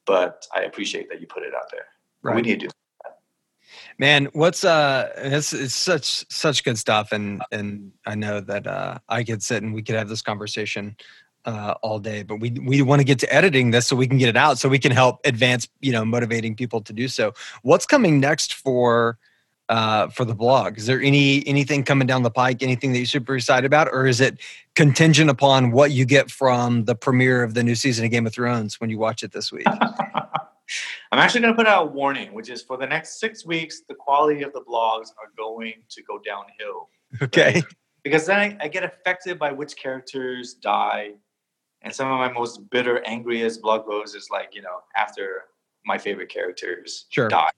but 0.06 0.46
I 0.54 0.62
appreciate 0.62 1.08
that 1.10 1.20
you 1.20 1.26
put 1.26 1.42
it 1.42 1.54
out 1.54 1.70
there. 1.70 1.86
Right. 2.22 2.36
We 2.36 2.42
need 2.42 2.60
to 2.60 2.66
do 2.66 2.72
that. 3.04 3.18
Man, 3.98 4.28
what's 4.32 4.64
uh 4.64 5.10
it's 5.16 5.52
it's 5.52 5.74
such 5.74 6.24
such 6.30 6.64
good 6.64 6.78
stuff 6.78 7.12
and 7.12 7.42
and 7.50 7.92
I 8.06 8.14
know 8.14 8.40
that 8.40 8.66
uh 8.66 8.98
I 9.08 9.24
could 9.24 9.42
sit 9.42 9.62
and 9.62 9.74
we 9.74 9.82
could 9.82 9.96
have 9.96 10.08
this 10.08 10.22
conversation 10.22 10.96
uh, 11.44 11.74
all 11.82 11.98
day, 11.98 12.22
but 12.22 12.36
we 12.36 12.50
we 12.50 12.82
want 12.82 13.00
to 13.00 13.04
get 13.04 13.18
to 13.20 13.32
editing 13.32 13.70
this 13.70 13.86
so 13.86 13.96
we 13.96 14.06
can 14.06 14.18
get 14.18 14.28
it 14.28 14.36
out, 14.36 14.58
so 14.58 14.68
we 14.68 14.78
can 14.78 14.92
help 14.92 15.20
advance, 15.24 15.68
you 15.80 15.92
know, 15.92 16.04
motivating 16.04 16.54
people 16.54 16.80
to 16.82 16.92
do 16.92 17.08
so. 17.08 17.34
What's 17.62 17.86
coming 17.86 18.20
next 18.20 18.54
for 18.54 19.18
uh, 19.68 20.08
for 20.08 20.24
the 20.24 20.34
blog? 20.34 20.78
Is 20.78 20.86
there 20.86 21.00
any 21.00 21.46
anything 21.46 21.82
coming 21.82 22.06
down 22.06 22.22
the 22.22 22.30
pike? 22.30 22.62
Anything 22.62 22.92
that 22.92 22.98
you're 22.98 23.06
super 23.06 23.36
excited 23.36 23.66
about, 23.66 23.88
or 23.92 24.06
is 24.06 24.20
it 24.20 24.38
contingent 24.74 25.30
upon 25.30 25.72
what 25.72 25.90
you 25.90 26.04
get 26.04 26.30
from 26.30 26.84
the 26.84 26.94
premiere 26.94 27.42
of 27.42 27.54
the 27.54 27.62
new 27.62 27.74
season 27.74 28.04
of 28.04 28.10
Game 28.10 28.26
of 28.26 28.32
Thrones 28.32 28.80
when 28.80 28.90
you 28.90 28.98
watch 28.98 29.22
it 29.22 29.32
this 29.32 29.50
week? 29.50 29.66
I'm 31.12 31.18
actually 31.18 31.42
going 31.42 31.52
to 31.52 31.56
put 31.56 31.66
out 31.66 31.82
a 31.82 31.86
warning, 31.86 32.32
which 32.32 32.48
is 32.48 32.62
for 32.62 32.78
the 32.78 32.86
next 32.86 33.20
six 33.20 33.44
weeks, 33.44 33.82
the 33.86 33.94
quality 33.94 34.42
of 34.42 34.52
the 34.54 34.62
blogs 34.62 35.08
are 35.20 35.30
going 35.36 35.74
to 35.90 36.02
go 36.02 36.18
downhill. 36.18 36.88
Okay. 37.20 37.56
Right? 37.56 37.64
Because 38.04 38.24
then 38.24 38.38
I, 38.38 38.56
I 38.64 38.68
get 38.68 38.84
affected 38.84 39.38
by 39.38 39.52
which 39.52 39.76
characters 39.76 40.54
die 40.54 41.10
and 41.82 41.94
some 41.94 42.10
of 42.10 42.18
my 42.18 42.30
most 42.30 42.70
bitter, 42.70 43.04
angriest 43.04 43.60
blog 43.60 43.86
posts 43.86 44.14
is 44.14 44.28
like, 44.30 44.54
you 44.54 44.62
know, 44.62 44.80
after 44.96 45.44
my 45.84 45.98
favorite 45.98 46.28
characters 46.28 47.06
sure. 47.10 47.28
die. 47.28 47.50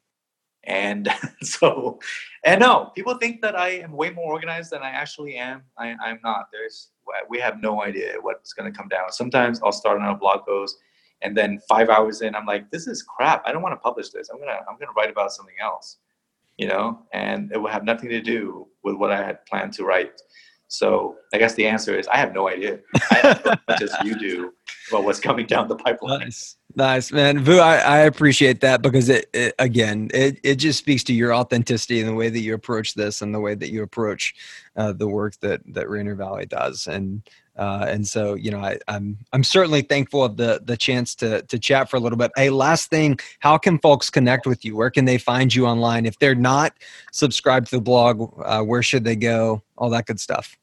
And 0.64 1.10
so, 1.42 2.00
and 2.44 2.60
no, 2.60 2.90
people 2.94 3.14
think 3.14 3.42
that 3.42 3.54
I 3.54 3.70
am 3.70 3.92
way 3.92 4.10
more 4.10 4.32
organized 4.32 4.70
than 4.70 4.82
I 4.82 4.90
actually 4.90 5.36
am. 5.36 5.62
I, 5.78 5.94
I'm 6.02 6.20
not. 6.24 6.46
There's, 6.52 6.88
we 7.28 7.38
have 7.38 7.60
no 7.60 7.82
idea 7.82 8.14
what's 8.20 8.52
going 8.54 8.70
to 8.70 8.76
come 8.76 8.88
down. 8.88 9.12
Sometimes 9.12 9.60
I'll 9.62 9.72
start 9.72 10.00
on 10.00 10.08
a 10.08 10.16
blog 10.16 10.46
post 10.46 10.78
and 11.22 11.36
then 11.36 11.58
five 11.68 11.88
hours 11.88 12.22
in, 12.22 12.34
I'm 12.34 12.46
like, 12.46 12.70
this 12.70 12.86
is 12.86 13.02
crap. 13.02 13.42
I 13.46 13.52
don't 13.52 13.62
want 13.62 13.72
to 13.72 13.78
publish 13.78 14.10
this. 14.10 14.28
I'm 14.30 14.36
going 14.36 14.48
to, 14.48 14.58
I'm 14.68 14.76
going 14.76 14.88
to 14.88 14.94
write 14.96 15.10
about 15.10 15.32
something 15.32 15.54
else, 15.60 15.98
you 16.58 16.68
know, 16.68 17.00
and 17.12 17.50
it 17.52 17.58
will 17.58 17.70
have 17.70 17.84
nothing 17.84 18.10
to 18.10 18.20
do 18.20 18.68
with 18.82 18.96
what 18.96 19.10
I 19.10 19.16
had 19.16 19.44
planned 19.46 19.72
to 19.74 19.84
write. 19.84 20.20
So 20.76 21.16
I 21.32 21.38
guess 21.38 21.54
the 21.54 21.66
answer 21.66 21.98
is 21.98 22.06
I 22.08 22.16
have 22.16 22.32
no 22.32 22.48
idea. 22.48 22.80
I 23.10 23.14
have 23.14 23.60
as 23.82 23.94
you 24.04 24.18
do 24.18 24.52
about 24.88 25.04
what's 25.04 25.20
coming 25.20 25.46
down 25.46 25.68
the 25.68 25.76
pipeline. 25.76 26.20
Nice, 26.20 26.56
nice, 26.76 27.12
man. 27.12 27.38
Vu, 27.38 27.58
I, 27.58 27.76
I 27.76 27.98
appreciate 28.00 28.60
that 28.60 28.82
because 28.82 29.08
it, 29.08 29.28
it, 29.32 29.54
again, 29.58 30.10
it, 30.12 30.38
it 30.42 30.56
just 30.56 30.78
speaks 30.78 31.02
to 31.04 31.14
your 31.14 31.34
authenticity 31.34 32.00
and 32.00 32.08
the 32.08 32.14
way 32.14 32.28
that 32.28 32.40
you 32.40 32.54
approach 32.54 32.94
this 32.94 33.22
and 33.22 33.34
the 33.34 33.40
way 33.40 33.54
that 33.54 33.70
you 33.70 33.82
approach 33.82 34.34
uh, 34.76 34.92
the 34.92 35.08
work 35.08 35.38
that 35.40 35.62
that 35.66 35.88
Rainier 35.88 36.14
Valley 36.14 36.46
does. 36.46 36.86
And 36.86 37.22
uh, 37.56 37.86
and 37.88 38.06
so, 38.06 38.34
you 38.34 38.50
know, 38.50 38.58
I, 38.58 38.78
I'm 38.88 39.16
I'm 39.32 39.44
certainly 39.44 39.82
thankful 39.82 40.24
of 40.24 40.36
the 40.36 40.60
the 40.64 40.76
chance 40.76 41.14
to 41.16 41.42
to 41.42 41.58
chat 41.58 41.88
for 41.88 41.96
a 41.96 42.00
little 42.00 42.18
bit. 42.18 42.32
Hey, 42.36 42.50
last 42.50 42.90
thing, 42.90 43.18
how 43.38 43.56
can 43.58 43.78
folks 43.78 44.10
connect 44.10 44.46
with 44.46 44.64
you? 44.64 44.76
Where 44.76 44.90
can 44.90 45.04
they 45.04 45.18
find 45.18 45.54
you 45.54 45.66
online? 45.66 46.04
If 46.04 46.18
they're 46.18 46.34
not 46.34 46.76
subscribed 47.12 47.68
to 47.68 47.76
the 47.76 47.82
blog, 47.82 48.32
uh, 48.44 48.62
where 48.62 48.82
should 48.82 49.04
they 49.04 49.16
go? 49.16 49.62
All 49.78 49.88
that 49.90 50.06
good 50.06 50.20
stuff. 50.20 50.56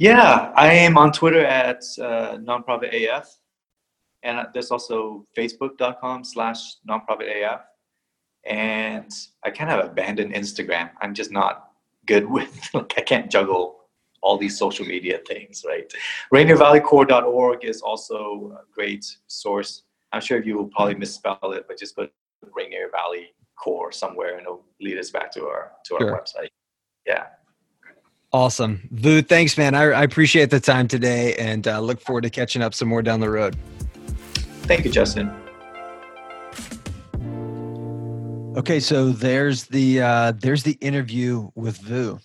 Yeah, 0.00 0.50
I 0.56 0.72
am 0.72 0.96
on 0.96 1.12
Twitter 1.12 1.44
at 1.44 1.84
uh, 2.00 2.38
nonprofit 2.38 2.94
AF, 2.94 3.36
and 4.22 4.46
there's 4.54 4.70
also 4.70 5.26
facebook.com 5.36 6.24
slash 6.24 6.76
nonprofit 6.88 7.28
AF. 7.44 7.60
And 8.46 9.12
I 9.44 9.50
kind 9.50 9.70
of 9.70 9.84
abandoned 9.84 10.32
Instagram. 10.32 10.88
I'm 11.02 11.12
just 11.12 11.30
not 11.30 11.72
good 12.06 12.24
with 12.30 12.70
like 12.72 12.94
I 12.96 13.02
can't 13.02 13.30
juggle 13.30 13.80
all 14.22 14.38
these 14.38 14.58
social 14.58 14.86
media 14.86 15.20
things, 15.28 15.66
right? 15.68 15.92
RainierValleyCorps.org 16.32 17.62
is 17.62 17.82
also 17.82 18.58
a 18.58 18.64
great 18.72 19.04
source. 19.26 19.82
I'm 20.12 20.22
sure 20.22 20.42
you 20.42 20.56
will 20.56 20.68
probably 20.68 20.94
misspell 20.94 21.38
it, 21.52 21.66
but 21.68 21.78
just 21.78 21.94
put 21.94 22.10
Rainier 22.54 22.88
Valley 22.90 23.34
Corps 23.54 23.92
somewhere 23.92 24.38
and 24.38 24.46
it'll 24.46 24.64
lead 24.80 24.96
us 24.96 25.10
back 25.10 25.30
to 25.32 25.44
our 25.44 25.72
to 25.84 25.94
our 25.96 26.00
sure. 26.00 26.12
website. 26.18 26.48
Yeah. 27.06 27.26
Awesome. 28.32 28.88
Vu, 28.92 29.22
thanks, 29.22 29.58
man. 29.58 29.74
I, 29.74 29.84
I 29.86 30.02
appreciate 30.04 30.50
the 30.50 30.60
time 30.60 30.86
today 30.86 31.34
and 31.34 31.66
uh, 31.66 31.80
look 31.80 32.00
forward 32.00 32.22
to 32.22 32.30
catching 32.30 32.62
up 32.62 32.74
some 32.74 32.86
more 32.86 33.02
down 33.02 33.18
the 33.18 33.30
road. 33.30 33.56
Thank 34.62 34.84
you, 34.84 34.90
Justin. 34.90 35.34
Okay, 38.56 38.78
so 38.78 39.10
there's 39.10 39.64
the 39.66 40.02
uh, 40.02 40.32
there's 40.32 40.62
the 40.62 40.76
interview 40.80 41.50
with 41.54 41.78
Vu, 41.78 42.20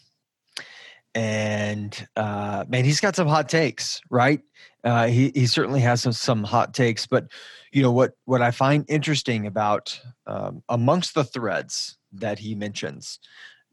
and 1.14 2.08
uh, 2.16 2.66
man, 2.68 2.84
he's 2.84 3.00
got 3.00 3.16
some 3.16 3.28
hot 3.28 3.48
takes, 3.48 4.02
right? 4.10 4.42
Uh, 4.84 5.08
he 5.08 5.32
he 5.34 5.48
certainly 5.48 5.80
has 5.82 6.02
some 6.02 6.12
some 6.12 6.44
hot 6.44 6.74
takes, 6.74 7.08
but 7.08 7.28
you 7.72 7.82
know 7.82 7.92
what 7.92 8.14
what 8.26 8.42
I 8.42 8.52
find 8.52 8.86
interesting 8.88 9.48
about 9.48 10.00
um, 10.28 10.62
amongst 10.70 11.16
the 11.16 11.24
threads 11.24 11.98
that 12.14 12.40
he 12.40 12.54
mentions 12.54 13.20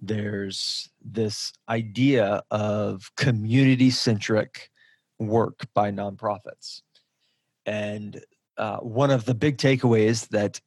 there's 0.02 0.90
this 1.00 1.52
idea 1.68 2.42
of 2.50 3.10
community 3.16 3.88
centric 3.90 4.70
work 5.20 5.60
by 5.74 5.92
nonprofits. 5.92 6.82
And 7.64 8.20
uh, 8.58 8.78
one 8.78 9.12
of 9.12 9.24
the 9.24 9.34
big 9.34 9.58
takeaways 9.58 10.28
that 10.28 10.60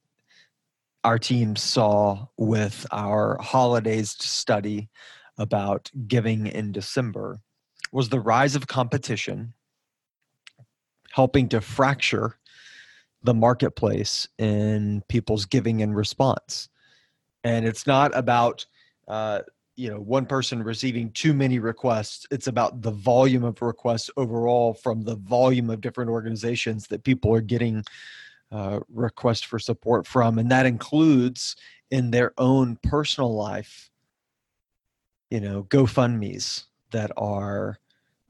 our 1.04 1.20
team 1.20 1.58
saw 1.58 2.28
with 2.38 2.88
our 2.92 3.38
holidays 3.42 4.16
study 4.20 4.90
about 5.38 5.92
giving 6.08 6.48
in 6.48 6.72
December 6.72 7.42
was 7.92 8.10
the 8.10 8.22
rise 8.22 8.56
of 8.56 8.68
competition 8.68 9.54
helping 11.12 11.50
to 11.50 11.62
fracture 11.62 12.38
the 13.24 13.34
marketplace 13.34 14.28
in 14.38 15.04
people's 15.10 15.46
giving 15.46 15.82
and 15.82 15.96
response. 15.96 16.70
And 17.44 17.66
it's 17.66 17.86
not 17.86 18.16
about 18.16 18.66
uh, 19.08 19.42
you 19.76 19.90
know 19.90 20.00
one 20.00 20.26
person 20.26 20.64
receiving 20.64 21.12
too 21.12 21.34
many 21.34 21.60
requests 21.60 22.26
it's 22.32 22.48
about 22.48 22.82
the 22.82 22.92
volume 22.92 23.44
of 23.44 23.62
requests 23.62 24.10
overall 24.18 24.74
from 24.74 25.04
the 25.04 25.16
volume 25.16 25.70
of 25.70 25.82
different 25.82 26.10
organizations 26.10 26.88
that 26.88 27.04
people 27.04 27.34
are 27.34 27.42
getting 27.42 27.84
uh, 28.52 28.80
requests 28.90 29.42
for 29.42 29.60
support 29.60 30.08
from 30.08 30.40
and 30.40 30.50
that 30.50 30.66
includes 30.66 31.56
in 31.92 32.12
their 32.12 32.34
own 32.38 32.78
personal 32.84 33.34
life 33.36 33.90
you 35.30 35.40
know 35.40 35.64
gofundme's 35.64 36.66
that 36.92 37.12
are 37.18 37.80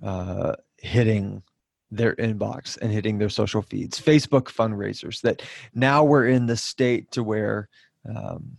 uh, 0.03 0.53
hitting 0.77 1.43
their 1.91 2.15
inbox 2.15 2.77
and 2.81 2.91
hitting 2.91 3.19
their 3.19 3.29
social 3.29 3.61
feeds 3.61 4.01
facebook 4.01 4.45
fundraisers 4.45 5.21
that 5.21 5.43
now 5.75 6.03
we're 6.03 6.27
in 6.27 6.47
the 6.47 6.57
state 6.57 7.11
to 7.11 7.23
where 7.23 7.69
um, 8.09 8.57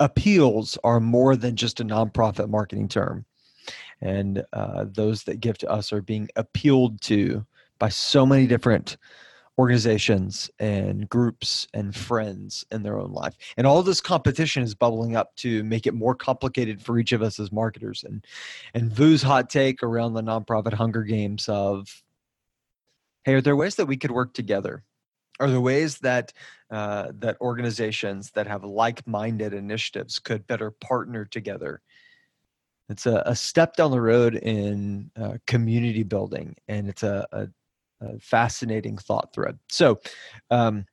appeals 0.00 0.78
are 0.84 1.00
more 1.00 1.36
than 1.36 1.56
just 1.56 1.80
a 1.80 1.84
nonprofit 1.84 2.48
marketing 2.48 2.88
term. 2.88 3.24
And 4.00 4.44
uh, 4.52 4.86
those 4.88 5.24
that 5.24 5.40
give 5.40 5.58
to 5.58 5.70
us 5.70 5.92
are 5.92 6.02
being 6.02 6.28
appealed 6.36 7.00
to 7.02 7.44
by 7.78 7.88
so 7.88 8.26
many 8.26 8.46
different 8.46 8.96
organizations 9.58 10.50
and 10.58 11.08
groups 11.08 11.66
and 11.72 11.96
friends 11.96 12.64
in 12.70 12.82
their 12.82 12.98
own 12.98 13.12
life. 13.12 13.34
And 13.56 13.66
all 13.66 13.82
this 13.82 14.02
competition 14.02 14.62
is 14.62 14.74
bubbling 14.74 15.16
up 15.16 15.34
to 15.36 15.64
make 15.64 15.86
it 15.86 15.94
more 15.94 16.14
complicated 16.14 16.82
for 16.82 16.98
each 16.98 17.12
of 17.12 17.22
us 17.22 17.40
as 17.40 17.50
marketers. 17.50 18.04
And 18.04 18.24
and 18.74 18.92
Vu's 18.92 19.22
hot 19.22 19.48
take 19.48 19.82
around 19.82 20.12
the 20.12 20.22
nonprofit 20.22 20.74
Hunger 20.74 21.04
Games 21.04 21.48
of, 21.48 22.02
hey, 23.24 23.34
are 23.34 23.40
there 23.40 23.56
ways 23.56 23.76
that 23.76 23.86
we 23.86 23.96
could 23.96 24.10
work 24.10 24.34
together? 24.34 24.84
Are 25.38 25.50
there 25.50 25.60
ways 25.60 25.98
that 25.98 26.32
uh, 26.70 27.12
that 27.18 27.40
organizations 27.40 28.30
that 28.32 28.46
have 28.46 28.64
like-minded 28.64 29.52
initiatives 29.52 30.18
could 30.18 30.46
better 30.46 30.70
partner 30.70 31.24
together? 31.24 31.82
It's 32.88 33.06
a, 33.06 33.22
a 33.26 33.34
step 33.34 33.76
down 33.76 33.90
the 33.90 34.00
road 34.00 34.36
in 34.36 35.10
uh, 35.16 35.38
community 35.46 36.04
building, 36.04 36.54
and 36.68 36.88
it's 36.88 37.02
a, 37.02 37.26
a, 37.32 37.48
a 38.00 38.18
fascinating 38.20 38.96
thought 38.96 39.32
thread. 39.34 39.58
So, 39.68 40.00
um, 40.50 40.86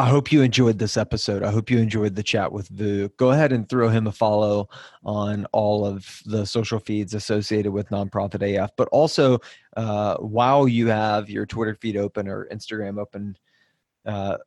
I 0.00 0.08
hope 0.08 0.32
you 0.32 0.40
enjoyed 0.40 0.78
this 0.78 0.96
episode. 0.96 1.42
I 1.42 1.50
hope 1.50 1.68
you 1.68 1.78
enjoyed 1.78 2.14
the 2.14 2.22
chat 2.22 2.50
with 2.52 2.68
Vu. 2.68 3.10
Go 3.18 3.32
ahead 3.32 3.52
and 3.52 3.68
throw 3.68 3.90
him 3.90 4.06
a 4.06 4.12
follow 4.12 4.70
on 5.04 5.44
all 5.52 5.84
of 5.84 6.22
the 6.24 6.46
social 6.46 6.78
feeds 6.78 7.12
associated 7.12 7.70
with 7.70 7.90
Nonprofit 7.90 8.40
AF. 8.40 8.70
But 8.78 8.88
also, 8.92 9.40
uh, 9.76 10.16
while 10.16 10.66
you 10.66 10.86
have 10.86 11.28
your 11.28 11.44
Twitter 11.44 11.74
feed 11.74 11.98
open 11.98 12.28
or 12.28 12.48
Instagram 12.50 12.98
open, 12.98 13.36
uh, 14.06 14.38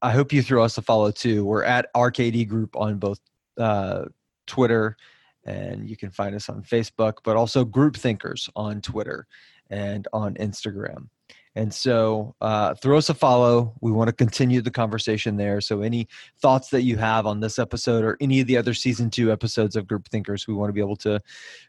I 0.00 0.12
hope 0.12 0.32
you 0.32 0.42
throw 0.42 0.62
us 0.62 0.78
a 0.78 0.82
follow 0.82 1.10
too. 1.10 1.44
We're 1.44 1.64
at 1.64 1.92
RKD 1.92 2.46
Group 2.46 2.76
on 2.76 2.98
both 2.98 3.18
uh, 3.58 4.04
Twitter 4.46 4.96
and 5.44 5.90
you 5.90 5.96
can 5.96 6.10
find 6.10 6.36
us 6.36 6.48
on 6.48 6.62
Facebook, 6.62 7.14
but 7.24 7.36
also 7.36 7.64
Group 7.64 7.96
Thinkers 7.96 8.48
on 8.54 8.80
Twitter 8.80 9.26
and 9.70 10.06
on 10.12 10.34
Instagram. 10.34 11.08
And 11.56 11.74
so 11.74 12.34
uh, 12.40 12.74
throw 12.74 12.96
us 12.96 13.08
a 13.08 13.14
follow. 13.14 13.74
We 13.80 13.90
want 13.90 14.08
to 14.08 14.12
continue 14.12 14.60
the 14.62 14.70
conversation 14.70 15.36
there. 15.36 15.60
So, 15.60 15.82
any 15.82 16.06
thoughts 16.40 16.70
that 16.70 16.82
you 16.82 16.96
have 16.96 17.26
on 17.26 17.40
this 17.40 17.58
episode 17.58 18.04
or 18.04 18.16
any 18.20 18.40
of 18.40 18.46
the 18.46 18.56
other 18.56 18.72
season 18.72 19.10
two 19.10 19.32
episodes 19.32 19.74
of 19.74 19.88
Group 19.88 20.08
Thinkers, 20.08 20.46
we 20.46 20.54
want 20.54 20.68
to 20.68 20.72
be 20.72 20.80
able 20.80 20.96
to 20.96 21.20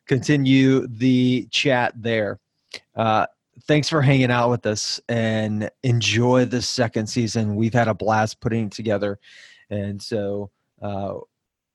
continue 0.05 0.85
the 0.87 1.47
chat 1.49 1.93
there. 1.95 2.39
Uh, 2.95 3.25
thanks 3.63 3.89
for 3.89 4.01
hanging 4.01 4.31
out 4.31 4.49
with 4.49 4.65
us 4.65 4.99
and 5.09 5.69
enjoy 5.83 6.45
this 6.45 6.67
second 6.67 7.07
season. 7.07 7.55
We've 7.55 7.73
had 7.73 7.87
a 7.87 7.93
blast 7.93 8.39
putting 8.39 8.67
it 8.67 8.71
together. 8.71 9.19
And 9.69 10.01
so, 10.01 10.51
uh, 10.81 11.15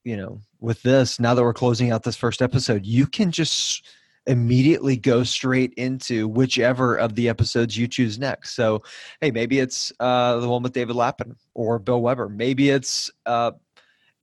you 0.04 0.16
know, 0.16 0.40
with 0.60 0.82
this, 0.82 1.18
now 1.18 1.34
that 1.34 1.42
we're 1.42 1.52
closing 1.52 1.90
out 1.90 2.04
this 2.04 2.16
first 2.16 2.40
episode, 2.40 2.86
you 2.86 3.06
can 3.06 3.32
just 3.32 3.84
immediately 4.26 4.96
go 4.96 5.22
straight 5.22 5.72
into 5.74 6.28
whichever 6.28 6.96
of 6.96 7.14
the 7.14 7.28
episodes 7.28 7.76
you 7.76 7.86
choose 7.86 8.18
next. 8.18 8.54
So, 8.54 8.82
hey, 9.20 9.30
maybe 9.30 9.58
it's 9.58 9.92
uh, 10.00 10.38
the 10.38 10.48
one 10.48 10.62
with 10.62 10.72
David 10.72 10.96
Lappin 10.96 11.36
or 11.54 11.78
Bill 11.78 12.00
Weber. 12.00 12.28
Maybe 12.28 12.70
it's 12.70 13.10
uh, 13.24 13.52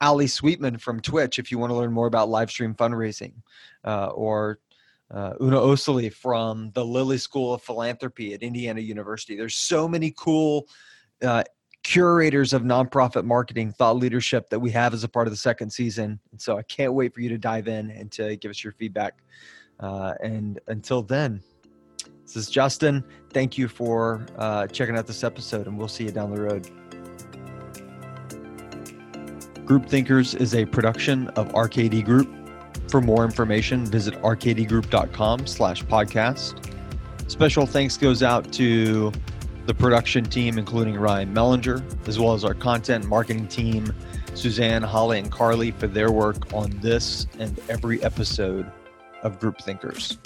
Ali 0.02 0.28
Sweetman 0.28 0.78
from 0.78 1.00
Twitch 1.00 1.40
if 1.40 1.52
you 1.52 1.58
want 1.58 1.72
to 1.72 1.76
learn 1.76 1.94
more 1.94 2.08
about 2.08 2.30
live 2.30 2.52
stream 2.52 2.76
fundraising, 2.76 3.34
uh, 3.86 4.08
or 4.08 4.60
uh, 5.10 5.34
Una 5.42 5.58
Osili 5.58 6.12
from 6.12 6.72
the 6.74 6.84
Lilly 6.84 7.18
School 7.18 7.54
of 7.54 7.62
Philanthropy 7.62 8.34
at 8.34 8.44
Indiana 8.44 8.82
University. 8.82 9.38
There's 9.38 9.56
so 9.56 9.88
many 9.88 10.14
cool 10.18 10.68
uh, 11.24 11.44
curators 11.84 12.54
of 12.54 12.64
nonprofit 12.64 13.24
marketing 13.24 13.72
thought 13.72 13.98
leadership 13.98 14.50
that 14.50 14.60
we 14.60 14.72
have 14.72 14.94
as 14.94 15.04
a 15.04 15.10
part 15.10 15.28
of 15.28 15.32
the 15.32 15.38
second 15.38 15.70
season. 15.70 16.20
And 16.32 16.42
so 16.42 16.58
I 16.58 16.64
can't 16.64 16.94
wait 16.94 17.14
for 17.14 17.22
you 17.22 17.30
to 17.30 17.38
dive 17.38 17.68
in 17.68 17.92
and 17.92 18.12
to 18.14 18.36
give 18.38 18.50
us 18.50 18.64
your 18.64 18.74
feedback. 18.74 19.20
Uh, 19.84 20.14
and 20.24 20.62
until 20.68 21.02
then, 21.02 21.42
this 22.26 22.38
is 22.38 22.50
Justin. 22.50 23.04
Thank 23.32 23.58
you 23.58 23.68
for 23.68 24.26
uh, 24.38 24.66
checking 24.68 24.98
out 24.98 25.08
this 25.08 25.26
episode, 25.26 25.68
and 25.68 25.78
we'll 25.78 25.90
see 25.90 26.06
you 26.06 26.12
down 26.12 26.34
the 26.34 26.42
road. 26.42 26.70
Group 29.66 29.88
Thinkers 29.88 30.36
is 30.36 30.56
a 30.56 30.66
production 30.66 31.28
of 31.30 31.50
RKD 31.50 32.06
Group. 32.06 32.34
For 32.90 33.02
more 33.02 33.26
information, 33.26 33.86
visit 33.86 34.14
rkdgroup.com 34.22 35.48
slash 35.48 35.84
podcast. 35.84 36.70
Special 37.30 37.66
thanks 37.66 37.98
goes 37.98 38.24
out 38.24 38.54
to 38.54 39.12
the 39.66 39.74
production 39.74 40.24
team, 40.24 40.58
including 40.58 40.96
Ryan 40.96 41.34
Mellinger, 41.34 42.08
as 42.08 42.20
well 42.20 42.34
as 42.34 42.46
our 42.46 42.54
content 42.54 43.06
marketing 43.06 43.48
team, 43.48 43.94
Suzanne, 44.34 44.82
Holly, 44.82 45.20
and 45.20 45.32
Carly, 45.32 45.72
for 45.72 45.88
their 45.88 46.12
work 46.12 46.54
on 46.54 46.70
this 46.80 47.28
and 47.38 47.60
every 47.70 48.02
episode 48.04 48.72
of 49.24 49.40
Group 49.40 49.60
Thinkers. 49.60 50.18